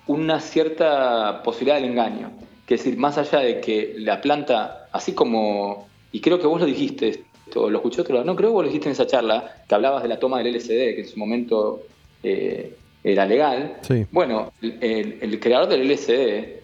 una 0.06 0.40
cierta 0.40 1.42
posibilidad 1.44 1.76
del 1.76 1.86
engaño. 1.86 2.32
Que 2.66 2.76
es 2.76 2.84
decir, 2.84 2.98
más 2.98 3.18
allá 3.18 3.40
de 3.40 3.60
que 3.60 3.96
la 3.98 4.22
planta, 4.22 4.88
así 4.92 5.14
como, 5.14 5.88
y 6.12 6.22
creo 6.22 6.40
que 6.40 6.48
vos 6.48 6.60
lo 6.60 6.66
dijiste, 6.66 7.24
lo 7.56 7.76
escuché 7.76 8.02
otro 8.02 8.16
lado, 8.16 8.26
no 8.26 8.36
creo 8.36 8.50
que 8.50 8.54
vos 8.54 8.64
lo 8.64 8.70
dijiste 8.70 8.90
en 8.90 8.94
esa 8.94 9.08
charla, 9.08 9.64
que 9.68 9.76
hablabas 9.76 10.04
de 10.04 10.10
la 10.10 10.20
toma 10.20 10.42
del 10.42 10.56
LSD, 10.56 10.96
que 10.96 11.02
en 11.02 11.08
su 11.08 11.20
momento 11.20 11.84
eh, 12.24 12.76
era 13.04 13.26
legal. 13.26 13.78
Bueno, 14.12 14.54
el, 14.62 15.40
creador 15.40 15.70
del 15.70 15.88
LSD, 15.88 16.62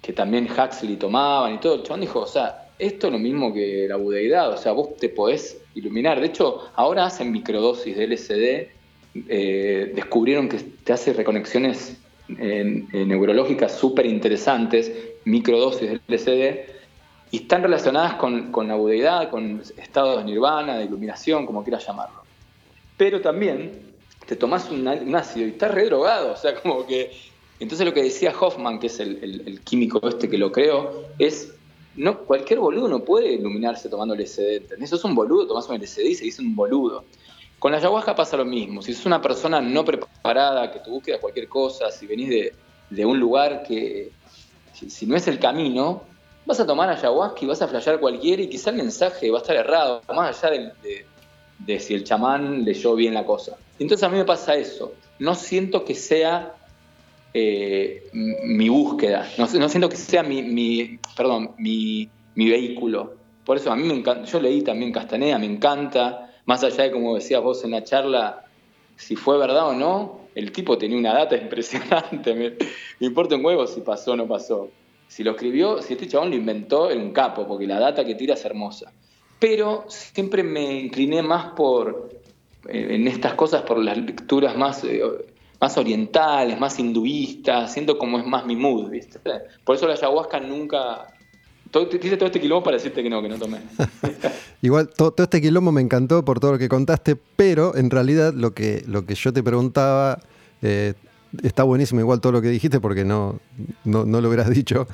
que 0.00 0.12
también 0.14 0.48
Huxley 0.50 0.96
tomaban 0.96 1.54
y 1.54 1.58
todo, 1.58 1.76
el 1.76 1.82
chabón 1.82 2.00
dijo, 2.00 2.20
o 2.20 2.26
sea, 2.26 2.68
esto 2.78 3.06
es 3.06 3.12
lo 3.12 3.18
mismo 3.18 3.52
que 3.52 3.86
la 3.88 3.96
budeidad, 3.96 4.50
o 4.50 4.56
sea, 4.56 4.72
vos 4.72 4.96
te 4.96 5.08
podés 5.08 5.60
iluminar. 5.74 6.20
De 6.20 6.26
hecho, 6.26 6.70
ahora 6.74 7.06
hacen 7.06 7.30
microdosis 7.30 7.96
de 7.96 8.06
LSD, 8.06 8.68
eh, 9.28 9.92
descubrieron 9.94 10.48
que 10.48 10.58
te 10.58 10.92
hace 10.92 11.12
reconexiones 11.12 11.96
neurológicas 12.28 13.76
súper 13.76 14.06
interesantes, 14.06 14.92
microdosis 15.24 15.90
de 15.90 16.00
LSD, 16.08 16.74
y 17.30 17.38
están 17.38 17.62
relacionadas 17.62 18.14
con, 18.14 18.52
con 18.52 18.68
la 18.68 18.76
budeidad, 18.76 19.30
con 19.30 19.62
estados 19.76 20.18
de 20.18 20.24
nirvana, 20.24 20.78
de 20.78 20.84
iluminación, 20.84 21.46
como 21.46 21.62
quieras 21.64 21.86
llamarlo. 21.86 22.22
Pero 22.96 23.20
también 23.20 23.94
te 24.26 24.36
tomás 24.36 24.70
un, 24.70 24.86
ácido 25.14 25.46
y 25.46 25.50
estás 25.50 25.72
redrogado, 25.72 26.32
o 26.32 26.36
sea, 26.36 26.54
como 26.60 26.86
que... 26.86 27.12
Entonces 27.60 27.86
lo 27.86 27.94
que 27.94 28.02
decía 28.02 28.32
Hoffman, 28.38 28.78
que 28.78 28.88
es 28.88 28.98
el, 29.00 29.60
químico 29.64 30.06
este 30.08 30.28
que 30.28 30.36
lo 30.36 30.50
creó, 30.50 31.04
es, 31.18 31.54
no, 31.94 32.18
cualquier 32.20 32.58
boludo 32.58 32.88
no 32.88 33.04
puede 33.04 33.32
iluminarse 33.32 33.88
tomando 33.88 34.14
LSD, 34.14 34.56
¿entendés? 34.56 34.90
Sos 34.90 35.04
un 35.04 35.14
boludo, 35.14 35.46
tomás 35.46 35.68
un 35.68 35.76
LSD 35.76 36.02
y 36.02 36.14
se 36.14 36.24
dice 36.24 36.42
un 36.42 36.56
boludo. 36.56 37.04
Con 37.64 37.72
la 37.72 37.78
ayahuasca 37.78 38.14
pasa 38.14 38.36
lo 38.36 38.44
mismo, 38.44 38.82
si 38.82 38.92
sos 38.92 39.06
una 39.06 39.22
persona 39.22 39.58
no 39.58 39.86
preparada, 39.86 40.70
que 40.70 40.80
tu 40.80 40.90
búsqueda 40.90 41.18
cualquier 41.18 41.48
cosa, 41.48 41.90
si 41.90 42.06
venís 42.06 42.28
de, 42.90 43.06
un 43.06 43.18
lugar 43.18 43.62
que, 43.62 44.12
si, 44.74 45.06
no 45.06 45.16
es 45.16 45.26
el 45.28 45.38
camino, 45.38 46.02
vas 46.44 46.60
a 46.60 46.66
tomar 46.66 46.90
ayahuasca 46.90 47.38
y 47.40 47.46
vas 47.46 47.62
a 47.62 47.66
flashear 47.66 48.00
cualquiera 48.00 48.42
y 48.42 48.48
quizá 48.48 48.68
el 48.68 48.76
mensaje 48.76 49.30
va 49.30 49.38
a 49.38 49.40
estar 49.40 49.56
errado, 49.56 50.02
más 50.14 50.44
allá 50.44 50.72
de, 50.82 51.06
de 51.60 51.80
si 51.80 51.94
el 51.94 52.04
chamán 52.04 52.66
leyó 52.66 52.94
bien 52.96 53.14
la 53.14 53.24
cosa. 53.24 53.56
Entonces 53.78 54.04
a 54.04 54.10
mí 54.10 54.18
me 54.18 54.26
pasa 54.26 54.54
eso. 54.56 54.92
No 55.18 55.34
siento 55.34 55.86
que 55.86 55.94
sea 55.94 56.52
eh, 57.32 58.10
mi 58.12 58.68
búsqueda, 58.68 59.26
no, 59.38 59.46
siento 59.46 59.88
que 59.88 59.96
sea 59.96 60.22
mi, 60.22 60.98
perdón, 61.16 61.52
mi, 61.56 62.10
vehículo. 62.36 63.14
Por 63.42 63.56
eso 63.56 63.72
a 63.72 63.76
mí 63.76 63.84
me 63.84 63.94
encanta, 63.94 64.30
yo 64.30 64.38
leí 64.38 64.60
también 64.60 64.92
Castaneda, 64.92 65.38
me 65.38 65.46
encanta, 65.46 66.23
más 66.46 66.62
allá 66.64 66.84
de 66.84 66.90
como 66.90 67.14
decías 67.14 67.42
vos 67.42 67.64
en 67.64 67.72
la 67.72 67.84
charla, 67.84 68.44
si 68.96 69.16
fue 69.16 69.38
verdad 69.38 69.68
o 69.68 69.74
no, 69.74 70.20
el 70.34 70.52
tipo 70.52 70.78
tenía 70.78 70.98
una 70.98 71.14
data 71.14 71.36
impresionante, 71.40 72.34
me, 72.34 73.06
importa 73.06 73.36
un 73.36 73.44
huevo 73.44 73.66
si 73.66 73.80
pasó 73.80 74.12
o 74.12 74.16
no 74.16 74.26
pasó. 74.26 74.70
Si 75.08 75.22
lo 75.22 75.32
escribió, 75.32 75.82
si 75.82 75.92
este 75.92 76.08
chabón 76.08 76.30
lo 76.30 76.36
inventó, 76.36 76.90
era 76.90 77.00
un 77.00 77.12
capo, 77.12 77.46
porque 77.46 77.66
la 77.66 77.78
data 77.78 78.04
que 78.04 78.14
tira 78.14 78.34
es 78.34 78.44
hermosa 78.44 78.92
pero 79.44 79.84
siempre 79.88 80.42
me 80.42 80.80
incliné 80.80 81.22
más 81.22 81.52
por, 81.52 82.08
eh, 82.66 82.94
en 82.94 83.06
estas 83.06 83.34
cosas, 83.34 83.60
por 83.60 83.76
las 83.76 83.98
lecturas 83.98 84.56
más, 84.56 84.82
eh, 84.84 85.02
más 85.60 85.76
orientales, 85.76 86.58
más 86.58 86.78
hinduistas, 86.78 87.70
siento 87.70 87.98
como 87.98 88.18
es 88.18 88.24
más 88.24 88.46
mi 88.46 88.56
mood, 88.56 88.88
¿viste? 88.88 89.18
Por 89.62 89.76
eso 89.76 89.86
la 89.86 89.92
ayahuasca 89.92 90.40
nunca... 90.40 91.08
Todo, 91.74 91.88
hice 91.90 92.16
todo 92.16 92.26
este 92.26 92.40
quilombo 92.40 92.62
para 92.62 92.76
decirte 92.76 93.02
que 93.02 93.10
no, 93.10 93.20
que 93.20 93.28
no 93.28 93.36
tomé. 93.36 93.58
Igual, 94.62 94.90
todo, 94.90 95.12
este 95.18 95.40
quilombo 95.40 95.72
me 95.72 95.80
encantó 95.80 96.24
por 96.24 96.38
todo 96.38 96.52
lo 96.52 96.58
que 96.58 96.68
contaste, 96.68 97.16
pero 97.16 97.74
en 97.74 97.90
realidad 97.90 98.32
lo 98.32 98.54
que, 98.54 98.84
lo 98.86 99.04
que 99.04 99.16
yo 99.16 99.32
te 99.32 99.42
preguntaba... 99.42 100.20
Eh, 100.62 100.94
está 101.42 101.64
buenísimo 101.64 101.98
igual 101.98 102.20
todo 102.20 102.30
lo 102.30 102.40
que 102.40 102.46
dijiste 102.46 102.78
porque 102.78 103.04
no, 103.04 103.40
no, 103.82 104.04
no 104.04 104.20
lo 104.20 104.28
hubieras 104.28 104.48
dicho. 104.50 104.86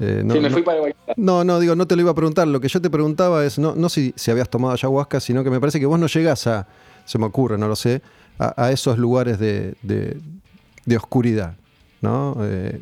Eh, 0.00 0.22
no, 0.24 0.32
sí, 0.32 0.40
me 0.40 0.48
fui 0.48 0.62
para 0.62 0.80
No, 1.18 1.44
no, 1.44 1.60
digo, 1.60 1.74
no 1.76 1.86
te 1.86 1.96
lo 1.96 2.00
iba 2.00 2.12
a 2.12 2.14
preguntar. 2.14 2.48
Lo 2.48 2.62
que 2.62 2.68
yo 2.68 2.80
te 2.80 2.88
preguntaba 2.88 3.44
es, 3.44 3.58
no, 3.58 3.74
no 3.74 3.90
si, 3.90 4.14
si 4.16 4.30
habías 4.30 4.48
tomado 4.48 4.72
ayahuasca, 4.72 5.20
sino 5.20 5.44
que 5.44 5.50
me 5.50 5.60
parece 5.60 5.80
que 5.80 5.86
vos 5.86 6.00
no 6.00 6.06
llegás 6.06 6.46
a, 6.46 6.66
se 7.04 7.18
me 7.18 7.26
ocurre, 7.26 7.58
no 7.58 7.68
lo 7.68 7.76
sé, 7.76 8.00
a, 8.38 8.72
esos 8.72 8.96
lugares 8.96 9.38
de, 9.38 9.74
de, 9.82 10.96
oscuridad, 10.96 11.56
¿no? 12.00 12.38
Eh, 12.40 12.80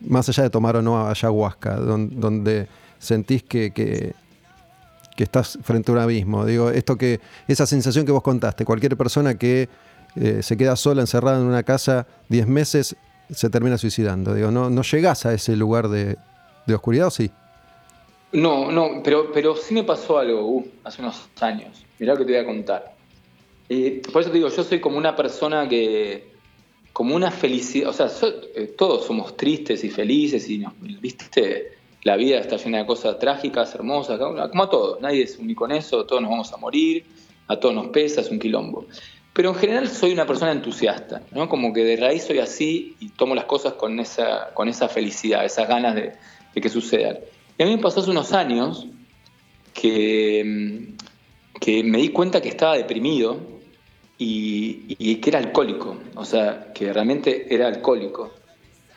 más 0.00 0.30
allá 0.30 0.44
de 0.44 0.50
tomar 0.50 0.76
o 0.76 0.82
no 0.82 1.06
ayahuasca, 1.06 1.76
donde, 1.76 2.68
sentís 3.06 3.42
que, 3.42 3.72
que, 3.72 4.14
estás 5.16 5.58
frente 5.62 5.90
a 5.90 5.94
un 5.94 6.00
abismo. 6.00 6.44
Digo, 6.44 6.70
esto 6.70 6.96
que, 6.96 7.20
esa 7.48 7.66
sensación 7.66 8.04
que 8.04 8.12
vos 8.12 8.22
contaste, 8.22 8.64
cualquier 8.64 8.96
persona 8.96 9.38
que 9.38 9.68
eh, 10.14 10.42
se 10.42 10.56
queda 10.56 10.76
sola, 10.76 11.00
encerrada 11.00 11.40
en 11.40 11.46
una 11.46 11.62
casa 11.62 12.06
10 12.28 12.46
meses, 12.46 12.96
se 13.30 13.50
termina 13.50 13.78
suicidando. 13.78 14.34
Digo, 14.34 14.50
no, 14.50 14.68
no 14.68 14.82
llegás 14.82 15.24
a 15.26 15.32
ese 15.32 15.56
lugar 15.56 15.88
de, 15.88 16.16
oscuridad 16.68 17.06
o 17.06 17.10
sí? 17.10 17.30
No, 18.32 18.70
no, 18.70 19.02
pero, 19.02 19.32
pero 19.32 19.56
sí 19.56 19.72
me 19.72 19.84
pasó 19.84 20.18
algo 20.18 20.46
uh, 20.46 20.66
hace 20.84 21.00
unos 21.00 21.28
años. 21.40 21.84
Mirá 21.98 22.12
lo 22.12 22.18
que 22.18 22.24
te 22.26 22.32
voy 22.32 22.40
a 22.40 22.44
contar. 22.44 22.94
Eh, 23.68 24.02
por 24.12 24.22
eso 24.22 24.30
te 24.30 24.36
digo, 24.36 24.48
yo 24.48 24.62
soy 24.62 24.80
como 24.80 24.98
una 24.98 25.16
persona 25.16 25.68
que, 25.68 26.36
como 26.96 27.14
una 27.14 27.30
felicidad, 27.30 27.90
o 27.90 27.92
sea, 27.92 28.08
eh, 28.54 28.74
todos 28.76 29.04
somos 29.04 29.36
tristes 29.36 29.84
y 29.84 29.90
felices 29.90 30.48
y, 30.48 30.64
viste, 30.98 31.75
la 32.06 32.16
vida 32.16 32.38
está 32.38 32.56
llena 32.56 32.78
de 32.78 32.86
cosas 32.86 33.18
trágicas, 33.18 33.74
hermosas, 33.74 34.16
como 34.20 34.62
a 34.62 34.70
todos, 34.70 35.00
nadie 35.00 35.24
es 35.24 35.40
único 35.40 35.64
en 35.64 35.72
eso, 35.72 36.06
todos 36.06 36.22
nos 36.22 36.30
vamos 36.30 36.52
a 36.52 36.56
morir, 36.56 37.04
a 37.48 37.58
todos 37.58 37.74
nos 37.74 37.88
pesa, 37.88 38.20
es 38.20 38.30
un 38.30 38.38
quilombo. 38.38 38.86
pero 39.32 39.48
en 39.48 39.56
general 39.56 39.88
soy 39.88 40.12
una 40.12 40.24
persona 40.24 40.52
entusiasta, 40.52 41.22
¿no? 41.32 41.48
Como 41.48 41.72
que 41.72 41.82
de 41.82 41.96
raíz 41.96 42.22
soy 42.22 42.38
así 42.38 42.94
y 43.00 43.08
tomo 43.08 43.34
las 43.34 43.46
cosas 43.46 43.72
con 43.72 43.98
esa, 43.98 44.54
con 44.54 44.68
esa 44.68 44.88
felicidad, 44.88 45.44
esas 45.44 45.66
ganas 45.66 45.96
de, 45.96 46.12
que 46.54 46.68
sucedan. 46.68 47.18
Y 47.58 47.64
a 47.64 47.66
mí 47.66 47.74
me 47.76 47.82
pasó 47.82 47.98
hace 47.98 48.10
unos 48.12 48.32
años 48.32 48.86
que, 49.74 50.94
que 51.60 51.82
me 51.82 51.98
di 51.98 52.10
cuenta 52.10 52.40
que 52.40 52.50
estaba 52.50 52.76
deprimido 52.76 53.40
y, 54.16 55.16
que 55.16 55.28
era 55.28 55.40
alcohólico, 55.40 55.96
o 56.14 56.24
sea, 56.24 56.72
que 56.72 56.92
realmente 56.92 57.52
era 57.52 57.66
alcohólico. 57.66 58.30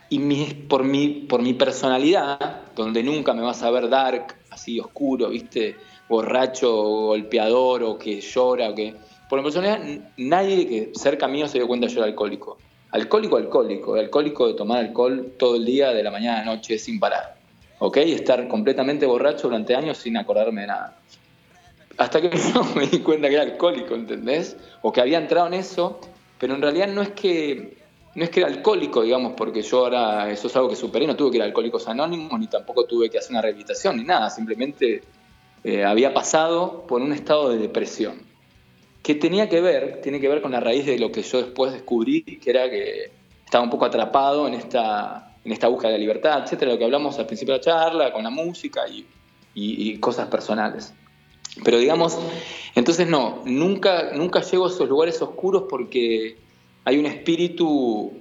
Y 0.10 0.54
por, 0.68 0.84
mi, 0.84 1.08
por 1.08 1.42
mi 1.42 1.54
personalidad, 1.54 2.62
donde 2.76 3.04
nunca 3.04 3.34
me 3.34 3.44
vas 3.44 3.62
a 3.62 3.70
ver 3.70 3.90
dark, 3.90 4.36
así 4.50 4.80
oscuro, 4.80 5.30
¿viste? 5.30 5.76
Borracho, 6.08 6.72
golpeador, 6.72 7.84
o 7.84 7.98
que 7.98 8.20
llora, 8.20 8.70
o 8.70 8.76
que 8.76 8.96
por 9.30 9.40
mi 9.40 9.44
personalidad, 9.44 9.80
nadie 10.18 10.68
que 10.68 10.92
cerca 10.96 11.28
mío 11.28 11.48
se 11.48 11.60
dio 11.60 11.68
cuenta 11.68 11.86
que 11.86 11.94
yo 11.94 12.00
era 12.00 12.08
alcohólico. 12.08 12.58
Alcohólico, 12.92 13.38
alcohólico. 13.38 13.94
Alcohólico 13.94 14.48
de 14.48 14.54
tomar 14.56 14.80
alcohol 14.80 15.34
todo 15.38 15.56
el 15.56 15.66
día, 15.66 15.92
de 15.94 16.02
la 16.02 16.10
mañana 16.10 16.42
a 16.42 16.46
la 16.46 16.56
noche, 16.56 16.80
sin 16.80 17.00
parar. 17.00 17.36
¿Ok? 17.78 17.98
Estar 17.98 18.48
completamente 18.48 19.06
borracho 19.06 19.44
durante 19.48 19.76
años 19.76 20.00
sin 20.00 20.18
acordarme 20.18 20.62
de 20.62 20.68
nada. 20.68 20.98
Hasta 21.98 22.20
que 22.20 22.32
me 22.76 22.88
di 22.88 23.00
cuenta 23.00 23.30
que 23.30 23.36
era 23.36 23.44
alcohólico, 23.44 23.94
¿entendés? 23.94 24.58
O 24.82 24.92
que 24.92 25.02
había 25.02 25.20
entrado 25.20 25.46
en 25.46 25.54
eso, 25.54 26.00
pero 26.40 26.56
en 26.56 26.62
realidad 26.64 26.88
no 26.88 27.04
es 27.04 27.10
que 27.10 27.78
no 28.16 28.24
es 28.24 28.30
que 28.30 28.40
era 28.40 28.50
alcohólico, 28.50 29.04
digamos, 29.04 29.34
porque 29.34 29.62
yo 29.62 29.80
ahora, 29.80 30.32
eso 30.32 30.48
es 30.48 30.56
algo 30.56 30.70
que 30.70 30.76
superé, 30.76 31.06
no 31.06 31.16
tuve 31.16 31.32
que 31.32 31.38
ir 31.38 31.44
a 31.44 31.46
Alcohólicos 31.46 31.88
Anónimos, 31.88 32.40
ni 32.40 32.48
tampoco 32.48 32.86
tuve 32.86 33.10
que 33.10 33.18
hacer 33.18 33.32
una 33.32 33.42
rehabilitación, 33.42 33.98
ni 33.98 34.04
nada, 34.04 34.30
simplemente 34.30 35.04
eh, 35.64 35.84
había 35.84 36.14
pasado 36.14 36.86
por 36.88 37.02
un 37.02 37.14
estado 37.14 37.50
de 37.50 37.58
depresión 37.58 38.30
que 39.04 39.16
tenía 39.16 39.48
que 39.48 39.62
ver, 39.62 40.02
tiene 40.02 40.20
que 40.20 40.28
ver 40.28 40.42
con 40.42 40.52
la 40.52 40.60
raíz 40.60 40.86
de 40.86 41.00
lo 41.00 41.12
que 41.12 41.22
yo 41.22 41.42
después 41.42 41.72
descubrí, 41.72 42.22
que 42.24 42.50
era 42.50 42.70
que 42.70 43.12
estaba 43.46 43.64
un 43.64 43.70
poco 43.70 43.86
atrapado 43.86 44.48
en 44.48 44.54
esta, 44.54 45.36
en 45.44 45.52
esta 45.52 45.68
búsqueda 45.68 45.92
de 45.92 46.00
libertad, 46.00 46.44
etcétera, 46.44 46.72
lo 46.72 46.78
que 46.78 46.86
hablamos 46.86 47.18
al 47.18 47.26
principio 47.26 47.54
de 47.54 47.60
la 47.60 47.64
charla, 47.64 48.14
con 48.14 48.24
la 48.24 48.30
música 48.30 48.82
y, 48.88 49.98
cosas 50.00 50.28
personales. 50.28 50.94
Pero 51.64 51.78
digamos, 51.78 52.18
entonces 52.76 53.08
no, 53.08 53.42
nunca, 53.46 54.12
nunca 54.14 54.42
llego 54.42 54.68
a 54.68 54.70
esos 54.70 54.88
lugares 54.88 55.22
oscuros 55.22 55.64
porque 55.70 56.38
hay 56.86 56.98
un 56.98 57.06
espíritu 57.06 58.12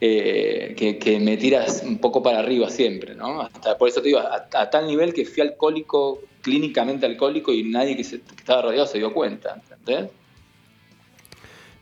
eh, 0.00 0.74
que, 1.00 1.18
me 1.18 1.36
tiras 1.36 1.82
un 1.82 1.98
poco 1.98 2.22
para 2.22 2.40
arriba 2.40 2.68
siempre, 2.68 3.14
¿no? 3.14 3.40
Hasta, 3.40 3.78
por 3.78 3.88
eso 3.88 4.02
te 4.02 4.08
digo, 4.08 4.20
a, 4.20 4.70
tal 4.70 4.86
nivel 4.86 5.14
que 5.14 5.24
fui 5.24 5.42
alcohólico, 5.42 6.20
clínicamente 6.42 7.06
alcohólico, 7.06 7.52
y 7.52 7.62
nadie 7.62 7.96
que, 7.96 8.02
estaba 8.02 8.62
rodeado 8.62 8.86
se 8.86 8.98
dio 8.98 9.14
cuenta, 9.14 9.62
¿entendés? 9.70 10.10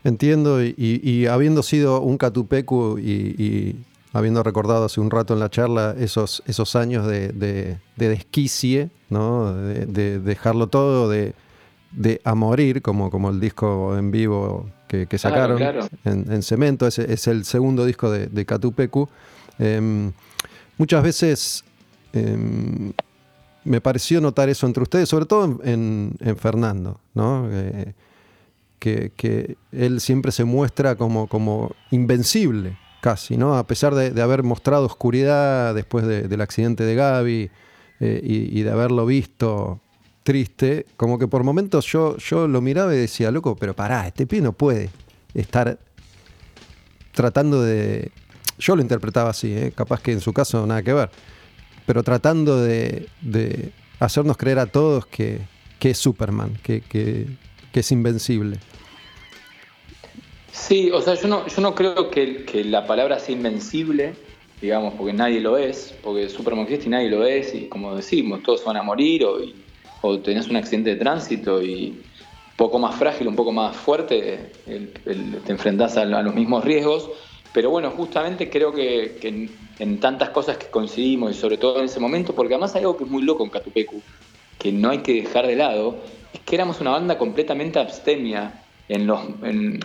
Entiendo, 0.04 0.62
y, 0.62 1.26
habiendo 1.26 1.62
sido 1.62 2.00
un 2.00 2.16
catupecu 2.16 2.98
y, 2.98 3.76
habiendo 4.12 4.42
recordado 4.42 4.84
hace 4.84 5.00
un 5.00 5.10
rato 5.10 5.32
en 5.32 5.40
la 5.40 5.48
charla 5.48 5.96
esos, 5.98 6.42
esos 6.46 6.76
años 6.76 7.06
de, 7.06 7.78
desquicie, 7.96 8.90
¿no? 9.10 9.54
de, 9.54 10.18
dejarlo 10.20 10.68
todo, 10.68 11.08
de, 11.08 11.34
a 12.24 12.34
morir, 12.34 12.82
como, 12.82 13.10
como 13.10 13.30
el 13.30 13.40
disco 13.40 13.96
en 13.96 14.10
vivo 14.10 14.68
que, 14.88 15.18
sacaron 15.18 15.60
En, 16.04 16.42
Cemento, 16.42 16.86
es, 16.86 16.98
es 16.98 17.26
el 17.26 17.44
segundo 17.44 17.84
disco 17.84 18.10
de, 18.10 18.26
de 18.26 18.44
Catupecu. 18.44 19.08
Em, 19.58 20.12
muchas 20.76 21.02
veces 21.02 21.64
em, 22.12 22.92
me 23.64 23.80
pareció 23.80 24.20
notar 24.20 24.48
eso 24.48 24.66
entre 24.66 24.82
ustedes, 24.82 25.08
sobre 25.08 25.26
todo 25.26 25.60
en, 25.64 26.16
Fernando, 26.38 27.00
¿no? 27.14 27.48
Eh, 27.50 27.94
que, 28.78 29.56
él 29.70 30.00
siempre 30.00 30.32
se 30.32 30.44
muestra 30.44 30.96
como, 30.96 31.28
como 31.28 31.74
invencible, 31.90 32.76
casi, 33.00 33.36
¿no? 33.36 33.56
A 33.56 33.66
pesar 33.66 33.94
de, 33.94 34.20
haber 34.20 34.42
mostrado 34.42 34.86
oscuridad 34.86 35.74
después 35.74 36.04
del 36.06 36.40
accidente 36.40 36.84
de 36.84 36.94
Gaby 36.96 37.50
eh, 38.00 38.20
y, 38.22 38.58
y, 38.58 38.62
de 38.62 38.70
haberlo 38.70 39.06
visto 39.06 39.80
triste, 40.22 40.86
como 40.96 41.18
que 41.18 41.28
por 41.28 41.44
momentos 41.44 41.86
yo, 41.86 42.16
yo 42.16 42.46
lo 42.48 42.60
miraba 42.60 42.94
y 42.94 42.98
decía, 42.98 43.30
loco, 43.30 43.56
pero 43.56 43.74
pará, 43.74 44.06
este 44.06 44.26
pie 44.26 44.40
no 44.40 44.52
puede 44.52 44.90
estar 45.34 45.78
tratando 47.12 47.62
de... 47.62 48.10
Yo 48.58 48.76
lo 48.76 48.82
interpretaba 48.82 49.30
así, 49.30 49.52
¿eh? 49.52 49.72
capaz 49.74 50.00
que 50.00 50.12
en 50.12 50.20
su 50.20 50.32
caso 50.32 50.66
nada 50.66 50.82
que 50.82 50.92
ver, 50.92 51.10
pero 51.86 52.02
tratando 52.02 52.60
de, 52.60 53.08
hacernos 53.98 54.36
creer 54.36 54.58
a 54.58 54.66
todos 54.66 55.06
que, 55.06 55.40
es 55.80 55.98
Superman, 55.98 56.58
que, 56.62 57.26
es 57.72 57.92
invencible. 57.92 58.58
Sí, 60.52 60.90
o 60.92 61.00
sea, 61.00 61.14
yo 61.14 61.28
no, 61.28 61.46
yo 61.48 61.62
no 61.62 61.74
creo 61.74 62.10
que, 62.10 62.44
que, 62.44 62.62
la 62.62 62.86
palabra 62.86 63.18
sea 63.18 63.34
invencible, 63.34 64.14
digamos, 64.60 64.94
porque 64.94 65.12
nadie 65.12 65.40
lo 65.40 65.56
es, 65.56 65.94
porque 66.02 66.28
Superman 66.28 66.64
existe 66.64 66.86
y 66.86 66.90
nadie 66.90 67.08
lo 67.08 67.26
es, 67.26 67.54
y 67.54 67.68
como 67.68 67.96
decimos, 67.96 68.42
todos 68.42 68.64
van 68.64 68.76
a 68.76 68.82
morir 68.82 69.24
o, 69.24 69.40
o 70.02 70.18
tenés 70.18 70.48
un 70.48 70.56
accidente 70.56 70.90
de 70.90 70.96
tránsito 70.96 71.62
y 71.62 71.90
un 72.52 72.56
poco 72.56 72.78
más 72.78 72.94
frágil, 72.96 73.28
un 73.28 73.36
poco 73.36 73.52
más 73.52 73.74
fuerte, 73.74 74.52
te 74.64 75.52
enfrentás 75.52 75.96
a, 75.96 76.04
los 76.04 76.34
mismos 76.34 76.64
riesgos. 76.64 77.08
Pero 77.52 77.70
bueno, 77.70 77.90
justamente 77.90 78.50
creo 78.50 78.72
que, 78.72 79.18
en, 79.78 80.00
tantas 80.00 80.30
cosas 80.30 80.56
que 80.58 80.66
coincidimos 80.66 81.32
y 81.32 81.34
sobre 81.34 81.56
todo 81.56 81.78
en 81.78 81.86
ese 81.86 82.00
momento, 82.00 82.34
porque 82.34 82.54
además 82.54 82.74
hay 82.74 82.80
algo 82.80 82.96
que 82.96 83.04
es 83.04 83.10
muy 83.10 83.22
loco 83.22 83.44
en 83.44 83.50
Catupecu, 83.50 84.00
que 84.58 84.72
no 84.72 84.90
hay 84.90 84.98
que 84.98 85.22
dejar 85.22 85.46
de 85.46 85.56
lado, 85.56 85.96
es 86.32 86.40
que 86.40 86.54
éramos 86.54 86.80
una 86.80 86.90
banda 86.90 87.16
completamente 87.18 87.78
abstemia. 87.78 88.58
En 88.88 89.06
los, 89.06 89.20
en, 89.42 89.80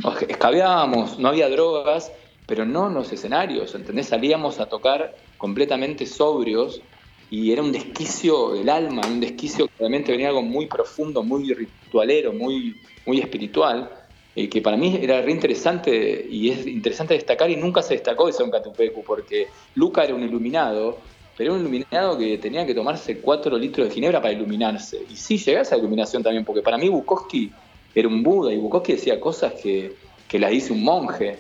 no 1.20 1.30
había 1.30 1.50
drogas, 1.50 2.12
pero 2.48 2.66
no 2.66 2.88
en 2.88 2.96
los 2.96 3.12
escenarios, 3.12 3.76
¿entendés? 3.76 4.08
Salíamos 4.08 4.60
a 4.60 4.66
tocar 4.66 5.16
completamente 5.38 6.06
sobrios 6.06 6.82
y 7.30 7.52
era 7.52 7.62
un 7.62 7.72
desquicio 7.72 8.54
del 8.54 8.70
alma, 8.70 9.06
un 9.06 9.20
desquicio 9.20 9.68
que 9.68 9.74
realmente 9.80 10.12
venía 10.12 10.30
algo 10.30 10.42
muy 10.42 10.68
profundo, 10.68 11.24
muy 11.24 11.54
ritualero, 11.54 12.32
muy, 12.32 12.76
muy 13.06 13.20
espiritual, 13.20 13.90
eh, 14.36 14.48
que 14.48 14.62
para 14.62 14.78
mí 14.78 14.98
era 15.02 15.22
re 15.22 15.32
interesante 15.32 16.28
y 16.30 16.50
es 16.50 16.66
interesante 16.66 17.16
destacar 17.16 17.50
y 17.50 17.56
nunca 17.58 17.82
se 17.82 17.96
destacó 17.96 18.32
de 18.32 18.44
un 18.44 18.52
Catupecu, 18.52 19.04
porque 19.04 19.48
Luca 19.76 20.04
era 20.04 20.16
un 20.16 20.24
iluminado, 20.24 21.00
pero 21.36 21.52
era 21.52 21.60
un 21.60 21.68
iluminado 21.68 22.18
que 22.18 22.38
tenía 22.38 22.66
que 22.66 22.74
tomarse 22.74 23.20
cuatro 23.20 23.58
litros 23.58 23.88
de 23.88 23.94
ginebra 23.94 24.22
para 24.22 24.34
iluminarse. 24.34 25.04
Y 25.10 25.16
sí, 25.16 25.38
llegaba 25.38 25.62
a 25.62 25.64
esa 25.64 25.78
iluminación 25.78 26.24
también, 26.24 26.46
porque 26.46 26.62
para 26.62 26.78
mí 26.78 26.88
Bukowski 26.88 27.52
era 27.94 28.08
un 28.08 28.24
Buda 28.24 28.54
y 28.54 28.58
Bukowski 28.58 28.94
decía 28.94 29.20
cosas 29.20 29.54
que, 29.54 29.96
que 30.28 30.40
las 30.40 30.52
dice 30.52 30.72
un 30.72 30.84
monje 30.84 31.40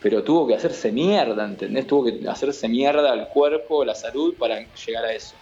pero 0.00 0.22
tuvo 0.22 0.46
que 0.46 0.54
hacerse 0.54 0.92
mierda, 0.92 1.44
¿entendés? 1.44 1.86
Tuvo 1.86 2.04
que 2.04 2.28
hacerse 2.28 2.68
mierda 2.68 3.12
al 3.12 3.28
cuerpo, 3.28 3.84
la 3.84 3.94
salud 3.94 4.34
para 4.38 4.66
llegar 4.74 5.04
a 5.04 5.12
eso. 5.12 5.34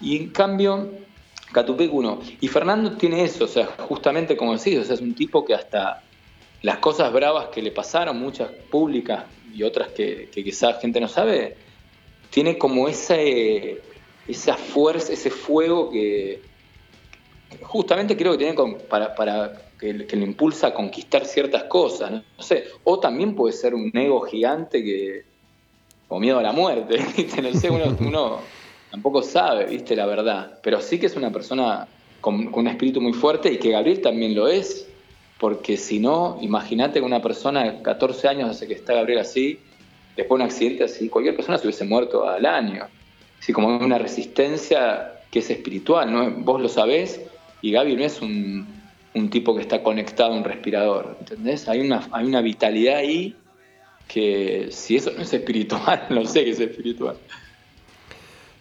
Y 0.00 0.16
en 0.16 0.30
cambio, 0.30 0.90
Catupecu 1.52 2.02
no. 2.02 2.20
Y 2.40 2.48
Fernando 2.48 2.92
tiene 2.96 3.24
eso, 3.24 3.44
o 3.44 3.48
sea, 3.48 3.66
justamente 3.66 4.36
como 4.36 4.56
decís, 4.56 4.78
o 4.78 4.84
sea, 4.84 4.94
es 4.94 5.00
un 5.00 5.14
tipo 5.14 5.44
que 5.44 5.54
hasta 5.54 6.02
las 6.62 6.78
cosas 6.78 7.12
bravas 7.12 7.48
que 7.48 7.60
le 7.60 7.70
pasaron, 7.70 8.18
muchas 8.18 8.48
públicas 8.70 9.24
y 9.54 9.62
otras 9.62 9.88
que, 9.88 10.28
que 10.32 10.42
quizás 10.42 10.80
gente 10.80 11.00
no 11.00 11.08
sabe, 11.08 11.56
tiene 12.30 12.56
como 12.56 12.88
ese, 12.88 13.82
esa 14.26 14.56
fuerza, 14.56 15.12
ese 15.12 15.30
fuego 15.30 15.90
que 15.90 16.40
justamente 17.60 18.16
creo 18.16 18.32
que 18.32 18.38
tiene 18.38 18.56
para, 18.88 19.14
para 19.14 19.60
que, 19.82 20.16
le 20.16 20.24
impulsa 20.24 20.68
a 20.68 20.74
conquistar 20.74 21.24
ciertas 21.26 21.64
cosas, 21.64 22.12
¿no? 22.12 22.22
sé, 22.38 22.66
o 22.84 23.00
también 23.00 23.34
puede 23.34 23.52
ser 23.52 23.74
un 23.74 23.90
ego 23.92 24.20
gigante 24.20 24.82
que, 24.82 25.24
o 26.08 26.20
miedo 26.20 26.38
a 26.38 26.42
la 26.42 26.52
muerte, 26.52 26.98
no 27.42 27.52
sé, 27.58 27.68
uno, 27.68 28.38
tampoco 28.90 29.22
sabe, 29.22 29.66
¿viste? 29.66 29.96
La 29.96 30.06
verdad, 30.06 30.60
pero 30.62 30.80
sí 30.80 31.00
que 31.00 31.06
es 31.06 31.16
una 31.16 31.32
persona 31.32 31.88
con, 32.20 32.54
un 32.54 32.68
espíritu 32.68 33.00
muy 33.00 33.12
fuerte 33.12 33.52
y 33.52 33.58
que 33.58 33.70
Gabriel 33.70 34.00
también 34.00 34.36
lo 34.36 34.46
es, 34.46 34.88
porque 35.40 35.76
si 35.76 35.98
no, 35.98 36.38
imagínate 36.40 37.00
que 37.00 37.04
una 37.04 37.20
persona 37.20 37.64
de 37.64 37.82
14 37.82 38.28
años 38.28 38.50
hace 38.50 38.68
que 38.68 38.74
está 38.74 38.94
Gabriel 38.94 39.18
así, 39.18 39.58
después 40.16 40.38
de 40.38 40.44
un 40.44 40.50
accidente 40.50 40.84
así, 40.84 41.08
cualquier 41.08 41.34
persona 41.34 41.58
se 41.58 41.66
hubiese 41.66 41.84
muerto 41.84 42.28
al 42.28 42.46
año. 42.46 42.86
Así 43.40 43.52
como 43.52 43.76
una 43.76 43.98
resistencia 43.98 45.14
que 45.32 45.40
es 45.40 45.50
espiritual, 45.50 46.12
¿no? 46.12 46.30
Vos 46.30 46.60
lo 46.60 46.68
sabés 46.68 47.20
y 47.60 47.72
Gaby 47.72 47.96
no 47.96 48.04
es 48.04 48.22
un, 48.22 48.81
un 49.14 49.30
tipo 49.30 49.54
que 49.54 49.62
está 49.62 49.82
conectado 49.82 50.32
a 50.32 50.36
un 50.36 50.44
respirador, 50.44 51.16
¿entendés? 51.20 51.68
Hay 51.68 51.80
una, 51.80 52.08
hay 52.12 52.26
una 52.26 52.40
vitalidad 52.40 52.96
ahí 52.96 53.36
que 54.08 54.68
si 54.70 54.96
eso 54.96 55.10
no 55.16 55.22
es 55.22 55.32
espiritual, 55.32 56.06
no 56.10 56.24
sé 56.24 56.44
qué 56.44 56.50
es 56.50 56.60
espiritual. 56.60 57.16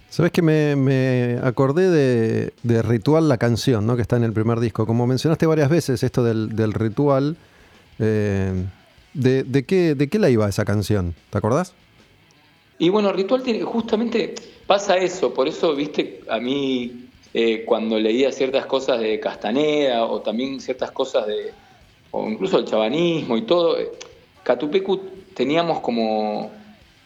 Sabes 0.10 0.34
que 0.34 0.41
me, 0.41 1.39
acordé 1.41 1.89
de, 1.89 2.82
Ritual, 2.82 3.30
la 3.30 3.38
canción, 3.38 3.88
¿no? 3.88 3.95
que 3.95 4.02
está 4.02 4.18
en 4.18 4.26
el 4.26 4.34
primer 4.34 4.60
disco. 4.60 4.86
Como 4.86 5.08
mencionaste 5.08 5.45
varias 5.45 5.70
veces 5.70 6.04
esto 6.04 6.22
del, 6.22 6.74
ritual, 6.74 7.38
eh, 7.97 8.66
de, 9.14 9.66
qué, 9.66 9.95
¿de 9.95 10.10
qué 10.10 10.20
la 10.20 10.30
iba 10.30 10.49
esa 10.49 10.66
canción? 10.66 11.16
¿Te 11.30 11.38
acordás? 11.38 11.74
Y 12.78 12.89
bueno, 12.89 13.14
Ritual 13.14 13.41
tiene, 13.41 13.64
justamente 13.64 14.36
pasa 14.68 14.97
eso, 14.97 15.34
por 15.34 15.47
eso, 15.47 15.76
viste, 15.76 16.22
a 16.28 16.39
mí 16.39 17.10
eh, 17.34 17.64
cuando 17.66 17.98
leía 17.98 18.32
ciertas 18.32 18.66
cosas 18.66 19.00
de 19.00 19.20
Castaneda 19.20 20.06
o 20.06 20.22
también 20.22 20.60
ciertas 20.60 20.92
cosas 20.92 21.28
de, 21.28 21.54
o 22.12 22.28
incluso 22.30 22.58
el 22.58 22.66
chavanismo 22.66 23.38
y 23.38 23.44
todo, 23.44 23.78
Catupecu 24.44 25.00
teníamos 25.34 25.80
como, 25.80 26.52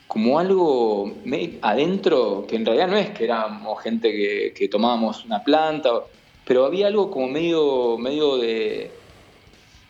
como 0.07 0.39
algo 0.39 1.13
adentro 1.61 2.45
que 2.47 2.55
en 2.55 2.65
realidad 2.65 2.87
no 2.87 2.97
es 2.97 3.11
que 3.11 3.25
éramos 3.25 3.81
gente 3.81 4.51
que, 4.53 4.67
tomábamos 4.67 5.25
una 5.25 5.43
planta, 5.43 5.91
pero 6.45 6.65
había 6.65 6.87
algo 6.87 7.11
como 7.11 7.27
medio, 7.27 7.97
medio 7.97 8.37
de 8.37 8.91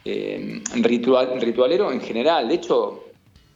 eh, 0.03 0.61
ritual, 0.75 1.39
ritualero 1.39 1.91
en 1.91 2.01
general. 2.01 2.47
De 2.49 2.55
hecho, 2.55 3.05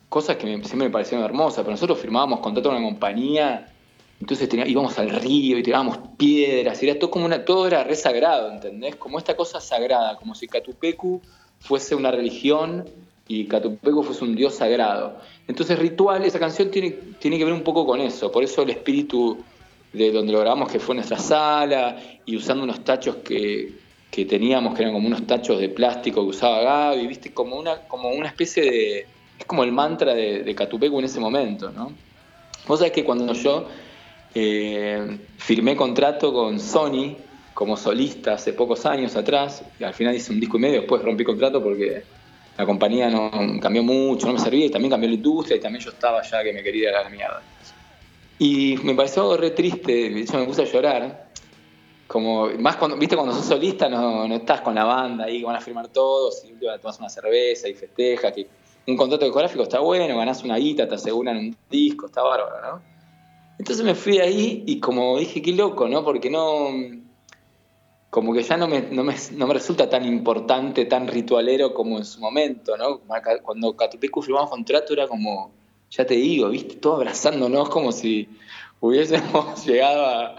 cosas 0.08 0.38
que 0.38 0.48
siempre 0.48 0.76
me 0.76 0.90
parecieron 0.90 1.26
hermosas, 1.26 1.60
pero 1.60 1.72
nosotros 1.72 2.00
firmábamos 2.00 2.40
contrato 2.40 2.70
con 2.70 2.78
una 2.78 2.88
compañía, 2.88 3.72
entonces 4.20 4.50
íbamos 4.68 5.00
al 5.00 5.10
río 5.10 5.58
y 5.58 5.64
tirábamos 5.64 5.98
piedras, 6.18 6.82
era 6.84 7.00
todo 7.00 7.10
como 7.10 7.26
una, 7.26 7.46
todo 7.46 7.68
era 7.68 7.84
re 7.84 7.96
sagrado, 7.96 8.52
¿entendés? 8.52 8.96
Como 8.98 9.18
esta 9.18 9.36
cosa 9.36 9.62
sagrada, 9.62 10.18
como 10.18 10.36
si 10.36 10.48
Catupecu 10.48 11.22
fuese 11.60 11.96
una 11.96 12.12
religión 12.12 12.86
y 13.28 13.46
Catupecu 13.46 14.04
fuese 14.04 14.26
un 14.26 14.36
dios 14.36 14.56
sagrado. 14.56 15.20
Entonces 15.48 15.80
Ritual, 15.80 16.24
esa 16.26 16.38
canción 16.38 16.70
tiene, 16.70 16.92
tiene 17.20 17.38
que 17.38 17.46
ver 17.46 17.54
un 17.54 17.64
poco 17.64 17.86
con 17.86 18.02
eso, 18.02 18.32
por 18.32 18.44
eso 18.44 18.64
el 18.64 18.72
espíritu 18.72 19.38
de 19.94 20.12
donde 20.12 20.34
lo 20.34 20.40
grabamos, 20.40 20.70
que 20.70 20.80
fue 20.80 20.96
nuestra 20.96 21.18
sala, 21.18 21.98
y 22.26 22.36
usando 22.36 22.64
unos 22.64 22.84
tachos 22.84 23.18
que, 23.18 23.74
que 24.12 24.26
teníamos, 24.26 24.76
que 24.76 24.82
eran 24.82 24.94
como 24.94 25.08
unos 25.08 25.26
tachos 25.26 25.60
de 25.60 25.70
plástico 25.70 26.24
que 26.24 26.30
usaba 26.30 26.62
Gaby, 26.62 27.08
viste, 27.08 27.34
como 27.34 27.58
una, 27.58 27.88
como 27.88 28.10
una 28.10 28.28
especie 28.28 28.64
de... 28.64 29.06
Es 29.40 29.46
como 29.46 29.64
el 29.64 29.72
mantra 29.72 30.14
de, 30.14 30.44
de 30.44 30.56
Catupecu 30.56 31.00
en 31.00 31.06
ese 31.06 31.22
momento, 31.22 31.72
¿no? 31.72 31.94
Vos 32.68 32.80
sabés 32.80 32.92
que 32.92 33.06
cuando 33.06 33.34
yo 33.34 33.66
eh, 34.34 35.20
firmé 35.38 35.76
contrato 35.76 36.34
con 36.34 36.60
Sony 36.60 37.16
como 37.54 37.76
solista 37.76 38.36
hace 38.36 38.54
pocos 38.54 38.86
años 38.86 39.16
atrás, 39.16 39.64
y 39.80 39.84
al 39.84 39.94
final 39.94 40.16
hice 40.16 40.32
un 40.32 40.40
disco 40.40 40.58
y 40.58 40.62
medio, 40.62 40.80
después 40.80 41.02
rompí 41.02 41.24
contrato 41.24 41.62
porque 41.62 42.04
la 42.58 42.66
compañía 42.66 43.10
no 43.10 43.32
cambió 43.62 43.84
mucho, 43.84 44.28
no 44.28 44.34
me 44.34 44.40
servía 44.40 44.66
y 44.66 44.70
también 44.70 44.92
cambió 44.92 45.10
la 45.10 45.16
industria 45.16 45.58
y 45.58 45.60
también 45.60 45.84
yo 45.84 45.92
estaba 45.92 46.22
ya 46.22 46.44
que 46.44 46.54
me 46.54 46.64
quería 46.64 46.98
a 46.98 47.04
la 47.04 47.10
mierda. 47.10 47.42
Y 48.38 48.78
me 48.84 48.96
pareció 48.96 49.36
re 49.36 49.52
triste, 49.52 50.10
de 50.10 50.22
hecho 50.22 50.38
me 50.38 50.46
puse 50.46 50.62
a 50.62 50.66
llorar, 50.66 51.30
como 52.08 52.48
más 52.58 52.78
cuando, 52.78 52.98
viste, 52.98 53.16
cuando 53.16 53.34
sos 53.34 53.46
solista 53.46 53.90
no, 53.90 54.26
estás 54.34 54.62
con 54.62 54.74
la 54.74 54.86
banda 54.86 55.26
ahí, 55.26 55.44
van 55.44 55.56
a 55.56 55.62
firmar 55.62 55.90
todos 55.90 56.44
y 56.46 56.54
tomas 56.82 57.00
una 57.00 57.10
cerveza 57.10 57.68
y 57.68 57.74
festejas, 57.74 58.32
que 58.32 58.48
un 58.88 58.96
contrato 58.96 59.26
discográfico 59.26 59.64
está 59.64 59.80
bueno, 59.80 60.18
ganás 60.18 60.44
una 60.44 60.58
guita, 60.58 60.88
te 60.88 60.96
aseguran 60.96 61.38
un 61.38 61.58
disco, 61.70 62.06
está 62.06 62.24
bárbaro, 62.24 62.62
¿no? 62.62 62.99
Entonces 63.60 63.86
me 63.86 63.93
fui 63.93 64.20
ahí 64.20 64.64
y 64.66 64.80
como 64.80 65.20
dije, 65.20 65.41
qué 65.41 65.51
loco, 65.51 65.89
¿no? 65.89 66.03
Porque 66.03 66.30
no, 66.30 66.70
como 68.10 68.34
que 68.34 68.41
ya 68.41 68.55
no 68.55 68.68
me, 68.68 68.82
no 68.84 69.03
me, 69.03 69.53
resulta 69.53 69.89
tan 69.89 70.05
importante, 70.05 70.86
tan 70.86 71.07
ritualero 71.07 71.74
como 71.74 71.97
en 71.97 72.05
su 72.05 72.22
momento, 72.22 72.78
¿no? 72.78 73.01
Cuando 73.43 73.76
Catupecu 73.76 74.22
firmamos 74.22 74.49
contrato 74.49 74.93
era 74.93 75.07
como, 75.07 75.51
ya 75.91 76.05
te 76.05 76.16
digo, 76.16 76.49
¿viste? 76.49 76.76
Todo 76.76 76.95
abrazándonos 76.95 77.70
como 77.70 77.91
si 77.91 78.30
hubiésemos 78.80 79.66
llegado 79.68 80.05
a, 80.05 80.36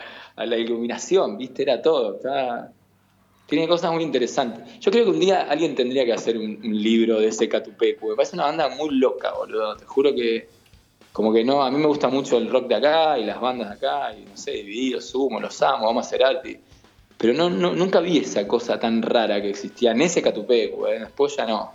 la 0.47 0.57
iluminación, 0.57 1.37
¿viste? 1.37 1.63
Era 1.63 1.83
todo. 1.83 2.19
Tiene 3.45 3.69
cosas 3.69 3.93
muy 3.93 4.03
interesantes. 4.03 4.81
Yo 4.81 4.91
creo 4.91 5.05
que 5.05 5.11
un 5.11 5.21
día 5.21 5.43
alguien 5.43 5.75
tendría 5.75 6.07
que 6.07 6.15
hacer 6.15 6.39
un, 6.39 6.59
libro 6.63 7.21
de 7.21 7.29
ese 7.29 7.51
Catupecu. 7.51 8.09
Me 8.09 8.15
parece 8.17 8.35
una 8.37 8.47
banda 8.47 8.71
muy 8.71 8.95
loca, 8.97 9.35
boludo. 9.35 9.77
Te 9.77 9.85
juro 9.85 10.15
que 10.15 10.49
como 11.13 11.33
que 11.33 11.45
no, 11.45 11.63
a 11.63 11.71
mí 11.71 11.79
me 11.79 11.87
gusta 11.87 12.09
mucho 12.09 12.39
el 12.39 12.51
rock 12.51 12.69
de 12.69 12.77
acá 12.77 13.19
y 13.19 13.25
las 13.25 13.41
bandas 13.41 13.69
de 13.69 13.75
acá, 13.75 14.15
y 14.15 14.25
no 14.25 14.37
sé, 14.37 14.53
Divididos, 14.53 15.07
Sumo, 15.07 15.41
los 15.41 15.61
amo, 15.63 15.87
vamos 15.87 16.05
a 16.05 16.07
hacer 16.07 16.25
arte 16.25 16.61
pero 17.21 17.35
no, 17.35 17.51
nunca 17.51 18.01
vi 18.01 18.17
esa 18.19 18.49
cosa 18.49 18.81
tan 18.81 19.03
rara 19.03 19.43
que 19.43 19.51
existía 19.51 19.93
en 19.93 20.01
ese 20.01 20.23
Catupecu, 20.23 20.87
¿eh? 20.87 21.01
después 21.01 21.37
ya 21.37 21.47
no. 21.47 21.71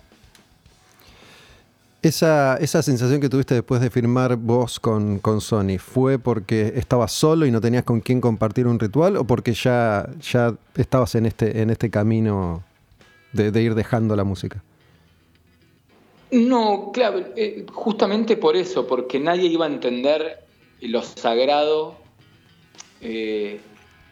Esa, 2.02 2.58
esa 2.58 2.82
sensación 2.82 3.22
que 3.22 3.30
tuviste 3.30 3.54
después 3.54 3.80
de 3.80 3.92
firmar 3.92 4.38
vos 4.38 4.80
con, 4.80 5.20
con 5.20 5.42
Sony, 5.42 5.78
¿fue 5.78 6.18
porque 6.18 6.74
estabas 6.76 7.12
solo 7.12 7.46
y 7.46 7.52
no 7.52 7.62
tenías 7.62 7.84
con 7.84 8.02
quién 8.02 8.22
compartir 8.22 8.66
un 8.66 8.80
ritual 8.80 9.18
o 9.18 9.26
porque 9.26 9.54
ya, 9.54 10.10
ya 10.20 10.56
estabas 10.76 11.14
en 11.14 11.28
este, 11.28 11.62
en 11.62 11.70
este 11.70 11.92
camino 11.92 12.64
de, 13.32 13.62
ir 13.62 13.76
dejando 13.76 14.16
la 14.16 14.24
música? 14.24 14.64
No, 16.36 16.92
claro, 16.92 17.24
eh, 17.38 17.66
justamente 17.72 18.36
por 18.36 18.58
eso, 18.58 18.86
porque 18.86 19.22
nadie 19.22 19.48
iba 19.48 19.66
a 19.66 19.70
entender 19.70 20.44
lo 20.82 21.02
sagrado 21.02 21.96
eh, 23.00 23.62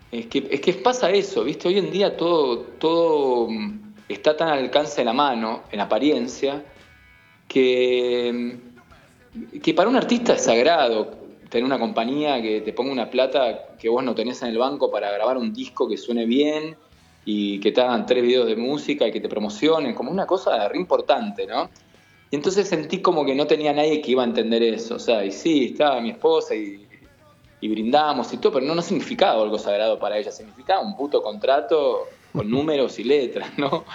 es 0.09 0.27
que, 0.27 0.47
es 0.49 0.61
que 0.61 0.71
pasa 0.73 1.11
eso, 1.11 1.43
¿viste? 1.43 1.67
Hoy 1.67 1.79
en 1.79 1.91
día 1.91 2.15
todo, 2.15 2.59
todo 2.79 3.49
mm, 3.49 3.95
está 4.07 4.37
tan 4.37 4.47
al 4.47 4.59
alcance 4.59 5.01
de 5.01 5.05
la 5.05 5.11
mano, 5.11 5.63
en 5.69 5.81
apariencia, 5.81 6.63
que, 7.45 8.31
mm, 8.31 9.59
que 9.59 9.73
para 9.73 9.89
un 9.89 9.97
artista 9.97 10.35
es 10.35 10.45
sagrado 10.45 11.11
tener 11.49 11.65
una 11.65 11.77
compañía 11.77 12.41
que 12.41 12.61
te 12.61 12.71
ponga 12.71 12.93
una 12.93 13.09
plata 13.09 13.75
que 13.77 13.89
vos 13.89 14.01
no 14.01 14.15
tenés 14.15 14.41
en 14.43 14.47
el 14.47 14.57
banco 14.57 14.89
para 14.89 15.11
grabar 15.11 15.37
un 15.37 15.51
disco 15.53 15.89
que 15.89 15.97
suene 15.97 16.25
bien 16.25 16.77
y 17.25 17.59
que 17.59 17.73
te 17.73 17.81
hagan 17.81 18.05
tres 18.05 18.23
videos 18.23 18.47
de 18.47 18.55
música 18.55 19.05
y 19.05 19.11
que 19.11 19.19
te 19.19 19.27
promocionen, 19.27 19.93
como 19.93 20.09
una 20.09 20.25
cosa 20.25 20.69
re 20.69 20.77
importante, 20.77 21.45
¿no? 21.45 21.69
Y 22.33 22.35
entonces 22.35 22.67
sentí 22.67 22.99
como 22.99 23.23
que 23.25 23.35
no 23.35 23.45
tenía 23.45 23.73
nadie 23.73 24.01
que 24.01 24.09
iba 24.09 24.23
a 24.23 24.25
entender 24.25 24.63
eso, 24.63 24.95
o 24.95 24.99
sea, 24.99 25.23
y 25.23 25.31
sí, 25.31 25.65
estaba 25.65 26.01
mi 26.01 26.09
esposa 26.09 26.55
y 26.55 26.83
y 27.63 27.69
brindamos 27.69 28.33
y 28.33 28.37
todo, 28.39 28.51
pero 28.51 28.65
no, 28.65 28.81
significaba 28.81 29.41
algo 29.41 29.57
sagrado 29.57 29.97
para 29.97 30.17
ella, 30.17 30.31
significaba 30.33 30.81
un 30.81 30.97
puto 30.97 31.23
contrato 31.23 32.09
con 32.33 32.51
números 32.51 32.99
y 32.99 33.05
letras, 33.05 33.57
¿no? 33.57 33.85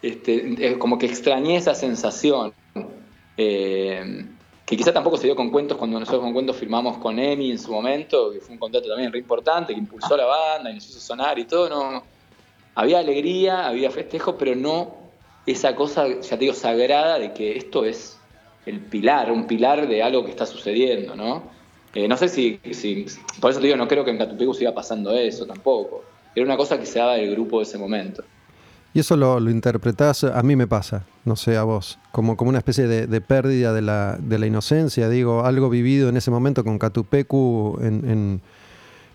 Este, 0.00 0.78
como 0.78 0.96
que 0.96 1.06
extrañé 1.06 1.56
esa 1.56 1.74
sensación. 1.74 2.52
Eh, 3.36 4.24
que 4.64 4.76
quizá 4.76 4.92
tampoco 4.92 5.16
se 5.16 5.26
dio 5.26 5.34
con 5.34 5.50
cuentos 5.50 5.76
cuando 5.76 5.98
nosotros 5.98 6.22
con 6.22 6.32
cuentos 6.32 6.54
firmamos 6.54 6.98
con 6.98 7.18
Emi 7.18 7.50
en 7.50 7.58
su 7.58 7.72
momento, 7.72 8.30
que 8.30 8.38
fue 8.38 8.52
un 8.52 8.58
contrato 8.60 8.88
también 8.88 9.12
re 9.12 9.18
importante, 9.18 9.74
que 9.74 9.80
impulsó 9.80 10.16
la 10.16 10.26
banda 10.26 10.70
y 10.70 10.74
nos 10.74 10.88
hizo 10.88 11.00
sonar 11.00 11.36
y 11.36 11.46
todo, 11.46 11.68
no. 11.68 12.04
Había 12.76 13.00
alegría, 13.00 13.66
había 13.66 13.90
festejo, 13.90 14.36
pero 14.38 14.54
no 14.54 15.05
esa 15.46 15.76
cosa, 15.76 16.06
ya 16.08 16.30
te 16.30 16.38
digo, 16.38 16.54
sagrada 16.54 17.18
de 17.18 17.32
que 17.32 17.56
esto 17.56 17.84
es 17.84 18.18
el 18.66 18.80
pilar, 18.80 19.30
un 19.30 19.46
pilar 19.46 19.86
de 19.88 20.02
algo 20.02 20.24
que 20.24 20.32
está 20.32 20.44
sucediendo, 20.44 21.14
¿no? 21.14 21.44
Eh, 21.94 22.08
no 22.08 22.16
sé 22.16 22.28
si, 22.28 22.60
por 23.40 23.52
eso 23.52 23.60
te 23.60 23.66
digo, 23.66 23.76
no 23.78 23.88
creo 23.88 24.04
que 24.04 24.10
en 24.10 24.18
Catupecu 24.18 24.52
siga 24.52 24.74
pasando 24.74 25.12
eso 25.12 25.46
tampoco. 25.46 26.04
Era 26.34 26.44
una 26.44 26.56
cosa 26.56 26.78
que 26.78 26.84
se 26.84 26.98
daba 26.98 27.14
del 27.14 27.30
grupo 27.30 27.58
de 27.58 27.62
ese 27.62 27.78
momento. 27.78 28.22
Y 28.92 29.00
eso 29.00 29.16
lo, 29.16 29.38
interpretás, 29.50 30.24
a 30.24 30.42
mí 30.42 30.56
me 30.56 30.66
pasa, 30.66 31.06
no 31.24 31.36
sé 31.36 31.56
a 31.56 31.62
vos, 31.62 31.98
como, 32.12 32.36
como 32.36 32.48
una 32.48 32.58
especie 32.58 32.86
de, 32.86 33.20
pérdida 33.20 33.72
de 33.72 33.82
la, 33.82 34.16
de 34.18 34.38
la, 34.38 34.46
inocencia, 34.46 35.08
digo, 35.08 35.44
algo 35.44 35.68
vivido 35.68 36.08
en 36.08 36.16
ese 36.16 36.30
momento 36.30 36.64
con 36.64 36.78
Catupecu 36.78 37.78
en, 37.82 38.40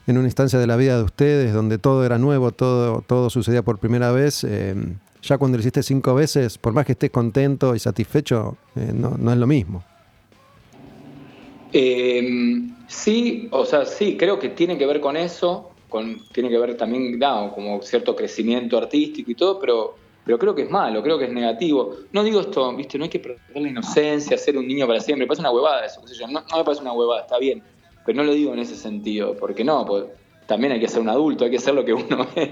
en, 0.06 0.18
una 0.18 0.26
instancia 0.26 0.60
de 0.60 0.68
la 0.68 0.76
vida 0.76 0.98
de 0.98 1.04
ustedes, 1.04 1.54
donde 1.54 1.78
todo 1.78 2.06
era 2.06 2.18
nuevo, 2.20 2.52
todo, 2.52 3.02
todo 3.02 3.30
sucedía 3.30 3.64
por 3.64 3.80
primera 3.80 4.12
vez. 4.12 4.44
Eh, 4.44 4.76
ya 5.22 5.38
cuando 5.38 5.58
lo 5.58 5.62
hiciste 5.62 5.84
cinco 5.84 6.16
veces, 6.16 6.58
por 6.58 6.74
más 6.74 6.86
que 6.86 6.94
estés 6.94 7.12
contento 7.12 7.76
y 7.76 7.80
satisfecho, 7.80 8.58
eh, 8.76 8.92
no, 8.94 9.32
es 9.32 9.38
lo 9.38 9.48
mismo. 9.48 9.84
Eh, 11.74 12.68
sí, 12.88 13.48
o 13.52 13.66
sea, 13.66 13.86
sí, 13.86 14.18
creo 14.18 14.40
que 14.40 14.50
tiene 14.50 14.78
que 14.78 14.86
ver 14.86 15.00
con 15.00 15.16
eso, 15.16 15.72
tiene 16.34 16.50
que 16.50 16.58
ver 16.58 16.76
también, 16.76 17.20
no, 17.20 17.52
como 17.54 17.82
cierto 17.82 18.16
crecimiento 18.16 18.78
artístico 18.78 19.32
y 19.32 19.36
todo, 19.36 19.60
pero, 19.60 19.96
creo 20.40 20.56
que 20.56 20.64
es 20.64 20.70
malo, 20.70 21.04
creo 21.04 21.20
que 21.20 21.26
es 21.26 21.32
negativo. 21.32 21.96
No 22.12 22.24
digo 22.24 22.42
esto, 22.42 22.76
viste, 22.76 22.98
no 22.98 23.04
hay 23.04 23.10
que 23.10 23.20
perder 23.20 23.40
la 23.54 23.70
inocencia, 23.70 24.38
ser 24.38 24.58
un 24.58 24.68
niño 24.68 24.88
para 24.88 25.00
siempre, 25.00 25.26
me 25.26 25.28
parece 25.28 25.42
una 25.42 25.52
huevada 25.52 25.86
eso, 25.86 26.02
no, 26.30 26.42
me 26.58 26.64
parece 26.64 26.82
una 26.82 26.94
huevada, 26.94 27.22
está 27.22 27.38
bien, 27.38 27.62
pero 28.06 28.18
no 28.18 28.24
lo 28.24 28.34
digo 28.34 28.54
en 28.54 28.60
ese 28.60 28.76
sentido, 28.76 29.36
porque 29.36 29.64
no, 29.64 29.86
pues, 29.86 30.06
también 30.48 30.74
hay 30.74 30.80
que 30.80 30.88
ser 30.88 31.02
un 31.02 31.10
adulto, 31.10 31.46
hay 31.46 31.52
que 31.52 31.60
ser 31.60 31.74
lo 31.74 31.86
que 31.86 31.94
uno 31.94 32.28
es. 32.36 32.50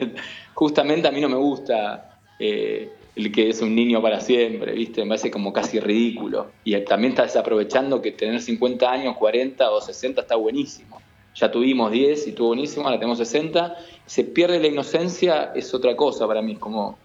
Justamente 0.54 1.08
a 1.08 1.12
mí 1.12 1.20
no 1.20 1.30
me 1.30 1.36
gusta 1.36 2.09
eh, 2.40 2.90
el 3.16 3.32
que 3.32 3.50
es 3.50 3.62
un 3.62 3.76
niño 3.76 4.02
para 4.02 4.22
siempre, 4.22 4.72
¿viste? 4.72 5.02
Me 5.04 5.10
parece 5.10 5.30
como 5.30 5.52
casi 5.52 5.80
ridículo. 5.80 6.52
Y 6.64 6.80
también 6.86 7.12
estás 7.12 7.36
aprovechando 7.36 8.02
que 8.02 8.14
tener 8.14 8.42
50 8.42 8.90
años, 8.90 9.18
40 9.18 9.70
o 9.72 9.82
60 9.82 10.22
está 10.22 10.36
buenísimo. 10.36 11.02
Ya 11.36 11.52
tuvimos 11.52 11.92
10 11.92 12.28
y 12.28 12.30
estuvo 12.30 12.48
buenísimo, 12.48 12.86
ahora 12.86 12.98
tenemos 12.98 13.18
60. 13.18 13.76
Se 14.06 14.24
pierde 14.24 14.60
la 14.60 14.68
inocencia, 14.68 15.52
es 15.54 15.74
otra 15.74 15.96
cosa 15.96 16.28
para 16.28 16.42
mí, 16.42 16.56
como, 16.56 16.98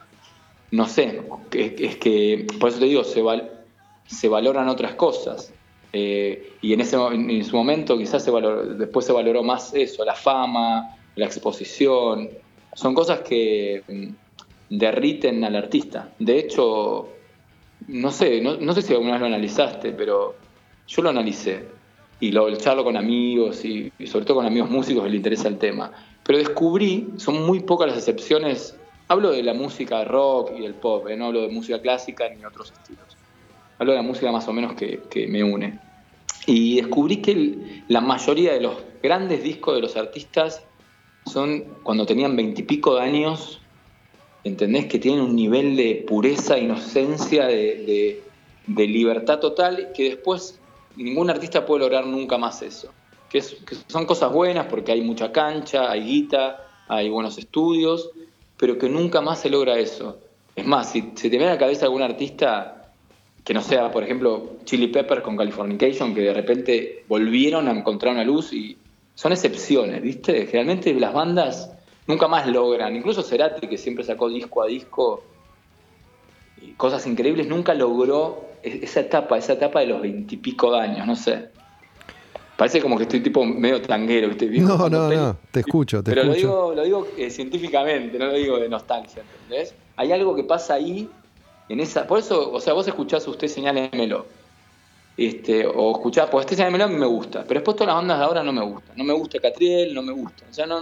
no 0.70 0.86
sé, 0.86 1.22
es, 1.52 1.96
que, 1.96 2.46
por 2.60 2.70
eso 2.70 2.78
te 2.78 2.86
digo, 2.86 3.02
se, 3.04 4.28
valoran 4.28 4.68
otras 4.68 4.94
cosas. 4.94 5.52
Eh, 5.92 6.54
y 6.60 6.72
en, 6.72 6.80
ese, 6.80 6.96
en 6.96 7.44
su 7.44 7.56
momento 7.56 7.96
quizás 7.96 8.24
se 8.24 8.32
después 8.76 9.06
se 9.06 9.12
valoró 9.12 9.42
más 9.44 9.74
eso, 9.74 10.04
la 10.04 10.14
fama, 10.14 10.96
la 11.16 11.26
exposición. 11.26 12.30
Son 12.74 12.94
cosas 12.94 13.20
que 13.20 13.82
derriten 14.78 15.44
al 15.44 15.56
artista. 15.56 16.12
De 16.18 16.38
hecho, 16.38 17.08
no 17.88 18.10
sé, 18.10 18.40
no, 18.40 18.72
sé 18.72 18.82
si 18.82 18.92
alguna 18.92 19.12
vez 19.12 19.20
lo 19.20 19.26
analizaste, 19.26 19.92
pero 19.92 20.34
yo 20.86 21.02
lo 21.02 21.10
analicé 21.10 21.66
y 22.20 22.32
lo 22.32 22.54
charlo 22.56 22.84
con 22.84 22.96
amigos 22.96 23.64
y, 23.64 23.92
sobre 24.06 24.24
todo 24.24 24.38
con 24.38 24.46
amigos 24.46 24.70
músicos 24.70 25.02
que 25.02 25.10
les 25.10 25.16
interesa 25.16 25.48
el 25.48 25.58
tema. 25.58 25.92
Pero 26.24 26.38
descubrí, 26.38 27.08
son 27.16 27.44
muy 27.44 27.60
pocas 27.60 27.88
las 27.88 27.98
excepciones, 27.98 28.76
hablo 29.08 29.30
de 29.30 29.42
la 29.42 29.52
música 29.52 30.04
rock 30.04 30.52
y 30.56 30.62
del 30.62 30.74
pop, 30.74 31.06
¿eh? 31.08 31.16
no 31.16 31.26
hablo 31.26 31.42
de 31.42 31.48
música 31.48 31.80
clásica 31.80 32.28
ni 32.28 32.44
otros 32.44 32.72
estilos. 32.72 33.04
Hablo 33.78 33.92
de 33.92 33.98
la 33.98 34.02
música 34.02 34.32
más 34.32 34.48
o 34.48 34.52
menos 34.52 34.74
que, 34.74 35.26
me 35.28 35.42
une. 35.44 35.78
Y 36.46 36.76
descubrí 36.76 37.18
que 37.18 37.82
la 37.88 38.00
mayoría 38.00 38.52
de 38.52 38.60
los 38.60 38.76
grandes 39.02 39.42
discos 39.42 39.74
de 39.74 39.80
los 39.80 39.96
artistas 39.96 40.64
son 41.26 41.64
cuando 41.82 42.06
tenían 42.06 42.36
veintipico 42.36 42.96
de 42.96 43.02
años, 43.02 43.60
¿entendés? 44.44 44.86
Que 44.86 44.98
tienen 44.98 45.22
un 45.22 45.34
nivel 45.34 45.76
de 45.76 46.04
pureza, 46.06 46.58
inocencia, 46.58 47.46
de, 47.46 48.22
libertad 48.66 49.40
total, 49.40 49.92
que 49.94 50.04
después 50.04 50.60
ningún 50.96 51.30
artista 51.30 51.66
puede 51.66 51.80
lograr 51.80 52.06
nunca 52.06 52.38
más 52.38 52.62
eso. 52.62 52.90
Que, 53.28 53.42
son 53.42 54.06
cosas 54.06 54.32
buenas 54.32 54.66
porque 54.66 54.92
hay 54.92 55.00
mucha 55.00 55.32
cancha, 55.32 55.90
hay 55.90 56.02
guita, 56.04 56.66
hay 56.88 57.08
buenos 57.08 57.38
estudios, 57.38 58.10
pero 58.56 58.78
que 58.78 58.88
nunca 58.88 59.20
más 59.20 59.40
se 59.40 59.50
logra 59.50 59.78
eso. 59.78 60.18
Es 60.54 60.66
más, 60.66 60.92
si, 60.92 61.12
si 61.16 61.30
te 61.30 61.36
viene 61.36 61.46
a 61.46 61.54
la 61.54 61.58
cabeza 61.58 61.86
algún 61.86 62.02
artista 62.02 62.92
que 63.44 63.52
no 63.52 63.60
sea, 63.60 63.90
por 63.90 64.04
ejemplo, 64.04 64.56
Chili 64.64 64.88
Peppers 64.88 65.22
con 65.22 65.36
Californication, 65.36 66.14
que 66.14 66.22
de 66.22 66.32
repente 66.32 67.04
volvieron 67.08 67.68
a 67.68 67.72
encontrar 67.72 68.14
una 68.14 68.24
luz 68.24 68.52
y 68.52 68.76
son 69.14 69.32
excepciones, 69.32 70.00
¿viste? 70.00 70.46
Generalmente 70.46 70.94
las 70.94 71.12
bandas 71.12 71.73
nunca 72.06 72.28
más 72.28 72.46
logran, 72.46 72.94
incluso 72.96 73.22
Cerati, 73.22 73.66
que 73.66 73.78
siempre 73.78 74.04
sacó 74.04 74.28
disco 74.28 74.62
a 74.62 74.66
disco, 74.66 75.24
y 76.60 76.72
cosas 76.72 77.06
increíbles, 77.06 77.48
nunca 77.48 77.74
logró 77.74 78.44
e-, 78.62 78.80
esa 78.82 79.00
etapa, 79.00 79.38
esa 79.38 79.54
etapa 79.54 79.80
de 79.80 79.86
los 79.86 80.00
veintipico 80.00 80.72
de 80.72 80.80
años, 80.80 81.06
no 81.06 81.16
sé. 81.16 81.48
Parece 82.56 82.80
como 82.80 82.96
que 82.96 83.02
estoy 83.02 83.20
tipo 83.20 83.44
medio 83.44 83.82
tanguero, 83.82 84.28
¿viste? 84.28 84.46
No, 84.60 84.88
no, 84.88 85.10
no, 85.10 85.36
te 85.50 85.60
escucho, 85.60 86.04
te 86.04 86.12
pero 86.12 86.22
escucho. 86.22 86.40
Pero 86.40 86.74
lo 86.74 86.84
digo, 86.84 86.98
lo 86.98 87.02
digo 87.02 87.08
eh, 87.16 87.30
científicamente, 87.30 88.16
no 88.16 88.26
lo 88.26 88.34
digo 88.34 88.58
de 88.58 88.68
nostalgia, 88.68 89.22
¿entendés? 89.42 89.74
Hay 89.96 90.12
algo 90.12 90.36
que 90.36 90.44
pasa 90.44 90.74
ahí 90.74 91.08
en 91.68 91.80
esa, 91.80 92.06
por 92.06 92.20
eso, 92.20 92.52
o 92.52 92.60
sea, 92.60 92.72
vos 92.72 92.86
escuchás 92.86 93.26
usted 93.26 93.48
señálemelo. 93.48 94.26
Este, 95.16 95.66
o 95.66 95.92
escuchás, 95.92 96.28
pues 96.30 96.44
este 96.44 96.54
señálemelo 96.56 96.84
a 96.84 96.88
mí 96.88 96.96
me 96.96 97.06
gusta, 97.06 97.42
pero 97.42 97.60
después 97.60 97.76
todas 97.76 97.88
las 97.88 97.96
bandas 97.96 98.18
de 98.18 98.24
ahora 98.24 98.42
no 98.44 98.52
me 98.52 98.64
gustan. 98.64 98.96
No 98.96 99.04
me 99.04 99.14
gusta 99.14 99.40
Catriel, 99.40 99.92
no 99.92 100.02
me 100.02 100.12
gusta. 100.12 100.44
O 100.48 100.52
sea, 100.52 100.66
no, 100.66 100.80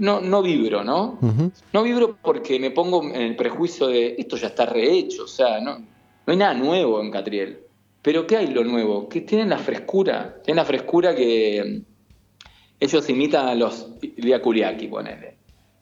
no, 0.00 0.20
no 0.20 0.42
vibro, 0.42 0.82
¿no? 0.82 1.18
No 1.72 1.82
vibro 1.82 2.16
porque 2.20 2.58
me 2.58 2.70
pongo 2.70 3.04
en 3.04 3.20
el 3.20 3.36
prejuicio 3.36 3.86
de 3.86 4.16
esto 4.18 4.36
ya 4.36 4.48
está 4.48 4.66
rehecho, 4.66 5.24
o 5.24 5.28
sea, 5.28 5.60
no, 5.60 5.78
no 5.78 5.84
hay 6.26 6.36
nada 6.36 6.54
nuevo 6.54 7.00
en 7.00 7.10
Catriel. 7.10 7.60
Pero 8.02 8.26
¿qué 8.26 8.38
hay 8.38 8.46
lo 8.48 8.64
nuevo? 8.64 9.08
Que 9.08 9.20
tienen 9.20 9.50
la 9.50 9.58
frescura, 9.58 10.36
tienen 10.42 10.56
la 10.56 10.64
frescura 10.64 11.14
que 11.14 11.82
ellos 12.80 13.10
imitan 13.10 13.46
a 13.46 13.54
los 13.54 13.88
Lia 14.16 14.40
Kuriaki, 14.40 14.88
ponele. 14.88 15.36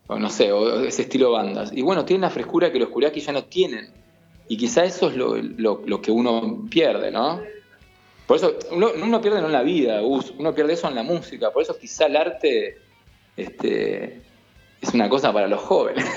O 0.09 0.19
no 0.19 0.29
sé, 0.29 0.51
o 0.51 0.83
ese 0.85 1.03
estilo 1.03 1.27
de 1.27 1.33
bandas. 1.33 1.73
Y 1.73 1.83
bueno, 1.83 2.05
tienen 2.05 2.23
la 2.23 2.31
frescura 2.31 2.73
que 2.73 2.81
los 2.81 2.89
Kuriaki 2.89 3.21
ya 3.21 3.33
no 3.33 3.45
tienen. 3.45 3.91
Y 4.49 4.57
quizá 4.57 4.85
eso 4.85 5.11
es 5.11 5.17
lo, 5.17 6.01
que 6.03 6.11
uno 6.11 6.65
pierde, 6.69 7.13
¿no? 7.13 7.41
Por 8.27 8.39
eso, 8.39 8.57
uno, 8.73 9.21
pierde 9.21 9.41
no 9.41 9.47
en 9.47 9.53
la 9.53 9.63
vida, 9.63 10.03
uno 10.03 10.55
pierde 10.55 10.73
eso 10.73 10.89
en 10.89 10.97
la 10.97 11.05
música. 11.05 11.53
Por 11.53 11.63
eso 11.63 11.79
quizá 11.79 12.07
el 12.07 12.17
arte 12.17 12.79
este, 13.39 14.21
es 14.81 14.95
una 14.95 15.09
cosa 15.09 15.33
para 15.33 15.49
los 15.49 15.61
jóvenes. 15.61 16.05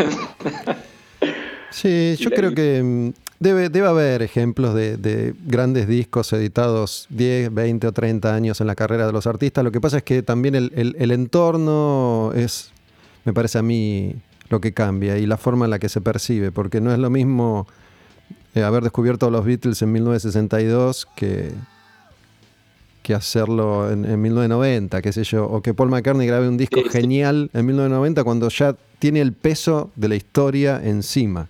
Sí, 1.73 2.17
yo 2.19 2.31
creo 2.31 2.53
que 2.53 2.83
mm, 2.83 3.13
debe, 3.39 3.69
debe 3.69 3.87
haber 3.87 4.21
ejemplos 4.21 4.75
de, 4.75 5.33
grandes 5.45 5.87
discos 5.87 6.33
editados 6.33 7.07
10, 7.11 7.53
20 7.53 7.87
o 7.87 7.91
30 7.93 8.35
años 8.35 8.59
en 8.59 8.67
la 8.67 8.75
carrera 8.75 9.07
de 9.07 9.13
los 9.13 9.25
artistas. 9.25 9.63
Lo 9.63 9.71
que 9.71 9.79
pasa 9.79 9.95
es 9.95 10.03
que 10.03 10.21
también 10.21 10.53
el 10.53 11.11
entorno 11.11 12.33
es, 12.35 12.73
me 13.23 13.31
parece 13.31 13.57
a 13.57 13.61
mí, 13.61 14.17
lo 14.51 14.61
que 14.61 14.73
cambia 14.73 15.17
y 15.17 15.25
la 15.25 15.37
forma 15.37 15.65
en 15.65 15.71
la 15.71 15.79
que 15.79 15.89
se 15.89 16.01
percibe, 16.01 16.51
porque 16.51 16.81
no 16.81 16.91
es 16.91 16.99
lo 16.99 17.09
mismo 17.09 17.67
eh, 18.53 18.61
haber 18.61 18.83
descubierto 18.83 19.25
a 19.25 19.31
los 19.31 19.45
Beatles 19.45 19.81
en 19.81 19.93
1962 19.93 21.07
que, 21.15 21.51
que 23.01 23.13
hacerlo 23.13 23.89
en, 23.91 24.21
1990, 24.21 25.01
qué 25.01 25.11
sé 25.11 25.23
yo, 25.23 25.45
o 25.45 25.61
que 25.61 25.73
Paul 25.73 25.89
McCartney 25.89 26.27
grabe 26.27 26.47
un 26.47 26.57
disco 26.57 26.81
genial 26.89 27.49
en 27.53 27.65
1990 27.65 28.23
cuando 28.23 28.49
ya 28.49 28.75
tiene 28.99 29.21
el 29.21 29.33
peso 29.33 29.91
de 29.95 30.09
la 30.09 30.15
historia 30.15 30.81
encima. 30.83 31.47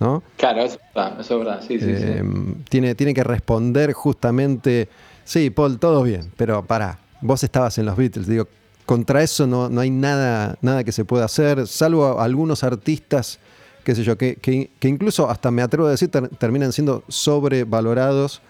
¿no? 0.00 0.22
Claro, 0.36 0.62
eso 0.62 0.78
es 1.20 1.28
verdad, 1.28 1.60
sí, 1.60 1.78
sí, 1.78 1.86
eh, 1.88 2.22
Tiene, 2.68 2.94
tiene 2.94 3.14
que 3.14 3.24
responder 3.24 3.92
justamente, 3.92 4.88
sí, 5.24 5.50
Paul, 5.50 5.78
todo 5.78 6.02
bien, 6.02 6.30
pero 6.36 6.64
para 6.64 6.98
vos 7.20 7.42
estabas 7.42 7.78
en 7.78 7.86
los 7.86 7.96
Beatles, 7.96 8.28
digo, 8.28 8.46
contra 8.86 9.22
eso 9.22 9.46
no, 9.46 9.68
no 9.68 9.80
hay 9.80 9.90
nada, 9.90 10.56
nada 10.62 10.84
que 10.84 10.92
se 10.92 11.04
pueda 11.04 11.24
hacer, 11.24 11.66
salvo 11.66 12.20
algunos 12.20 12.62
artistas 12.62 13.40
qué 13.88 13.94
sé 13.94 14.04
yo, 14.04 14.18
que, 14.18 14.36
que, 14.36 14.88
incluso 14.88 15.30
hasta 15.30 15.50
me 15.50 15.62
atrevo 15.62 15.88
a 15.88 15.92
decir 15.92 16.10
terminan 16.10 16.74
siendo 16.74 17.04
sobrevalorados 17.08 18.42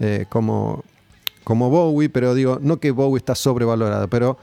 eh, 0.00 0.26
como, 0.28 0.82
como 1.44 1.70
Bowie, 1.70 2.08
pero 2.08 2.34
digo, 2.34 2.58
no 2.60 2.78
que 2.78 2.90
Bowie 2.90 3.18
está 3.18 3.34
sobrevalorado, 3.34 4.08
pero 4.08 4.38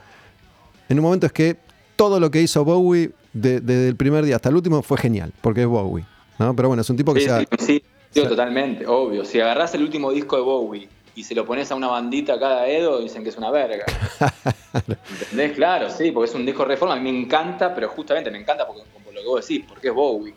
en 0.88 0.98
un 0.98 1.04
momento 1.04 1.26
es 1.26 1.32
que 1.32 1.56
todo 1.96 2.20
lo 2.20 2.30
que 2.30 2.40
hizo 2.40 2.64
Bowie 2.64 3.10
desde 3.32 3.88
el 3.88 3.96
primer 3.96 4.24
día 4.24 4.36
hasta 4.36 4.48
el 4.48 4.56
último 4.56 4.82
fue 4.82 4.98
genial, 4.98 5.32
porque 5.40 5.62
es 5.62 5.66
Bowie. 5.66 6.04
¿no? 6.38 6.54
Pero 6.54 6.68
bueno, 6.68 6.82
es 6.82 6.90
un 6.90 6.96
tipo 6.96 7.12
que 7.14 7.20
sí, 7.20 7.26
se 7.26 7.46
Sí, 7.58 7.82
sí 8.10 8.22
totalmente, 8.22 8.86
obvio. 8.86 9.24
Si 9.24 9.40
agarras 9.40 9.74
el 9.74 9.82
último 9.82 10.12
disco 10.12 10.36
de 10.36 10.42
Bowie 10.42 10.88
y 11.14 11.24
se 11.24 11.34
lo 11.34 11.44
pones 11.44 11.70
a 11.72 11.74
una 11.74 11.88
bandita 11.88 12.38
cada 12.38 12.68
Edo, 12.68 13.00
dicen 13.00 13.22
que 13.22 13.30
es 13.30 13.36
una 13.36 13.50
verga. 13.50 13.84
¿Entendés? 15.22 15.52
Claro, 15.52 15.90
sí, 15.90 16.12
porque 16.12 16.30
es 16.30 16.34
un 16.36 16.46
disco 16.46 16.64
reforma. 16.64 16.94
A 16.94 17.00
mí 17.00 17.10
me 17.10 17.18
encanta, 17.18 17.74
pero 17.74 17.88
justamente 17.88 18.30
me 18.30 18.38
encanta 18.38 18.66
porque 18.66 18.82
lo 19.12 19.20
que 19.20 19.26
vos 19.26 19.46
decís, 19.46 19.64
porque 19.68 19.88
es 19.88 19.94
Bowie. 19.94 20.34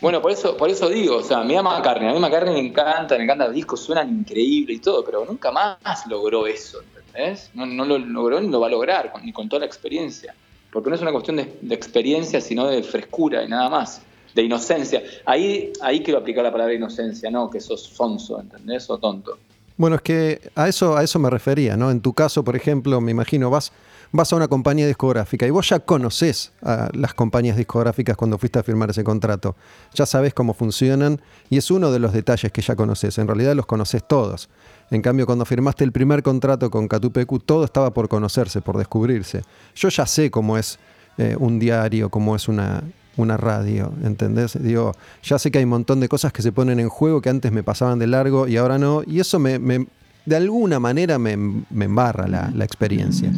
Bueno, 0.00 0.20
por 0.20 0.30
eso, 0.30 0.56
por 0.56 0.68
eso 0.68 0.90
digo, 0.90 1.16
o 1.16 1.22
sea, 1.22 1.42
me 1.42 1.54
llama 1.54 1.80
carne, 1.80 2.10
a 2.10 2.12
mí 2.12 2.18
McCartney 2.18 2.54
me 2.54 2.68
encanta, 2.68 3.16
me 3.16 3.24
encanta, 3.24 3.46
los 3.46 3.54
discos 3.54 3.80
suenan 3.80 4.10
increíbles 4.10 4.76
y 4.76 4.80
todo, 4.80 5.02
pero 5.02 5.24
nunca 5.24 5.50
más 5.50 6.06
logró 6.06 6.46
eso, 6.46 6.80
¿entendés? 6.82 7.50
No, 7.54 7.64
lo 7.66 7.98
logró 7.98 8.38
ni 8.40 8.48
lo 8.48 8.60
va 8.60 8.66
a 8.66 8.70
lograr, 8.70 9.12
ni 9.24 9.32
con 9.32 9.48
toda 9.48 9.60
la 9.60 9.66
experiencia. 9.66 10.34
Porque 10.70 10.90
no 10.90 10.96
es 10.96 11.02
una 11.02 11.12
cuestión 11.12 11.36
de, 11.36 11.74
experiencia, 11.74 12.42
sino 12.42 12.66
de 12.66 12.82
frescura 12.82 13.42
y 13.42 13.48
nada 13.48 13.70
más, 13.70 14.02
de 14.34 14.42
inocencia. 14.42 15.02
Ahí, 15.24 15.72
ahí 15.80 16.02
quiero 16.02 16.20
aplicar 16.20 16.44
la 16.44 16.52
palabra 16.52 16.74
inocencia, 16.74 17.30
no 17.30 17.48
que 17.48 17.60
sos 17.60 17.82
sonso, 17.82 18.38
¿entendés? 18.38 18.90
O 18.90 18.98
tonto. 18.98 19.38
Bueno, 19.78 19.96
es 19.96 20.02
que 20.02 20.50
a 20.54 20.68
eso, 20.68 20.94
a 20.94 21.04
eso 21.04 21.18
me 21.18 21.30
refería, 21.30 21.78
¿no? 21.78 21.90
En 21.90 22.02
tu 22.02 22.12
caso, 22.12 22.44
por 22.44 22.54
ejemplo, 22.54 23.00
me 23.00 23.12
imagino, 23.12 23.48
vas 23.48 23.72
vas 24.12 24.32
a 24.32 24.36
una 24.36 24.48
compañía 24.48 24.86
discográfica 24.86 25.46
y 25.46 25.50
vos 25.50 25.68
ya 25.68 25.80
conoces 25.80 26.52
a 26.62 26.88
las 26.92 27.14
compañías 27.14 27.56
discográficas 27.56 28.16
cuando 28.16 28.38
fuiste 28.38 28.58
a 28.58 28.62
firmar 28.62 28.90
ese 28.90 29.04
contrato. 29.04 29.56
Ya 29.94 30.06
sabes 30.06 30.34
cómo 30.34 30.54
funcionan 30.54 31.20
y 31.50 31.58
es 31.58 31.70
uno 31.70 31.90
de 31.90 31.98
los 31.98 32.12
detalles 32.12 32.52
que 32.52 32.62
ya 32.62 32.76
conoces. 32.76 33.18
En 33.18 33.26
realidad 33.26 33.54
los 33.54 33.66
conoces 33.66 34.06
todos. 34.06 34.48
En 34.90 35.02
cambio, 35.02 35.26
cuando 35.26 35.44
firmaste 35.44 35.84
el 35.84 35.92
primer 35.92 36.22
contrato 36.22 36.70
con 36.70 36.88
Catupecu, 36.88 37.40
todo 37.40 37.64
estaba 37.64 37.92
por 37.92 38.08
conocerse, 38.08 38.60
por 38.60 38.78
descubrirse. 38.78 39.42
Yo 39.74 39.88
ya 39.88 40.06
sé 40.06 40.30
cómo 40.30 40.56
es 40.56 40.78
eh, 41.18 41.36
un 41.38 41.58
diario, 41.58 42.08
cómo 42.08 42.36
es 42.36 42.48
una, 42.48 42.82
una 43.16 43.36
radio, 43.36 43.92
¿entendés? 44.04 44.62
Digo, 44.62 44.92
ya 45.22 45.38
sé 45.38 45.50
que 45.50 45.58
hay 45.58 45.64
un 45.64 45.70
montón 45.70 46.00
de 46.00 46.08
cosas 46.08 46.32
que 46.32 46.42
se 46.42 46.52
ponen 46.52 46.78
en 46.78 46.88
juego 46.88 47.20
que 47.20 47.30
antes 47.30 47.50
me 47.50 47.62
pasaban 47.62 47.98
de 47.98 48.06
largo 48.06 48.46
y 48.46 48.56
ahora 48.56 48.78
no, 48.78 49.02
y 49.04 49.20
eso 49.20 49.38
me, 49.38 49.58
de 49.58 50.36
alguna 50.36 50.78
manera 50.78 51.18
me, 51.18 51.32
embarra 51.32 52.28
la, 52.28 52.50
la, 52.54 52.64
experiencia. 52.64 53.32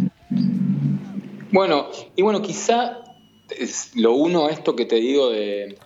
Bueno, 1.51 1.89
y 2.15 2.23
bueno, 2.23 2.43
quizá 2.43 3.03
lo 3.95 4.13
uno 4.13 4.51
esto 4.51 4.77
que 4.77 4.85
te 4.85 4.97
digo 4.97 5.31
de, 5.31 5.79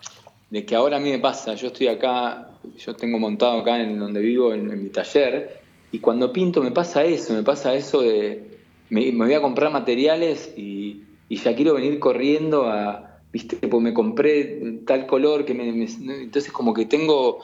que 0.66 0.74
ahora 0.74 0.96
a 0.96 1.00
mí 1.00 1.10
me 1.10 1.20
pasa, 1.20 1.54
yo 1.54 1.68
estoy 1.68 1.86
acá, 1.86 2.50
yo 2.76 2.94
tengo 2.94 3.18
montado 3.20 3.60
acá 3.60 3.80
en 3.80 3.98
donde 3.98 4.20
vivo, 4.20 4.52
en, 4.52 4.82
mi 4.82 4.88
taller, 4.88 5.60
y 5.92 6.00
cuando 6.00 6.32
pinto 6.32 6.62
me 6.62 6.72
pasa 6.72 7.04
eso, 7.04 7.32
me 7.32 7.44
pasa 7.44 7.74
eso 7.74 8.02
de, 8.02 8.58
me, 8.90 9.12
voy 9.12 9.34
a 9.34 9.40
comprar 9.40 9.72
materiales 9.72 10.52
y, 10.56 11.04
ya 11.30 11.56
quiero 11.56 11.74
venir 11.74 11.98
corriendo 11.98 12.66
a, 12.66 13.20
viste, 13.32 13.56
pues 13.56 13.82
me 13.82 13.94
compré 13.94 14.80
tal 14.84 15.06
color 15.06 15.46
que 15.46 15.54
me, 15.54 15.66
entonces 15.68 16.52
como 16.52 16.74
que 16.74 16.84
tengo, 16.84 17.38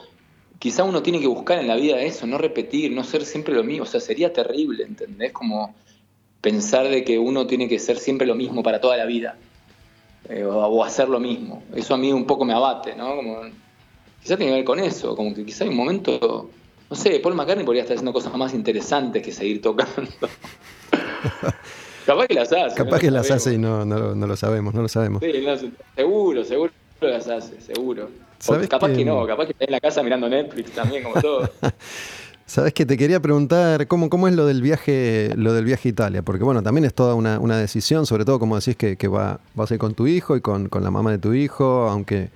quizá 0.59 0.83
uno 0.83 1.01
tiene 1.01 1.19
que 1.19 1.25
buscar 1.25 1.57
en 1.57 1.67
la 1.67 1.75
vida 1.75 1.99
eso, 2.01 2.27
no 2.27 2.37
repetir, 2.37 2.91
no 2.91 3.03
ser 3.03 3.25
siempre 3.25 3.55
lo 3.55 3.63
mismo, 3.63 3.83
o 3.83 3.87
sea, 3.87 3.99
sería 3.99 4.31
terrible, 4.31 4.83
¿entendés? 4.83 5.31
Como 5.31 5.73
pensar 6.41 6.87
de 6.87 7.03
que 7.03 7.19
uno 7.19 7.47
tiene 7.47 7.67
que 7.67 7.79
ser 7.79 7.97
siempre 7.97 8.25
lo 8.25 8.35
mismo 8.35 8.63
para 8.63 8.79
toda 8.79 8.97
la 8.97 9.05
vida 9.05 9.37
eh, 10.29 10.43
o, 10.43 10.83
hacer 10.83 11.09
lo 11.09 11.19
mismo. 11.19 11.63
Eso 11.75 11.93
a 11.93 11.97
mí 11.97 12.13
un 12.13 12.25
poco 12.25 12.45
me 12.45 12.53
abate, 12.53 12.95
¿no? 12.95 13.15
Como, 13.15 13.41
quizá 14.21 14.37
tiene 14.37 14.51
que 14.51 14.57
ver 14.57 14.65
con 14.65 14.79
eso, 14.79 15.15
como 15.15 15.33
que 15.33 15.45
quizá 15.45 15.63
hay 15.63 15.69
un 15.69 15.75
momento, 15.75 16.49
no 16.89 16.95
sé, 16.95 17.19
Paul 17.19 17.35
McCartney 17.35 17.65
podría 17.65 17.83
estar 17.83 17.95
haciendo 17.95 18.13
cosas 18.13 18.33
más 18.35 18.53
interesantes 18.53 19.23
que 19.23 19.31
seguir 19.31 19.61
tocando. 19.61 20.11
Capaz 22.05 22.27
que 22.27 22.33
las 22.33 22.51
hace. 22.51 22.75
Capaz 22.75 22.99
que 22.99 23.11
las 23.11 23.29
hace 23.29 23.53
y 23.53 23.57
no, 23.59 23.85
no, 23.85 24.15
lo 24.15 24.35
sabemos, 24.35 24.73
no 24.73 24.81
lo 24.81 24.87
sabemos. 24.87 25.21
Sí, 25.21 25.31
seguro, 25.95 26.43
seguro 26.43 26.71
las 27.01 27.27
hace, 27.27 27.61
seguro. 27.61 28.09
capaz 28.67 28.89
que... 28.93 29.05
no, 29.05 29.27
capaz 29.27 29.45
que 29.45 29.51
está 29.51 29.65
en 29.65 29.71
la 29.71 29.79
casa 29.79 30.01
mirando 30.01 30.27
Netflix 30.27 30.71
también, 30.71 31.03
como 31.03 31.21
todo. 31.21 31.49
Sabes 32.49 32.73
que 32.73 32.83
te 32.83 32.97
quería 32.97 33.19
preguntar 33.19 33.87
cómo, 33.87 34.09
cómo 34.09 34.27
es 34.27 34.33
lo 34.33 34.47
del 34.47 34.63
viaje, 34.63 35.31
lo 35.35 35.53
del 35.53 35.65
viaje 35.65 35.87
a 35.87 35.91
Italia, 35.91 36.21
porque 36.23 36.43
bueno, 36.43 36.63
también 36.63 36.83
es 36.83 36.95
toda 36.95 37.13
una, 37.13 37.57
decisión, 37.59 38.07
sobre 38.07 38.25
todo 38.25 38.39
como 38.39 38.55
decís 38.55 38.75
que, 38.75 38.97
que 38.97 39.07
va, 39.07 39.39
vas 39.53 39.69
a 39.69 39.75
ir 39.75 39.79
con 39.79 39.93
tu 39.93 40.07
hijo 40.07 40.35
y 40.35 40.41
con, 40.41 40.67
la 40.81 40.89
mamá 40.89 41.11
de 41.11 41.19
tu 41.19 41.33
hijo, 41.33 41.87
aunque, 41.87 42.31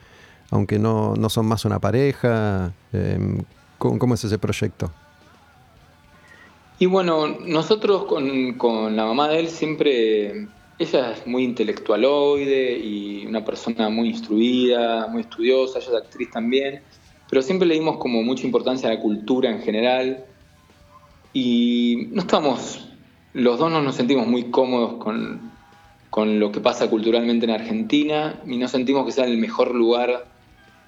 aunque 0.52 0.78
no, 0.78 1.16
no 1.16 1.30
son 1.30 1.48
más 1.48 1.66
una 1.66 1.80
pareja. 1.80 2.72
Em, 2.94 3.40
¿cómo, 3.80 4.14
es 4.14 4.24
ese 4.24 4.38
proyecto? 4.38 4.92
Y 6.78 6.86
bueno, 6.86 7.36
nosotros 7.48 8.06
con, 8.06 8.54
con 8.54 8.96
la 8.96 9.06
mamá 9.06 9.30
de 9.30 9.40
él 9.40 9.48
siempre, 9.48 10.48
ella 10.78 11.14
es 11.14 11.26
muy 11.26 11.44
intelectualoide 11.44 12.78
y 12.78 13.26
una 13.26 13.44
persona 13.44 13.90
muy 13.90 14.10
instruida, 14.10 15.08
muy 15.08 15.22
estudiosa, 15.22 15.80
ella 15.80 15.88
es 15.88 16.04
actriz 16.06 16.30
también 16.30 16.84
pero 17.34 17.42
siempre 17.42 17.68
le 17.68 17.74
dimos 17.74 17.98
como 17.98 18.22
mucha 18.22 18.46
importancia 18.46 18.88
a 18.88 18.94
la 18.94 19.00
cultura 19.00 19.50
en 19.50 19.60
general 19.64 20.24
y 21.34 22.10
no 22.12 22.22
estamos, 22.22 22.88
los 23.34 23.58
dos 23.58 23.72
no 23.72 23.82
nos 23.82 23.96
sentimos 23.96 24.28
muy 24.28 24.52
cómodos 24.52 25.04
con, 25.04 25.52
con 26.12 26.40
lo 26.40 26.52
que 26.52 26.60
pasa 26.60 26.92
culturalmente 26.92 27.46
en 27.46 27.50
Argentina 27.50 28.40
y 28.46 28.58
no 28.58 28.68
sentimos 28.68 29.04
que 29.08 29.14
sea 29.14 29.26
el 29.26 29.40
mejor 29.40 29.74
lugar 29.74 30.28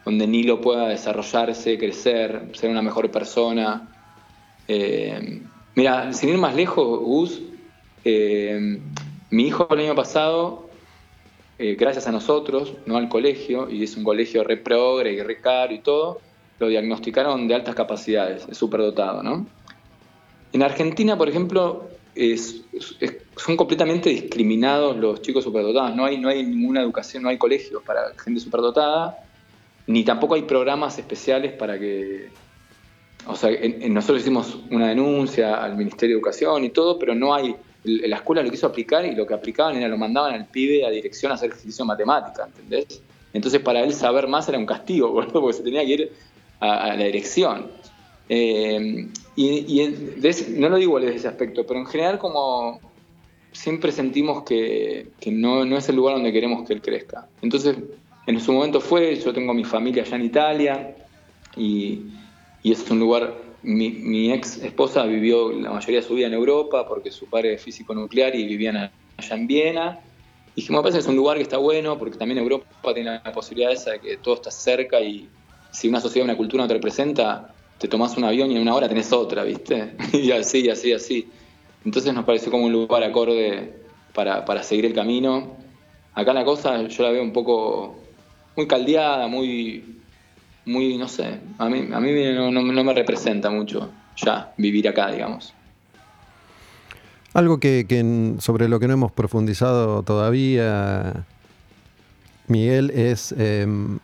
donde 0.05 0.27
Nilo 0.27 0.61
pueda 0.61 0.89
desarrollarse, 0.89 1.79
crecer, 1.79 2.51
ser 2.53 2.69
una 2.69 2.83
mejor 2.83 3.09
persona. 3.09 3.89
Eh, 4.67 5.41
mira, 5.73 6.13
sin 6.13 6.29
ir 6.29 6.37
más 6.37 6.53
lejos, 6.53 6.99
Gus, 6.99 7.41
eh, 8.03 8.79
mi 9.31 9.47
hijo 9.47 9.67
el 9.71 9.79
año 9.79 9.95
pasado, 9.95 10.69
eh, 11.57 11.75
gracias 11.75 12.05
a 12.05 12.11
nosotros, 12.11 12.73
no 12.85 12.97
al 12.97 13.09
colegio, 13.09 13.67
y 13.67 13.83
es 13.83 13.97
un 13.97 14.03
colegio 14.03 14.43
re 14.43 14.57
progre 14.57 15.13
y 15.13 15.23
re 15.23 15.41
caro 15.41 15.73
y 15.73 15.79
todo, 15.79 16.21
lo 16.59 16.67
diagnosticaron 16.67 17.47
de 17.47 17.55
altas 17.55 17.75
capacidades, 17.75 18.47
es 18.49 18.57
superdotado, 18.57 19.21
¿no? 19.23 19.45
En 20.53 20.63
Argentina, 20.63 21.17
por 21.17 21.27
ejemplo, 21.27 21.89
son 23.35 23.57
completamente 23.57 24.09
discriminados 24.09 24.95
los 24.95 25.21
chicos 25.21 25.43
superdotados. 25.43 25.95
No 25.95 26.05
hay, 26.05 26.17
no 26.17 26.29
hay 26.29 26.43
ninguna 26.43 26.81
educación, 26.81 27.23
no 27.23 27.29
hay 27.29 27.37
colegios 27.37 27.83
para 27.83 28.13
gente 28.17 28.39
superdotada, 28.39 29.17
ni 29.87 30.03
tampoco 30.03 30.35
hay 30.35 30.43
programas 30.43 30.97
especiales 30.97 31.53
para 31.53 31.77
que... 31.77 32.29
O 33.27 33.35
sea, 33.35 33.49
nosotros 33.89 34.21
hicimos 34.21 34.57
una 34.69 34.89
denuncia 34.89 35.55
al 35.55 35.75
Ministerio 35.75 36.15
de 36.15 36.19
Educación 36.19 36.63
y 36.63 36.69
todo, 36.69 36.97
pero 36.97 37.15
no 37.15 37.33
hay... 37.33 37.55
La 37.83 38.15
escuela 38.17 38.41
lo 38.41 38.49
quiso 38.49 38.67
aplicar 38.67 39.05
y 39.05 39.13
lo 39.13 39.27
que 39.27 39.33
aplicaban 39.33 39.75
era 39.75 39.87
lo 39.87 39.97
mandaban 39.97 40.33
al 40.33 40.47
pibe 40.47 40.85
a 40.85 40.89
dirección 40.89 41.31
a 41.31 41.35
hacer 41.35 41.49
ejercicio 41.49 41.83
de 41.83 41.87
matemática, 41.87 42.45
¿entendés? 42.45 43.03
Entonces 43.31 43.61
para 43.61 43.81
él 43.81 43.93
saber 43.93 44.27
más 44.27 44.47
era 44.47 44.57
un 44.57 44.65
castigo, 44.65 45.13
porque 45.33 45.53
se 45.53 45.63
tenía 45.63 45.85
que 45.85 45.91
ir 45.91 46.11
a, 46.59 46.95
la 46.95 47.03
dirección. 47.03 47.71
Eh, 48.29 49.07
y, 49.35 50.13
no 50.49 50.69
lo 50.69 50.77
digo 50.77 50.99
desde 50.99 51.15
ese 51.15 51.27
aspecto, 51.27 51.65
pero 51.65 51.79
en 51.79 51.85
general 51.85 52.17
como 52.17 52.79
siempre 53.51 53.91
sentimos 53.91 54.43
que, 54.43 55.07
no, 55.27 55.63
es 55.77 55.89
el 55.89 55.95
lugar 55.95 56.15
donde 56.15 56.31
queremos 56.31 56.67
que 56.67 56.73
él 56.73 56.81
crezca. 56.81 57.27
Entonces, 57.41 57.77
en 58.27 58.39
su 58.39 58.53
momento 58.53 58.81
fue, 58.81 59.15
yo 59.15 59.33
tengo 59.33 59.53
mi 59.53 59.63
familia 59.63 60.03
allá 60.03 60.15
en 60.15 60.25
Italia 60.25 60.95
y, 61.55 62.01
es 62.63 62.89
un 62.89 62.99
lugar, 62.99 63.35
mi, 63.61 64.31
ex 64.31 64.57
esposa 64.57 65.05
vivió 65.05 65.51
la 65.51 65.71
mayoría 65.71 66.01
de 66.01 66.07
su 66.07 66.15
vida 66.15 66.27
en 66.27 66.33
Europa 66.33 66.87
porque 66.87 67.11
su 67.11 67.27
padre 67.27 67.53
es 67.53 67.61
físico 67.61 67.93
nuclear 67.93 68.35
y 68.35 68.45
vivían 68.45 68.77
allá 68.77 69.35
en 69.35 69.47
Viena. 69.47 69.99
Y 70.55 70.61
dijimos, 70.61 70.79
me 70.79 70.83
parece 70.83 70.97
que 70.99 71.01
es 71.03 71.07
un 71.07 71.15
lugar 71.15 71.37
que 71.37 71.43
está 71.43 71.57
bueno 71.57 71.97
porque 71.97 72.17
también 72.17 72.39
Europa 72.39 72.65
tiene 72.93 73.21
la 73.23 73.31
posibilidad 73.31 73.71
esa 73.71 73.91
de 73.91 73.99
que 73.99 74.17
todo 74.17 74.35
está 74.35 74.51
cerca 74.51 74.99
y, 75.01 75.29
si 75.75 75.89
una 75.89 75.99
sociedad, 75.99 76.23
una 76.23 76.37
cultura 76.37 76.63
no 76.63 76.67
te 76.69 76.73
representa, 76.75 77.53
te 77.77 77.89
tomás 77.89 78.15
un 78.15 78.23
avión 78.23 78.49
y 78.49 78.55
en 78.55 78.61
una 78.61 78.73
hora 78.73 78.87
tenés 78.87 79.11
otra, 79.11 79.43
¿viste? 79.43 79.95
y 80.13 80.31
así, 80.31 80.69
así, 80.69 80.93
así. 80.93 81.27
Entonces 81.83 82.13
nos 82.13 82.23
pareció 82.23 82.49
como 82.49 82.65
un 82.65 82.71
lugar 82.71 83.03
acorde 83.03 83.73
para, 84.13 84.63
seguir 84.63 84.85
el 84.85 84.93
camino. 84.93 85.57
Acá 86.13 86.33
la 86.33 86.45
cosa 86.45 86.87
yo 86.87 87.03
la 87.03 87.09
veo 87.09 87.21
un 87.21 87.33
poco 87.33 87.97
muy 88.55 88.67
caldeada, 88.67 89.27
muy, 89.27 89.97
muy 90.65 90.97
no 90.97 91.09
sé, 91.09 91.41
a 91.57 91.67
mí, 91.67 91.89
a 91.91 91.99
mí 91.99 92.11
no, 92.33 92.83
me 92.83 92.93
representa 92.93 93.49
mucho 93.49 93.91
ya 94.15 94.53
vivir 94.57 94.87
acá, 94.87 95.11
digamos. 95.11 95.53
Algo 97.33 97.59
que, 97.59 97.85
sobre 98.39 98.69
lo 98.69 98.79
que 98.79 98.87
no 98.87 98.93
hemos 98.93 99.11
profundizado 99.11 100.03
todavía, 100.03 101.25
Miguel, 102.47 102.91
es 102.91 103.33
em, 103.37 103.99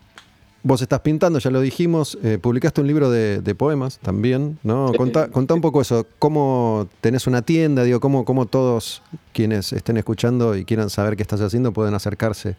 Vos 0.63 0.81
estás 0.83 0.99
pintando, 0.99 1.39
ya 1.39 1.49
lo 1.49 1.59
dijimos, 1.59 2.19
eh, 2.23 2.37
publicaste 2.39 2.81
un 2.81 2.87
libro 2.87 3.09
de, 3.09 3.55
poemas 3.55 3.97
también, 3.97 4.59
¿no? 4.61 4.91
Contá, 4.93 5.29
un 5.33 5.61
poco 5.61 5.81
eso, 5.81 6.05
cómo 6.19 6.87
tenés 7.01 7.25
una 7.25 7.41
tienda, 7.41 7.83
digo, 7.83 7.99
cómo, 7.99 8.25
cómo 8.25 8.45
todos 8.45 9.01
quienes 9.33 9.73
estén 9.73 9.97
escuchando 9.97 10.55
y 10.55 10.63
quieran 10.63 10.91
saber 10.91 11.15
qué 11.15 11.23
estás 11.23 11.41
haciendo 11.41 11.71
pueden 11.71 11.95
acercarse, 11.95 12.57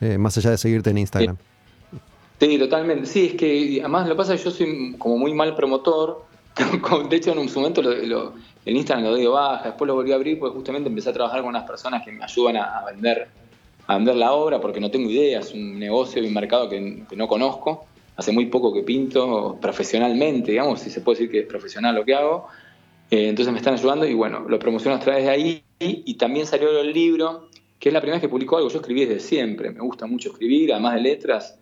eh, 0.00 0.16
más 0.16 0.38
allá 0.38 0.50
de 0.50 0.58
seguirte 0.58 0.88
en 0.90 0.98
Instagram. 0.98 1.36
Sí. 2.40 2.58
totalmente. 2.58 3.06
Sí, 3.06 3.26
es 3.26 3.34
que 3.34 3.78
además 3.80 4.08
lo 4.08 4.14
que 4.14 4.18
pasa 4.18 4.34
es 4.34 4.40
que 4.40 4.50
yo 4.50 4.56
soy 4.56 4.96
como 4.98 5.18
muy 5.18 5.34
mal 5.34 5.54
promotor. 5.54 6.24
de 7.10 7.16
hecho, 7.16 7.32
en 7.32 7.38
un 7.38 7.52
momento 7.54 7.82
lo, 7.82 8.32
el 8.64 8.76
Instagram 8.76 9.04
lo 9.04 9.10
doy 9.10 9.26
baja, 9.26 9.64
después 9.66 9.86
lo 9.86 9.94
volví 9.94 10.12
a 10.12 10.14
abrir 10.14 10.38
porque 10.38 10.56
justamente 10.56 10.88
empecé 10.88 11.10
a 11.10 11.12
trabajar 11.12 11.40
con 11.40 11.50
unas 11.50 11.64
personas 11.64 12.02
que 12.04 12.10
me 12.10 12.24
ayudan 12.24 12.56
a 12.56 12.84
vender 12.86 13.28
a 13.86 13.96
vender 13.96 14.16
la 14.16 14.32
obra 14.32 14.60
porque 14.60 14.80
no 14.80 14.90
tengo 14.90 15.10
idea, 15.10 15.40
es 15.40 15.52
un 15.52 15.78
negocio 15.78 16.22
y 16.22 16.26
un 16.26 16.34
mercado 16.34 16.68
que, 16.68 17.04
no 17.14 17.28
conozco. 17.28 17.86
Hace 18.16 18.32
muy 18.32 18.46
poco 18.46 18.72
que 18.72 18.82
pinto 18.82 19.58
profesionalmente, 19.60 20.52
digamos, 20.52 20.80
si 20.80 20.90
se 20.90 21.00
puede 21.00 21.18
decir 21.18 21.30
que 21.30 21.40
es 21.40 21.46
profesional 21.46 21.94
lo 21.94 22.04
que 22.04 22.14
hago. 22.14 22.46
Eh, 23.10 23.28
entonces 23.28 23.52
me 23.52 23.58
están 23.58 23.74
ayudando 23.74 24.06
y 24.06 24.14
bueno, 24.14 24.46
lo 24.48 24.58
promociono 24.58 24.96
a 24.96 25.00
través 25.00 25.24
de 25.24 25.30
ahí 25.30 25.62
y, 25.78 26.14
también 26.14 26.46
salió 26.46 26.80
el 26.80 26.92
libro, 26.92 27.48
que 27.78 27.88
es 27.88 27.92
la 27.92 28.00
primera 28.00 28.16
vez 28.16 28.22
que 28.22 28.28
publicó 28.28 28.56
algo. 28.56 28.70
Yo 28.70 28.78
escribí 28.78 29.04
desde 29.04 29.20
siempre, 29.20 29.70
me 29.70 29.80
gusta 29.80 30.06
mucho 30.06 30.30
escribir, 30.30 30.72
además 30.72 30.94
de 30.94 31.00
letras, 31.00 31.58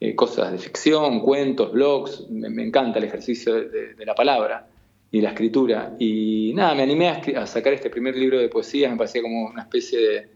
eh, 0.00 0.14
cosas 0.14 0.50
de 0.52 0.58
ficción, 0.58 1.20
cuentos, 1.20 1.72
blogs, 1.72 2.28
me, 2.28 2.62
encanta 2.62 2.98
el 2.98 3.04
ejercicio 3.04 3.54
de, 3.54 4.04
la 4.04 4.14
palabra 4.14 4.66
y 5.10 5.20
la 5.20 5.30
escritura. 5.30 5.94
Y 6.00 6.52
nada, 6.54 6.74
me 6.74 6.82
animé 6.82 7.08
a, 7.08 7.22
a 7.36 7.46
sacar 7.46 7.72
este 7.72 7.88
primer 7.88 8.16
libro 8.16 8.40
de 8.40 8.48
poesía, 8.48 8.90
me 8.90 8.96
parecía 8.96 9.22
como 9.22 9.46
una 9.46 9.62
especie 9.62 9.98
de 10.00 10.28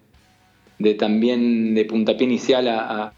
de 0.79 0.95
también 0.95 1.75
de 1.75 1.85
puntapié 1.85 2.27
inicial 2.27 2.69
a, 2.69 3.13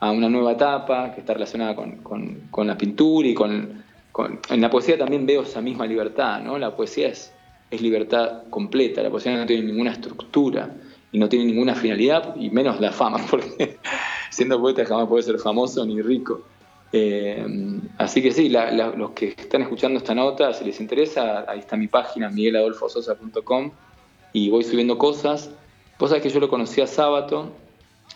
una 0.00 0.28
nueva 0.28 0.52
etapa 0.52 1.12
que 1.12 1.20
está 1.20 1.34
relacionada 1.34 1.74
con, 1.74 2.66
la 2.66 2.78
pintura 2.78 3.28
y 3.28 3.34
con, 3.34 3.82
En 4.50 4.60
la 4.60 4.70
poesía 4.70 4.96
también 4.96 5.26
veo 5.26 5.42
esa 5.42 5.60
misma 5.60 5.86
libertad, 5.86 6.40
¿no? 6.40 6.58
La 6.58 6.74
poesía 6.74 7.08
es, 7.08 7.32
es 7.70 7.82
libertad 7.82 8.44
completa, 8.50 9.02
la 9.02 9.10
poesía 9.10 9.36
no 9.36 9.46
tiene 9.46 9.64
ninguna 9.64 9.92
estructura 9.92 10.74
y 11.10 11.18
no 11.18 11.28
tiene 11.28 11.46
ninguna 11.46 11.74
finalidad, 11.74 12.36
y 12.36 12.50
menos 12.50 12.80
la 12.80 12.92
fama, 12.92 13.18
porque 13.30 13.78
siendo 14.30 14.60
poeta 14.60 14.84
jamás 14.84 15.08
puede 15.08 15.22
ser 15.22 15.38
famoso 15.38 15.84
ni 15.84 16.00
rico. 16.02 16.42
Eh, 16.92 17.44
así 17.98 18.22
que 18.22 18.30
sí, 18.30 18.48
los 18.48 19.10
que 19.10 19.28
están 19.28 19.62
escuchando 19.62 19.98
esta 19.98 20.14
nota, 20.14 20.52
si 20.52 20.64
les 20.64 20.80
interesa, 20.80 21.44
ahí 21.48 21.60
está 21.60 21.76
mi 21.76 21.86
página, 21.86 22.30
migueladolfososa.com, 22.30 23.70
y 24.32 24.50
voy 24.50 24.64
subiendo 24.64 24.96
cosas. 24.98 25.50
Vos 25.98 26.10
sabés 26.10 26.22
que 26.22 26.30
yo 26.30 26.40
lo 26.40 26.48
conocí 26.48 26.80
a 26.80 26.86
Sábato 26.86 27.52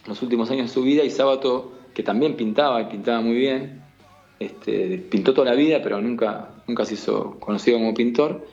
los 0.06 0.22
últimos 0.22 0.50
años 0.50 0.68
de 0.68 0.72
su 0.72 0.82
vida 0.82 1.04
y 1.04 1.10
Sábato, 1.10 1.72
que 1.94 2.02
también 2.02 2.36
pintaba 2.36 2.80
y 2.82 2.84
pintaba 2.86 3.20
muy 3.20 3.34
bien, 3.34 3.82
este, 4.40 4.98
pintó 4.98 5.34
toda 5.34 5.50
la 5.50 5.56
vida, 5.56 5.80
pero 5.82 6.00
nunca, 6.00 6.50
nunca 6.66 6.84
se 6.84 6.94
hizo 6.94 7.38
conocido 7.38 7.78
como 7.78 7.94
pintor. 7.94 8.46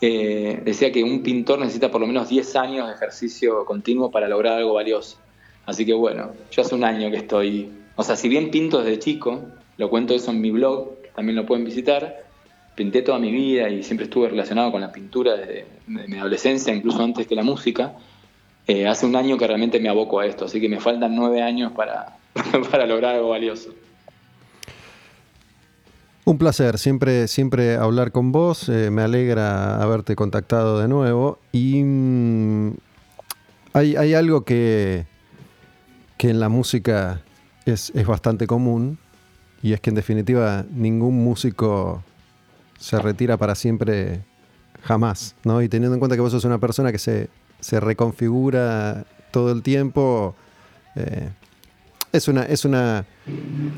Eh, 0.00 0.60
decía 0.64 0.92
que 0.92 1.02
un 1.02 1.22
pintor 1.22 1.58
necesita 1.58 1.90
por 1.90 2.00
lo 2.00 2.06
menos 2.06 2.28
10 2.28 2.56
años 2.56 2.88
de 2.88 2.94
ejercicio 2.94 3.64
continuo 3.64 4.10
para 4.10 4.28
lograr 4.28 4.58
algo 4.58 4.74
valioso. 4.74 5.18
Así 5.64 5.86
que 5.86 5.94
bueno, 5.94 6.32
yo 6.50 6.62
hace 6.62 6.74
un 6.74 6.84
año 6.84 7.10
que 7.10 7.16
estoy, 7.16 7.70
o 7.96 8.02
sea, 8.02 8.16
si 8.16 8.28
bien 8.28 8.50
pinto 8.50 8.82
desde 8.82 8.98
chico, 8.98 9.42
lo 9.78 9.90
cuento 9.90 10.14
eso 10.14 10.30
en 10.30 10.40
mi 10.40 10.50
blog, 10.50 10.90
también 11.14 11.36
lo 11.36 11.46
pueden 11.46 11.64
visitar, 11.64 12.24
pinté 12.74 13.02
toda 13.02 13.18
mi 13.18 13.32
vida 13.32 13.68
y 13.68 13.82
siempre 13.82 14.04
estuve 14.04 14.28
relacionado 14.28 14.70
con 14.70 14.80
la 14.80 14.92
pintura 14.92 15.36
desde 15.36 15.66
mi 15.86 16.18
adolescencia, 16.18 16.74
incluso 16.74 17.02
antes 17.02 17.26
que 17.26 17.34
la 17.34 17.42
música. 17.42 17.96
Eh, 18.68 18.86
hace 18.86 19.06
un 19.06 19.14
año 19.14 19.38
que 19.38 19.46
realmente 19.46 19.78
me 19.78 19.88
aboco 19.88 20.18
a 20.18 20.26
esto, 20.26 20.46
así 20.46 20.60
que 20.60 20.68
me 20.68 20.80
faltan 20.80 21.14
nueve 21.14 21.40
años 21.40 21.72
para, 21.72 22.16
para 22.70 22.86
lograr 22.86 23.14
algo 23.14 23.28
valioso. 23.28 23.70
Un 26.24 26.38
placer, 26.38 26.76
siempre, 26.78 27.28
siempre 27.28 27.76
hablar 27.76 28.10
con 28.10 28.32
vos, 28.32 28.68
eh, 28.68 28.90
me 28.90 29.02
alegra 29.02 29.80
haberte 29.80 30.16
contactado 30.16 30.80
de 30.80 30.88
nuevo 30.88 31.38
y 31.52 31.80
mm, 31.84 32.72
hay, 33.72 34.14
algo 34.14 34.44
que, 34.44 35.06
que 36.18 36.30
en 36.30 36.40
la 36.40 36.48
música 36.48 37.20
es, 37.66 37.92
es 37.94 38.06
bastante 38.06 38.48
común 38.48 38.98
y 39.62 39.74
es 39.74 39.80
que 39.80 39.90
en 39.90 39.96
definitiva 39.96 40.64
ningún 40.68 41.22
músico 41.22 42.02
se 42.78 42.98
retira 42.98 43.36
para 43.36 43.54
siempre 43.54 44.24
jamás, 44.82 45.36
¿no? 45.44 45.62
Y 45.62 45.68
teniendo 45.68 45.94
en 45.94 46.00
cuenta 46.00 46.16
que 46.16 46.22
vos 46.22 46.32
sos 46.32 46.44
una 46.44 46.58
persona 46.58 46.90
que 46.90 46.98
se 46.98 47.28
se 47.60 47.80
reconfigura 47.80 49.04
todo 49.30 49.52
el 49.52 49.62
tiempo. 49.62 50.34
Eh, 50.94 51.30
Es 52.12 52.28
una, 52.28 52.44
es 52.44 52.64
una, 52.64 53.04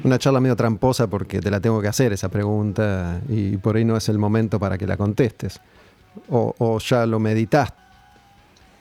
una 0.05 0.19
charla 0.19 0.39
medio 0.39 0.55
tramposa 0.55 1.09
porque 1.09 1.41
te 1.41 1.51
la 1.51 1.59
tengo 1.59 1.81
que 1.81 1.89
hacer 1.89 2.13
esa 2.13 2.29
pregunta 2.29 3.21
y 3.29 3.57
por 3.57 3.75
ahí 3.77 3.85
no 3.85 3.97
es 3.97 4.09
el 4.09 4.19
momento 4.19 4.61
para 4.61 4.79
que 4.79 4.87
la 4.87 4.97
contestes. 4.97 5.61
O, 6.31 6.79
ya 6.79 7.05
lo 7.07 7.19
meditaste. 7.19 7.77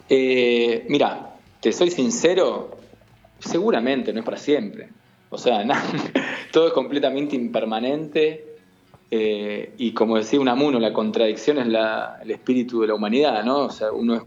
Eh, 0.10 0.86
mira, 0.90 1.36
te 1.60 1.72
soy 1.72 1.90
sincero, 1.90 2.78
seguramente 3.40 4.14
no 4.14 4.20
es 4.20 4.26
para 4.26 4.38
siempre. 4.38 4.90
O 5.30 5.38
sea, 5.38 5.66
todo 6.52 6.68
es 6.68 6.74
completamente 6.74 7.36
impermanente. 7.36 8.46
Eh, 9.10 9.74
y 9.78 9.92
como 9.94 10.18
decía 10.18 10.40
Unamuno, 10.40 10.80
la 10.80 10.94
contradicción 10.94 11.58
es 11.58 11.66
el 11.66 12.32
espíritu 12.32 12.82
de 12.82 12.88
la 12.88 12.94
humanidad, 12.94 13.44
¿no? 13.44 13.60
O 13.60 13.70
sea, 13.70 13.92
uno 13.92 14.16
es 14.16 14.22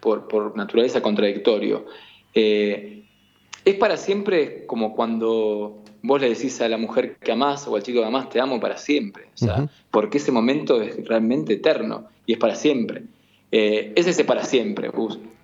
por, 0.00 0.56
naturaleza 0.56 1.00
contradictorio. 1.00 1.86
Eh, 2.34 3.04
es 3.64 3.74
para 3.76 3.96
siempre 3.96 4.66
como 4.66 4.94
cuando 4.94 5.82
vos 6.02 6.20
le 6.20 6.28
decís 6.28 6.60
a 6.60 6.68
la 6.68 6.76
mujer 6.76 7.16
que 7.16 7.32
amás 7.32 7.66
o 7.66 7.76
al 7.76 7.82
chico 7.82 8.00
que 8.00 8.06
amás, 8.06 8.28
te 8.28 8.38
amo 8.38 8.60
para 8.60 8.76
siempre. 8.76 9.28
O 9.34 9.38
sea, 9.38 9.68
porque 9.90 10.18
ese 10.18 10.32
momento 10.32 10.82
es 10.82 11.06
realmente 11.08 11.54
eterno 11.54 12.08
y 12.26 12.34
es 12.34 12.38
para 12.38 12.54
siempre. 12.54 13.04
Eh, 13.50 13.92
es 13.96 14.06
ese 14.06 14.24
para 14.24 14.44
siempre, 14.44 14.90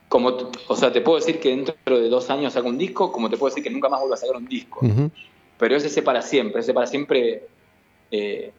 Como, 0.09 0.37
o 0.69 0.77
sea, 0.77 0.93
te 0.93 1.01
puedo 1.01 1.19
decir 1.19 1.39
que 1.41 1.49
dentro 1.49 1.75
de 1.87 2.09
dos 2.09 2.29
años 2.29 2.53
saco 2.53 2.69
un 2.69 2.77
disco, 2.77 3.11
como 3.11 3.31
te 3.31 3.39
puedo 3.39 3.51
decir 3.51 3.65
que 3.65 3.71
nunca 3.71 3.89
más 3.89 4.01
vuelvo 4.01 4.15
a 4.15 4.19
sacar 4.19 4.37
un 4.37 4.47
disco. 4.47 4.81
Pero 5.57 5.77
es 5.77 5.85
ese 5.85 6.03
para 6.03 6.21
siempre, 6.21 6.61
ese 6.61 6.75
para 6.75 6.87
siempre. 6.87 7.47
Eh, 8.11 8.53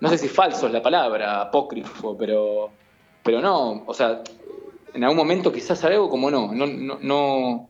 no 0.00 0.08
sé 0.08 0.18
si 0.18 0.28
falso 0.28 0.66
es 0.66 0.72
la 0.72 0.82
palabra, 0.82 1.40
apócrifo, 1.42 2.16
pero, 2.16 2.70
pero 3.22 3.40
no, 3.40 3.84
o 3.86 3.94
sea, 3.94 4.22
en 4.94 5.04
algún 5.04 5.16
momento 5.16 5.52
quizás 5.52 5.82
algo 5.84 6.08
como 6.08 6.30
no, 6.30 6.52
no, 6.52 6.66
no, 6.66 6.98
no, 7.00 7.68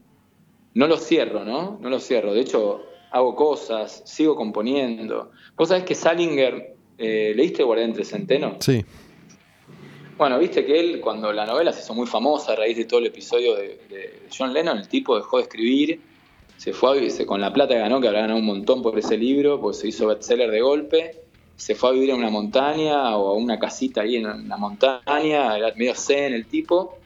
no 0.75 0.87
lo 0.87 0.97
cierro, 0.97 1.45
¿no? 1.45 1.79
No 1.81 1.91
lo 1.91 1.99
cierro. 1.99 2.33
De 2.35 2.41
hecho, 2.41 2.83
hago 3.11 3.35
cosas, 3.35 4.03
sigo 4.05 4.37
componiendo. 4.37 5.33
Vos 5.57 5.69
sabés 5.69 5.85
que 5.85 5.95
Salinger, 5.95 6.77
eh, 6.99 7.33
¿leíste 7.35 7.63
Guardián 7.63 7.91
entre 7.91 8.05
Centeno? 8.05 8.57
Sí. 8.61 8.85
Bueno, 10.17 10.39
viste 10.39 10.67
que 10.67 10.79
él, 10.79 11.01
cuando 11.01 11.33
la 11.33 11.47
novela 11.47 11.73
se 11.73 11.81
hizo 11.81 11.95
muy 11.95 12.07
famosa 12.07 12.53
a 12.53 12.57
raíz 12.57 12.77
de 12.77 12.85
todo 12.85 13.01
el 13.01 13.07
episodio 13.07 13.57
de, 13.57 14.21
John 14.37 14.53
Lennon, 14.53 14.79
el 14.79 14.87
tipo 14.87 15.17
dejó 15.17 15.39
de 15.39 15.45
escribir, 15.45 16.01
se 16.59 16.75
fue 16.75 17.07
a, 17.07 17.11
se, 17.11 17.25
con 17.25 17.41
la 17.41 17.53
plata 17.53 17.73
que 17.73 17.81
ganó, 17.81 18.01
que 18.01 18.09
habrá 18.09 18.21
ganado 18.21 18.39
un 18.39 18.45
montón 18.45 18.83
por 18.83 18.99
ese 18.99 19.17
libro, 19.17 19.59
pues 19.59 19.79
se 19.79 19.89
hizo 19.89 20.07
bestseller 20.07 20.51
de 20.51 20.61
golpe, 20.61 21.23
se 21.57 21.75
fue 21.75 21.89
a 21.89 21.93
vivir 21.93 22.11
en 22.11 22.17
una 22.17 22.29
montaña 22.29 23.17
o 23.17 23.29
a 23.29 23.33
una 23.33 23.59
casita 23.59 24.03
ahí 24.03 24.17
en 24.17 24.47
la 24.47 24.57
montaña, 24.59 25.57
era 25.57 25.73
medio 25.75 25.95
zen 25.95 26.35
el 26.35 26.45
tipo, 26.45 26.99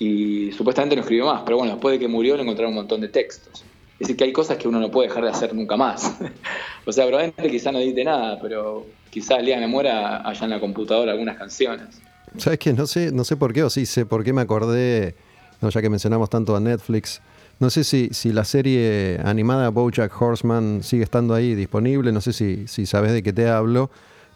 y 0.00 0.50
supuestamente 0.52 0.96
no 0.96 1.02
escribió 1.02 1.26
más, 1.26 1.42
pero 1.44 1.58
bueno, 1.58 1.74
después 1.74 1.92
de 1.92 1.98
que 1.98 2.08
murió 2.08 2.34
le 2.34 2.42
encontraron 2.42 2.72
un 2.72 2.78
montón 2.78 3.02
de 3.02 3.08
textos. 3.08 3.62
Es 4.00 4.08
decir, 4.08 4.16
que 4.16 4.24
hay 4.24 4.32
cosas 4.32 4.56
que 4.56 4.66
uno 4.66 4.80
no 4.80 4.90
puede 4.90 5.08
dejar 5.08 5.24
de 5.24 5.30
hacer 5.30 5.54
nunca 5.54 5.76
más. 5.76 6.16
o 6.86 6.90
sea, 6.90 7.06
probablemente 7.06 7.50
quizá 7.50 7.70
no 7.70 7.78
edite 7.78 8.02
nada, 8.02 8.38
pero 8.40 8.86
quizá 9.10 9.36
el 9.36 9.44
día 9.44 9.58
me 9.58 9.66
muera 9.66 10.26
haya 10.26 10.44
en 10.44 10.50
la 10.50 10.58
computadora 10.58 11.12
algunas 11.12 11.36
canciones. 11.36 12.00
¿Sabes 12.38 12.58
qué? 12.58 12.72
No 12.72 12.86
sé, 12.86 13.12
no 13.12 13.24
sé 13.24 13.36
por 13.36 13.52
qué, 13.52 13.62
o 13.62 13.68
sí 13.68 13.84
sé 13.84 14.06
por 14.06 14.24
qué 14.24 14.32
me 14.32 14.40
acordé, 14.40 15.16
no, 15.60 15.68
ya 15.68 15.82
que 15.82 15.90
mencionamos 15.90 16.30
tanto 16.30 16.56
a 16.56 16.60
Netflix. 16.60 17.20
No 17.58 17.68
sé 17.68 17.84
si, 17.84 18.08
si 18.12 18.32
la 18.32 18.44
serie 18.44 19.20
animada 19.22 19.68
Bojack 19.68 20.18
Horseman 20.18 20.82
sigue 20.82 21.02
estando 21.02 21.34
ahí 21.34 21.54
disponible, 21.54 22.10
no 22.10 22.22
sé 22.22 22.32
si, 22.32 22.66
si 22.68 22.86
sabes 22.86 23.12
de 23.12 23.22
qué 23.22 23.34
te 23.34 23.48
hablo. 23.48 23.90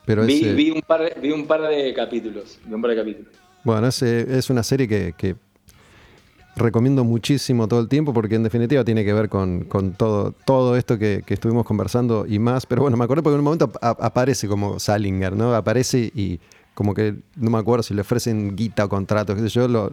Pero 0.05 0.27
vi, 0.27 0.45
vi, 0.53 0.71
un 0.71 0.83
par 0.83 1.01
de, 1.01 1.19
vi 1.23 1.31
un 1.31 1.47
par 1.47 1.62
de 1.62 1.95
capítulos. 1.95 2.59
un 2.71 2.83
par 2.83 2.91
de 2.91 2.97
capítulos. 2.99 3.33
Bueno, 3.62 3.87
es, 3.89 4.03
es 4.03 4.51
una 4.51 4.62
serie 4.62 4.87
que, 4.87 5.15
que 5.17 5.37
recomiendo 6.57 7.05
muchísimo 7.05 7.68
todo 7.68 7.80
el 7.80 7.88
tiempo 7.88 8.12
porque 8.12 8.36
en 8.36 8.42
definitiva 8.42 8.84
tiene 8.84 9.05
que 9.05 9.12
ver 9.12 9.28
con, 9.28 9.66
todo, 9.96 10.32
todo 10.44 10.76
esto 10.76 10.98
que, 10.98 11.22
estuvimos 11.26 11.66
conversando 11.66 12.26
y 12.28 12.38
más. 12.38 12.66
Pero 12.66 12.82
bueno, 12.82 12.96
me 12.96 13.05
acuerdo 13.05 13.22
porque 13.22 13.34
en 13.34 13.40
un 13.40 13.44
momento 13.44 13.72
aparece 13.80 14.48
como 14.48 14.78
Salinger, 14.78 15.36
¿no? 15.36 15.55
Aparece 15.55 16.12
y 16.14 16.40
como 16.74 16.94
que 16.94 17.16
no 17.36 17.50
me 17.50 17.59
acuerdo 17.59 17.82
si 17.82 17.94
le 17.94 18.00
ofrecen 18.00 18.57
guita 18.57 18.84
o 18.84 18.88
contrato, 18.88 19.36
qué 19.36 19.48
yo, 19.48 19.68
lo, 19.68 19.92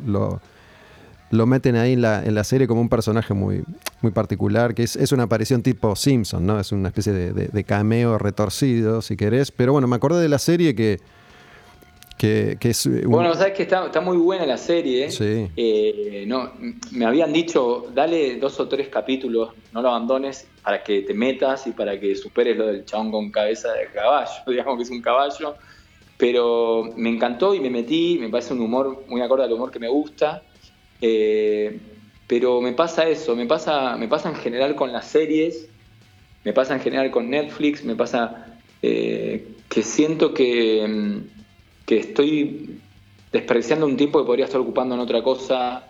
lo, 1.32 1.46
meten 1.46 1.76
ahí 1.76 1.94
en 1.94 2.02
la, 2.02 2.24
en 2.24 2.34
la, 2.34 2.44
serie 2.44 2.68
como 2.68 2.82
un 2.82 2.90
personaje 2.90 3.34
muy, 3.34 3.64
muy 4.02 4.12
particular, 4.12 4.74
que 4.74 4.84
es, 4.84 5.12
una 5.12 5.24
aparición 5.24 5.62
tipo 5.62 5.96
Simpson, 5.96 6.46
¿no? 6.46 6.60
Es 6.60 6.72
una 6.72 6.90
especie 6.90 7.14
de, 7.14 7.32
de 7.34 7.64
cameo 7.64 8.18
retorcido, 8.18 9.02
si 9.02 9.16
querés. 9.16 9.52
Pero 9.52 9.74
bueno, 9.74 9.88
me 9.88 9.96
acordé 9.96 10.22
de 10.22 10.30
la 10.30 10.40
serie 10.40 10.74
que 10.76 11.00
bueno, 13.06 13.34
sabes 13.34 13.54
que 13.54 13.64
está, 13.64 14.02
muy 14.02 14.18
buena 14.18 14.46
la 14.46 14.58
serie. 14.58 15.10
Sí. 15.10 15.50
Eh, 15.56 16.26
no, 16.28 16.52
me 16.92 17.06
habían 17.06 17.34
dicho, 17.34 17.88
dale 17.94 18.38
dos 18.38 18.60
o 18.60 18.68
tres 18.68 18.90
capítulos, 18.90 19.50
no 19.72 19.82
lo 19.82 19.90
abandones, 19.90 20.48
para 20.64 20.84
que 20.84 21.02
te 21.02 21.14
metas 21.14 21.66
y 21.68 21.72
para 21.72 22.00
que 22.00 22.16
superes 22.16 22.58
lo 22.58 22.68
del 22.68 22.86
chabón 22.86 23.12
con 23.12 23.32
cabeza 23.32 23.72
de 23.74 23.88
caballo, 23.88 24.32
digamos 24.48 24.78
que 24.78 24.84
es 24.84 24.92
un 24.92 25.02
caballo. 25.02 25.56
Pero 26.18 26.92
me 26.96 27.10
encantó 27.10 27.56
y 27.56 27.60
me 27.60 27.72
metí, 27.72 28.20
me 28.20 28.30
parece 28.30 28.54
un 28.54 28.62
humor 28.62 29.06
muy 29.08 29.22
acorde 29.22 29.44
al 29.44 29.54
humor 29.54 29.72
que 29.72 29.80
me 29.80 29.88
gusta. 29.88 30.44
Eh, 31.02 31.80
pero 32.28 32.62
me 32.62 32.74
pasa 32.74 33.10
eso, 33.10 33.36
me 33.36 33.48
pasa, 33.48 33.98
me 33.98 34.08
pasa 34.08 34.30
en 34.30 34.36
general 34.36 34.76
con 34.76 34.94
las 34.94 35.08
series, 35.08 35.68
me 36.44 36.54
pasa 36.54 36.76
en 36.76 36.80
general 36.80 37.10
con 37.10 37.30
Netflix, 37.30 37.84
me 37.84 37.96
pasa 37.96 38.46
eh, 38.82 39.48
que 39.68 39.82
siento 39.84 40.34
que 40.34 40.86
mm, 40.88 41.41
que 41.92 41.98
estoy 41.98 42.80
desperdiciando 43.34 43.86
un 43.86 43.98
tiempo 43.98 44.20
que 44.20 44.26
podría 44.26 44.46
estar 44.46 44.62
ocupando 44.62 44.96
en 44.96 45.02
otra 45.02 45.22
cosa 45.22 45.86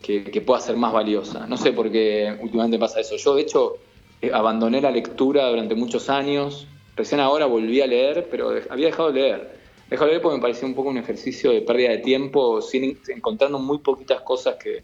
que, 0.00 0.40
pueda 0.40 0.58
ser 0.58 0.78
más 0.78 0.90
valiosa. 0.90 1.46
No 1.46 1.58
sé 1.58 1.74
por 1.74 1.92
qué 1.92 2.34
últimamente 2.40 2.78
pasa 2.78 3.00
eso. 3.00 3.16
Yo, 3.16 3.34
de 3.34 3.42
hecho, 3.42 3.76
eh, 4.22 4.30
abandoné 4.32 4.80
la 4.80 4.90
lectura 4.90 5.50
durante 5.50 5.74
muchos 5.74 6.08
años. 6.08 6.66
Recién 6.96 7.20
ahora 7.20 7.44
volví 7.44 7.82
a 7.82 7.86
leer, 7.86 8.26
pero 8.30 8.54
había 8.70 8.86
dejado 8.86 9.12
de 9.12 9.20
leer. 9.20 9.58
Dejado 9.90 10.06
de 10.06 10.12
leer 10.12 10.22
porque 10.22 10.36
me 10.38 10.40
parecía 10.40 10.66
un 10.66 10.74
poco 10.74 10.88
un 10.88 10.96
ejercicio 10.96 11.50
de 11.50 11.60
pérdida 11.60 11.90
de 11.90 11.98
tiempo, 11.98 12.62
sin, 12.62 12.98
encontrando 13.08 13.58
muy 13.58 13.80
poquitas 13.80 14.22
cosas 14.22 14.54
que, 14.54 14.82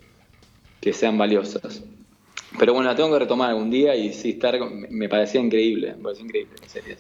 que 0.79 0.93
sean 0.93 1.17
valiosas. 1.17 1.83
Pero 2.59 2.73
bueno, 2.73 2.89
la 2.89 2.97
tengo 2.97 3.13
que 3.13 3.19
retomar 3.19 3.51
algún 3.51 3.71
día 3.71 3.95
y 3.95 4.13
sí, 4.13 4.31
estar, 4.31 4.59
me 4.91 5.09
parecía 5.09 5.41
increíble, 5.41 5.95
me 5.97 6.03
parecía 6.05 6.25
increíble 6.25 6.55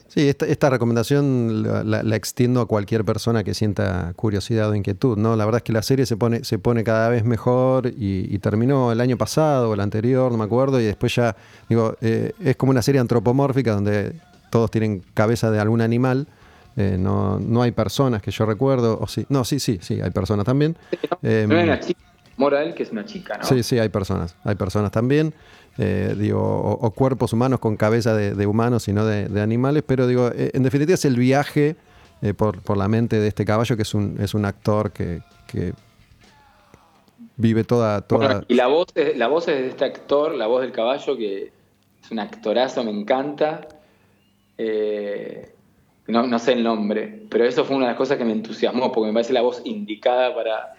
Sí, 0.08 0.28
esta, 0.28 0.70
recomendación 0.70 1.62
la, 1.90 2.16
extiendo 2.16 2.60
a 2.60 2.66
cualquier 2.66 3.04
persona 3.04 3.44
que 3.44 3.54
sienta 3.54 4.12
curiosidad 4.14 4.68
o 4.68 4.74
inquietud, 4.74 5.16
¿no? 5.16 5.36
La 5.36 5.44
verdad 5.46 5.58
es 5.58 5.62
que 5.62 5.72
la 5.72 5.82
serie 5.82 6.04
se 6.06 6.16
pone, 6.16 6.44
se 6.44 6.58
pone 6.58 6.84
cada 6.84 7.08
vez 7.08 7.24
mejor 7.24 7.92
y, 7.96 8.38
terminó 8.38 8.92
el 8.92 9.00
año 9.00 9.16
pasado 9.16 9.70
o 9.70 9.74
el 9.74 9.80
anterior, 9.80 10.30
no 10.30 10.38
me 10.38 10.44
acuerdo, 10.44 10.80
y 10.80 10.84
después 10.84 11.14
ya, 11.14 11.34
digo, 11.68 11.96
eh, 12.00 12.32
es 12.44 12.56
como 12.56 12.70
una 12.70 12.82
serie 12.82 13.00
antropomórfica 13.00 13.72
donde 13.72 14.12
todos 14.50 14.70
tienen 14.70 15.02
cabeza 15.14 15.50
de 15.50 15.60
algún 15.60 15.80
animal. 15.80 16.28
Eh, 16.76 16.96
no, 16.98 17.40
no 17.40 17.62
hay 17.62 17.72
personas 17.72 18.22
que 18.22 18.30
yo 18.30 18.46
recuerdo, 18.46 18.98
o 19.00 19.08
sí, 19.08 19.26
no, 19.28 19.44
sí, 19.44 19.58
sí, 19.58 19.78
sí, 19.82 20.00
hay 20.00 20.10
personas 20.10 20.46
también. 20.46 20.76
Em, 21.22 21.50
Moral, 22.38 22.72
que 22.74 22.84
es 22.84 22.92
una 22.92 23.04
chica, 23.04 23.36
¿no? 23.36 23.44
Sí, 23.44 23.62
sí, 23.62 23.78
hay 23.78 23.88
personas. 23.88 24.34
Hay 24.44 24.54
personas 24.54 24.90
también. 24.92 25.34
Eh, 25.80 26.16
digo, 26.18 26.40
o, 26.40 26.90
cuerpos 26.90 27.32
humanos 27.32 27.60
con 27.60 27.76
cabeza 27.76 28.12
de, 28.14 28.46
humanos 28.46 28.88
y 28.88 28.92
no 28.92 29.06
de, 29.06 29.40
animales, 29.40 29.84
pero 29.86 30.08
digo, 30.08 30.28
eh, 30.34 30.50
en 30.52 30.64
definitiva 30.64 30.94
es 30.94 31.04
el 31.04 31.16
viaje 31.16 31.76
eh, 32.20 32.34
por, 32.34 32.76
la 32.76 32.88
mente 32.88 33.20
de 33.20 33.28
este 33.28 33.44
caballo, 33.44 33.76
que 33.76 33.82
es 33.82 33.94
un, 33.94 34.16
es 34.20 34.34
un 34.34 34.44
actor 34.44 34.90
que, 34.90 35.20
vive 37.36 37.62
toda... 37.62 38.00
toda... 38.00 38.42
y 38.48 38.54
la 38.54 38.66
voz, 38.66 38.88
la 39.14 39.28
voz 39.28 39.46
es 39.46 39.60
de 39.60 39.68
este 39.68 39.84
actor, 39.84 40.34
la 40.34 40.48
voz 40.48 40.62
del 40.62 40.72
caballo, 40.72 41.16
que 41.16 41.52
es 42.02 42.10
un 42.10 42.18
actorazo, 42.18 42.82
me 42.82 42.90
encanta. 42.90 43.68
no, 46.08 46.26
no 46.26 46.38
sé 46.40 46.54
el 46.54 46.64
nombre, 46.64 47.22
pero 47.30 47.44
eso 47.44 47.64
fue 47.64 47.76
una 47.76 47.86
de 47.86 47.92
las 47.92 47.98
cosas 47.98 48.18
que 48.18 48.24
me 48.24 48.32
entusiasmó, 48.32 48.90
porque 48.90 49.06
me 49.06 49.12
parece 49.12 49.32
la 49.32 49.42
voz 49.42 49.62
indicada 49.64 50.34
para, 50.34 50.77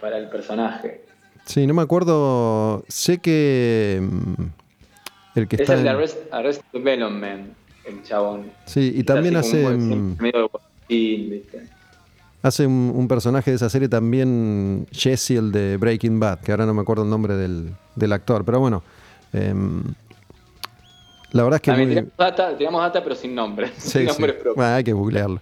para 0.00 0.18
el 0.18 0.28
personaje. 0.28 1.04
Sí, 1.44 1.66
no 1.66 1.74
me 1.74 1.82
acuerdo. 1.82 2.84
Sé 2.88 3.18
que. 3.18 4.00
Mm, 4.02 4.42
el 5.36 5.48
que 5.48 5.56
es 5.56 5.62
está. 5.62 5.74
Es 5.74 5.78
el 5.80 5.84
de 5.84 5.90
Arrest, 6.30 6.62
Development, 6.72 7.52
el 7.84 8.02
chabón. 8.02 8.50
Sí, 8.66 8.92
y 8.94 9.02
también 9.04 9.36
hace. 9.36 9.68
Mm, 9.68 10.16
hace 12.42 12.66
un, 12.66 13.08
personaje 13.08 13.50
de 13.50 13.56
esa 13.56 13.68
serie 13.68 13.88
también, 13.88 14.86
Jesse, 14.92 15.32
el 15.32 15.52
de 15.52 15.76
Breaking 15.76 16.20
Bad, 16.20 16.40
que 16.40 16.52
ahora 16.52 16.66
no 16.66 16.74
me 16.74 16.82
acuerdo 16.82 17.04
el 17.04 17.10
nombre 17.10 17.34
del, 17.36 17.72
del 17.96 18.12
actor, 18.12 18.44
pero 18.44 18.60
bueno. 18.60 18.82
Em, 19.32 19.82
la 21.32 21.44
verdad 21.44 21.56
es 21.56 21.62
que. 21.62 21.72
Muy... 21.72 21.94
Tiramos, 22.58 22.80
data, 22.82 23.02
pero 23.02 23.14
sin 23.14 23.34
nombre. 23.34 23.72
sin 23.78 24.06
nombre 24.06 24.32
propio. 24.34 24.62
hay 24.62 24.84
que 24.84 24.92
googlearlo. 24.92 25.40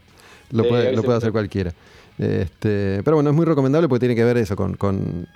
Lo 0.51 0.67
puede, 0.67 0.95
lo 0.95 1.03
puede 1.03 1.19
hacer 1.19 1.33
cualquiera. 1.33 1.73
Este, 2.19 3.01
pero 3.05 3.17
bueno, 3.17 3.31
es 3.31 3.37
muy 3.37 3.47
recomendable 3.47 3.89
porque 3.89 4.01
tiene 4.01 4.17
que 4.17 4.25
ver 4.25 4.39
eso 4.39 4.57
con, 4.57 5.29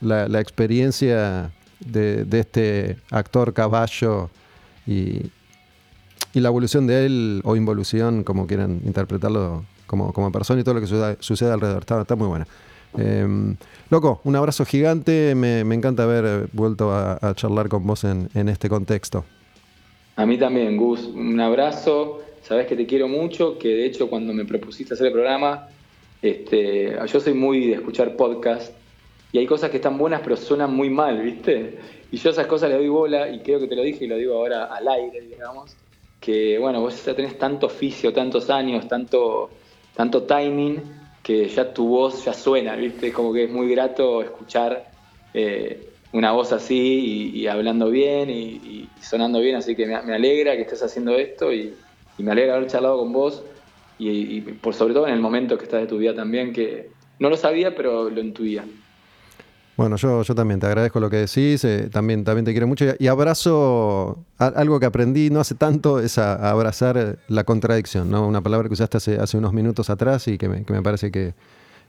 la, 0.00 0.40
experiencia 0.40 1.50
de, 1.80 2.26
este 2.32 2.96
actor 3.10 3.52
caballo 3.52 4.30
y, 4.86 5.30
la 6.32 6.48
evolución 6.48 6.86
de 6.86 7.06
él 7.06 7.40
o 7.44 7.56
involución, 7.56 8.22
como 8.22 8.46
quieran 8.46 8.82
interpretarlo 8.84 9.64
como, 9.86 10.32
persona 10.32 10.60
y 10.60 10.64
todo 10.64 10.74
lo 10.74 10.80
que 10.80 11.16
sucede, 11.20 11.52
alrededor. 11.52 11.84
Está, 12.00 12.14
muy 12.14 12.26
buena. 12.26 12.46
Em, 12.98 13.56
loco, 13.88 14.20
un 14.24 14.36
abrazo 14.36 14.66
gigante, 14.66 15.34
me, 15.34 15.60
encanta 15.60 16.02
haber 16.02 16.48
vuelto 16.52 16.92
a, 16.92 17.34
charlar 17.34 17.68
con 17.68 17.86
vos 17.86 18.04
en, 18.04 18.48
este 18.48 18.68
contexto. 18.68 19.24
A 20.16 20.26
mí 20.26 20.38
también, 20.38 20.76
Gus, 20.76 21.06
un 21.06 21.40
abrazo, 21.40 22.20
sabes 22.46 22.68
que 22.68 22.76
te 22.76 22.86
quiero 22.86 23.08
mucho, 23.08 23.58
que 23.58 23.68
de 23.68 23.86
hecho 23.86 24.08
cuando 24.08 24.32
me 24.32 24.44
propusiste 24.44 24.94
hacer 24.94 25.08
el 25.08 25.12
programa, 25.12 25.68
este, 26.22 26.96
yo 27.06 27.20
soy 27.20 27.34
muy 27.34 27.66
de 27.66 27.72
escuchar 27.74 28.14
podcast 28.14 28.72
y 29.32 29.38
hay 29.38 29.46
cosas 29.46 29.70
que 29.70 29.78
están 29.78 29.98
buenas 29.98 30.20
pero 30.22 30.36
suenan 30.36 30.72
muy 30.72 30.88
mal, 30.88 31.20
¿viste? 31.20 31.78
Y 32.12 32.18
yo 32.18 32.30
esas 32.30 32.46
cosas 32.46 32.70
le 32.70 32.76
doy 32.76 32.88
bola 32.88 33.28
y 33.28 33.40
creo 33.40 33.58
que 33.58 33.66
te 33.66 33.74
lo 33.74 33.82
dije 33.82 34.04
y 34.04 34.08
lo 34.08 34.16
digo 34.16 34.34
ahora 34.34 34.66
al 34.66 34.86
aire, 34.86 35.22
digamos, 35.22 35.76
que 36.20 36.56
bueno, 36.58 36.80
vos 36.80 37.04
ya 37.04 37.16
tenés 37.16 37.36
tanto 37.36 37.66
oficio, 37.66 38.12
tantos 38.12 38.48
años, 38.48 38.86
tanto, 38.86 39.50
tanto 39.96 40.22
timing, 40.22 40.80
que 41.24 41.48
ya 41.48 41.74
tu 41.74 41.88
voz 41.88 42.24
ya 42.24 42.32
suena, 42.32 42.76
¿viste? 42.76 43.12
Como 43.12 43.32
que 43.32 43.44
es 43.44 43.50
muy 43.50 43.68
grato 43.68 44.22
escuchar 44.22 44.88
eh, 45.34 45.88
una 46.12 46.30
voz 46.30 46.52
así 46.52 47.32
y, 47.34 47.48
hablando 47.48 47.90
bien 47.90 48.30
y, 48.30 48.88
sonando 49.02 49.40
bien, 49.40 49.56
así 49.56 49.74
que 49.74 49.86
me, 49.86 49.96
alegra 49.96 50.54
que 50.54 50.62
estés 50.62 50.84
haciendo 50.84 51.16
esto 51.16 51.52
y, 51.52 51.74
me 52.22 52.32
alegra 52.32 52.56
haber 52.56 52.68
charlado 52.68 52.98
con 52.98 53.12
vos 53.12 53.42
y, 53.98 54.40
por 54.40 54.74
sobre 54.74 54.94
todo 54.94 55.06
en 55.06 55.14
el 55.14 55.20
momento 55.20 55.56
que 55.56 55.64
estás 55.64 55.80
de 55.80 55.86
tu 55.86 55.98
vida 55.98 56.14
también, 56.14 56.52
que 56.52 56.90
no 57.18 57.30
lo 57.30 57.36
sabía, 57.36 57.74
pero 57.74 58.10
lo 58.10 58.20
intuía. 58.20 58.64
Bueno, 59.76 59.96
yo, 59.96 60.22
yo 60.22 60.34
también 60.34 60.58
te 60.58 60.66
agradezco 60.66 61.00
lo 61.00 61.10
que 61.10 61.16
decís, 61.16 61.62
eh, 61.64 61.90
también, 61.92 62.24
también 62.24 62.46
te 62.46 62.52
quiero 62.52 62.66
mucho 62.66 62.86
y, 62.98 63.06
abrazo 63.08 64.24
algo 64.38 64.80
que 64.80 64.86
aprendí 64.86 65.28
no 65.28 65.40
hace 65.40 65.54
tanto, 65.54 66.00
es 66.00 66.16
a, 66.16 66.50
abrazar 66.50 67.18
la 67.28 67.44
contradicción, 67.44 68.10
¿no? 68.10 68.26
Una 68.26 68.40
palabra 68.40 68.68
que 68.68 68.72
usaste 68.72 68.96
hace, 68.96 69.16
hace 69.18 69.36
unos 69.36 69.52
minutos 69.52 69.90
atrás 69.90 70.28
y 70.28 70.38
que 70.38 70.48
me, 70.48 70.64
que 70.64 70.72
me 70.72 70.82
parece 70.82 71.10
que, 71.10 71.34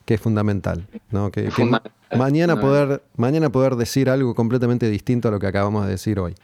que, 0.03 0.15
es 0.15 0.21
fundamental, 0.21 0.86
¿no? 1.11 1.32
Que, 1.32 1.49
mañana, 2.17 2.59
poder, 2.59 3.03
mañana 3.15 3.49
poder 3.49 3.78
decir 3.78 4.09
algo 4.09 4.36
completamente 4.36 4.89
distinto 4.89 5.30
a 5.30 5.32
lo 5.32 5.39
que 5.39 5.47
acabamos 5.47 5.86
de 5.86 5.91
decir 5.91 6.19
hoy. 6.19 6.36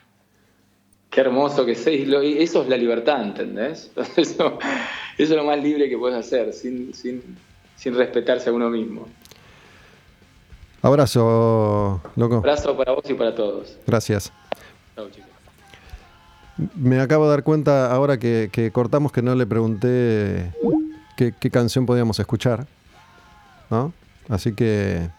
Qué 1.13 1.21
hermoso 1.21 1.63
que 1.63 1.75
sé, 1.75 2.01
eso 2.41 2.63
es 2.63 2.69
la 2.69 2.75
libertad, 2.75 3.21
¿entendés? 3.21 3.91
Eso, 4.17 4.57
eso 4.57 4.59
es 5.17 5.29
lo 5.29 5.43
más 5.43 5.61
libre 5.61 5.87
que 5.87 5.95
puedes 5.95 6.17
hacer, 6.17 6.51
sin, 6.53 6.91
sin, 6.93 7.21
sin 7.75 7.95
respetarse 7.95 8.49
a 8.49 8.53
uno 8.53 8.67
mismo. 8.69 9.07
Abrazo, 10.81 12.01
loco. 12.15 12.37
Abrazo 12.37 12.75
para 12.75 12.93
vos 12.93 13.07
y 13.07 13.13
para 13.13 13.35
todos. 13.35 13.77
Gracias. 13.85 14.33
Chicos. 15.11 15.29
Me 16.75 16.99
acabo 16.99 17.25
de 17.25 17.31
dar 17.31 17.43
cuenta 17.43 17.91
ahora 17.91 18.17
que, 18.17 18.71
cortamos 18.73 19.11
que 19.11 19.21
no 19.21 19.35
le 19.35 19.45
pregunté 19.45 20.51
qué, 21.15 21.49
canción 21.51 21.85
podíamos 21.85 22.19
escuchar. 22.19 22.65
¿No? 23.69 23.93
Así 24.29 24.53
que 24.53 25.09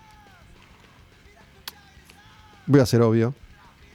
voy 2.66 2.80
a 2.80 2.86
ser 2.86 3.01
obvio. 3.03 3.32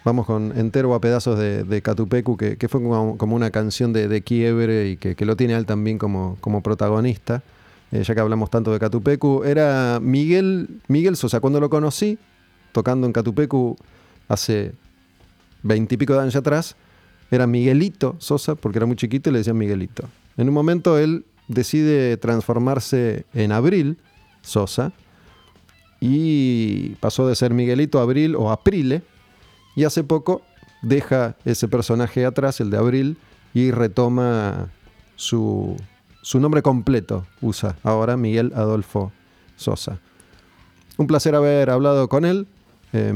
Vamos 0.05 0.25
con 0.25 0.57
Entero 0.57 0.93
a 0.93 1.01
pedazos 1.01 1.37
de, 1.37 1.81
Catupecu, 1.81 2.37
que, 2.37 2.67
fue 2.69 2.81
como, 2.81 3.35
una 3.35 3.51
canción 3.51 3.91
de, 3.91 4.21
quiebre 4.21 4.89
y 4.89 4.97
que, 4.97 5.25
lo 5.25 5.35
tiene 5.35 5.55
él 5.55 5.65
también 5.65 5.97
como, 5.97 6.37
como 6.39 6.63
protagonista. 6.63 7.43
Eh, 7.91 8.03
ya 8.03 8.13
que 8.13 8.21
hablamos 8.21 8.49
tanto 8.49 8.71
de 8.71 8.79
Catupecu, 8.79 9.43
era 9.43 9.99
Miguel, 10.01 10.81
Miguel 10.87 11.15
Sosa. 11.17 11.39
Cuando 11.39 11.59
lo 11.59 11.69
conocí, 11.69 12.17
tocando 12.71 13.07
en 13.07 13.13
Catupecu 13.13 13.75
hace 14.27 14.73
veintipico 15.63 16.13
de 16.13 16.21
años 16.21 16.35
atrás, 16.35 16.75
era 17.31 17.45
Miguelito 17.45 18.15
Sosa, 18.19 18.55
porque 18.55 18.79
era 18.79 18.85
muy 18.85 18.95
chiquito 18.95 19.29
y 19.29 19.33
le 19.33 19.39
decían 19.39 19.57
Miguelito. 19.57 20.07
En 20.37 20.47
un 20.47 20.53
momento 20.53 20.97
él 20.97 21.25
decide 21.47 22.15
transformarse 22.17 23.25
en 23.33 23.51
Abril 23.51 23.97
Sosa 24.41 24.93
y 25.99 26.91
pasó 27.01 27.27
de 27.27 27.35
ser 27.35 27.53
Miguelito 27.53 27.99
Abril 27.99 28.35
o 28.35 28.51
Aprile 28.51 29.01
y 29.79 29.85
hace 29.85 30.03
poco 30.03 30.41
deja 30.81 31.37
ese 31.45 31.69
personaje 31.69 32.25
atrás, 32.25 32.59
el 32.59 32.69
de 32.69 32.75
Abril, 32.75 33.17
y 33.53 33.71
retoma 33.71 34.67
su, 35.15 35.77
su 36.21 36.41
nombre 36.41 36.61
completo 36.61 37.25
usa 37.39 37.77
ahora 37.83 38.17
Miguel 38.17 38.51
Adolfo 38.57 39.13
Sosa. 39.55 39.99
Un 40.97 41.07
placer 41.07 41.33
haber 41.33 41.69
hablado 41.69 42.09
con 42.09 42.25
él. 42.25 42.45
Eh, 42.91 43.13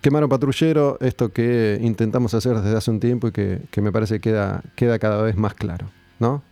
Quemaron 0.00 0.28
patrullero, 0.28 0.96
esto 1.00 1.32
que 1.32 1.76
intentamos 1.82 2.34
hacer 2.34 2.60
desde 2.60 2.76
hace 2.76 2.92
un 2.92 3.00
tiempo 3.00 3.26
y 3.26 3.32
que, 3.32 3.80
me 3.80 3.90
parece 3.90 4.20
queda, 4.20 4.62
queda 4.76 5.00
cada 5.00 5.22
vez 5.22 5.36
más 5.36 5.54
claro, 5.54 5.90
¿no? 6.20 6.44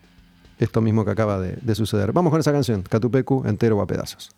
Esto 0.59 0.81
mismo 0.81 1.05
que 1.05 1.13
acaba 1.13 1.39
de, 1.39 1.59
de 1.63 1.75
suceder. 1.77 2.13
Vamos 2.13 2.33
con 2.33 2.41
esa 2.41 2.51
canción, 2.51 2.83
Catupecu 2.83 3.45
entero 3.47 3.81
a 3.81 3.87
pedazos. 3.87 4.31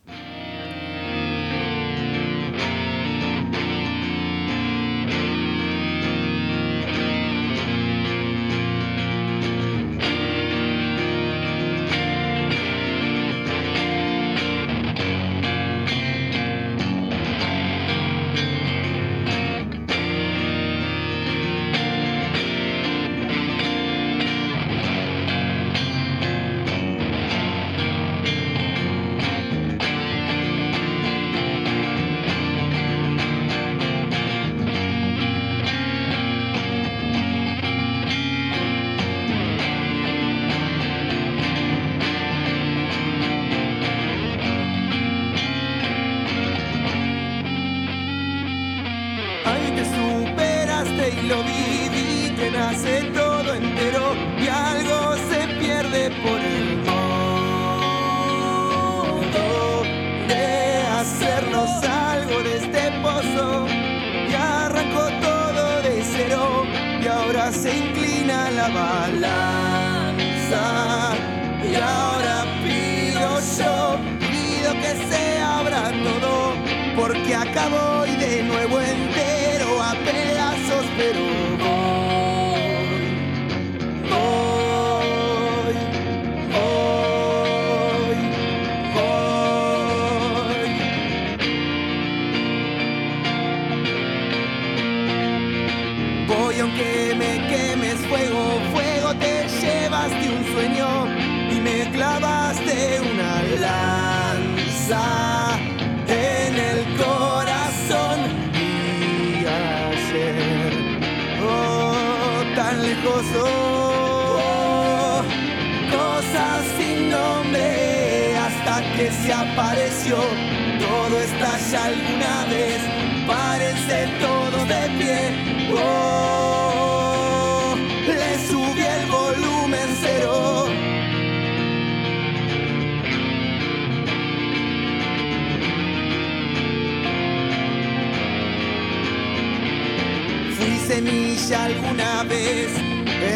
Alguna 141.55 142.23
vez 142.25 142.69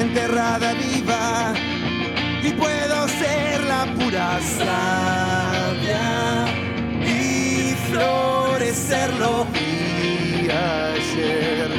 enterrada 0.00 0.74
viva 0.74 1.54
y 2.42 2.50
puedo 2.52 3.08
ser 3.08 3.62
la 3.64 3.86
pura 3.94 4.38
sabia 4.58 6.16
florecerlo 7.96 9.46
vi 9.52 10.48
ayer. 10.50 11.70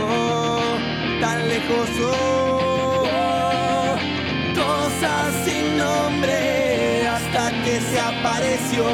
Oh, 0.00 0.60
tan 1.20 1.48
lejos, 1.48 1.88
oh, 2.04 3.06
cosas 4.54 5.34
sin 5.44 5.78
nombre 5.78 7.08
hasta 7.08 7.50
que 7.64 7.80
se 7.80 8.00
apareció. 8.00 8.84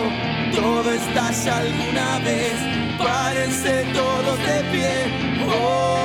Todo 0.54 0.90
estalla 0.90 1.58
alguna 1.58 2.18
vez, 2.20 2.56
párense 2.98 3.84
todos 3.92 4.38
de 4.38 4.58
pie. 4.72 4.94
Oh, 5.48 6.03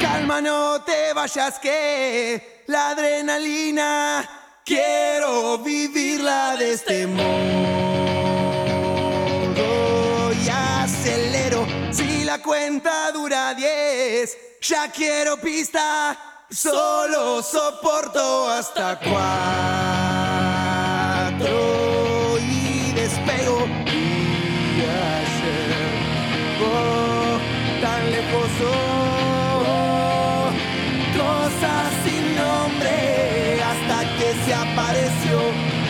Calma, 0.00 0.40
no 0.40 0.82
te 0.82 1.12
vayas 1.12 1.58
que 1.58 2.62
la 2.66 2.90
adrenalina 2.90 4.28
quiero 4.64 5.58
vivirla 5.58 6.56
de 6.56 6.72
este 6.72 7.06
modo 7.06 7.24
y 10.32 10.48
acelero 10.48 11.66
si 11.90 12.24
la 12.24 12.42
cuenta 12.42 13.12
dura 13.12 13.54
10 13.54 14.38
ya 14.62 14.90
quiero 14.90 15.36
pista 15.36 16.33
solo 16.54 17.42
soporto 17.42 18.48
hasta 18.48 18.98
cuatro 19.00 19.18
y 22.38 22.92
despego. 22.92 23.66
Y 23.86 24.82
ayer 24.82 25.90
oh, 26.62 27.38
tan 27.82 28.10
lejos 28.10 28.50
oh, 28.70 30.50
cosas 31.16 31.86
sin 32.04 32.24
nombre 32.36 33.62
hasta 33.62 33.98
que 34.16 34.28
se 34.44 34.54
apareció. 34.54 35.38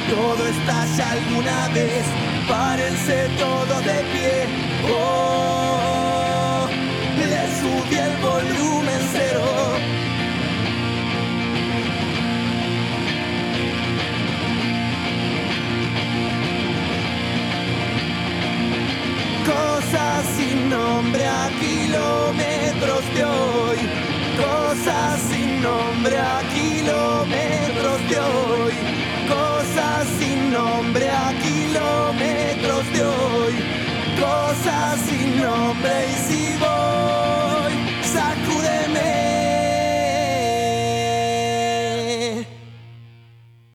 Todo 0.09 0.43
estalla 0.47 1.07
alguna 1.13 1.69
vez 1.69 2.05
párense 2.49 3.29
todos 3.39 3.85
de 3.85 3.99
pie 4.13 4.47
oh, 4.93 5.84
nombre 20.75 21.25
a 21.25 21.51
kilómetros 21.61 23.05
de 23.15 23.25
hoy. 23.25 23.79
Cosas 24.45 25.21
sin 25.31 25.63
nombre 25.63 26.19
a 26.19 26.41
kilómetros 26.55 28.01
de 28.11 28.19
hoy. 28.19 28.75
Cosas 29.35 30.05
sin 30.19 30.51
nombre 30.51 31.09
a 31.09 31.33
kilómetros 31.47 32.85
de 32.95 33.03
hoy. 33.05 33.55
Cosas 34.27 35.01
sin 35.09 35.41
nombre 35.41 35.95
y 36.13 36.17
si 36.27 36.57
voy. 36.59 37.54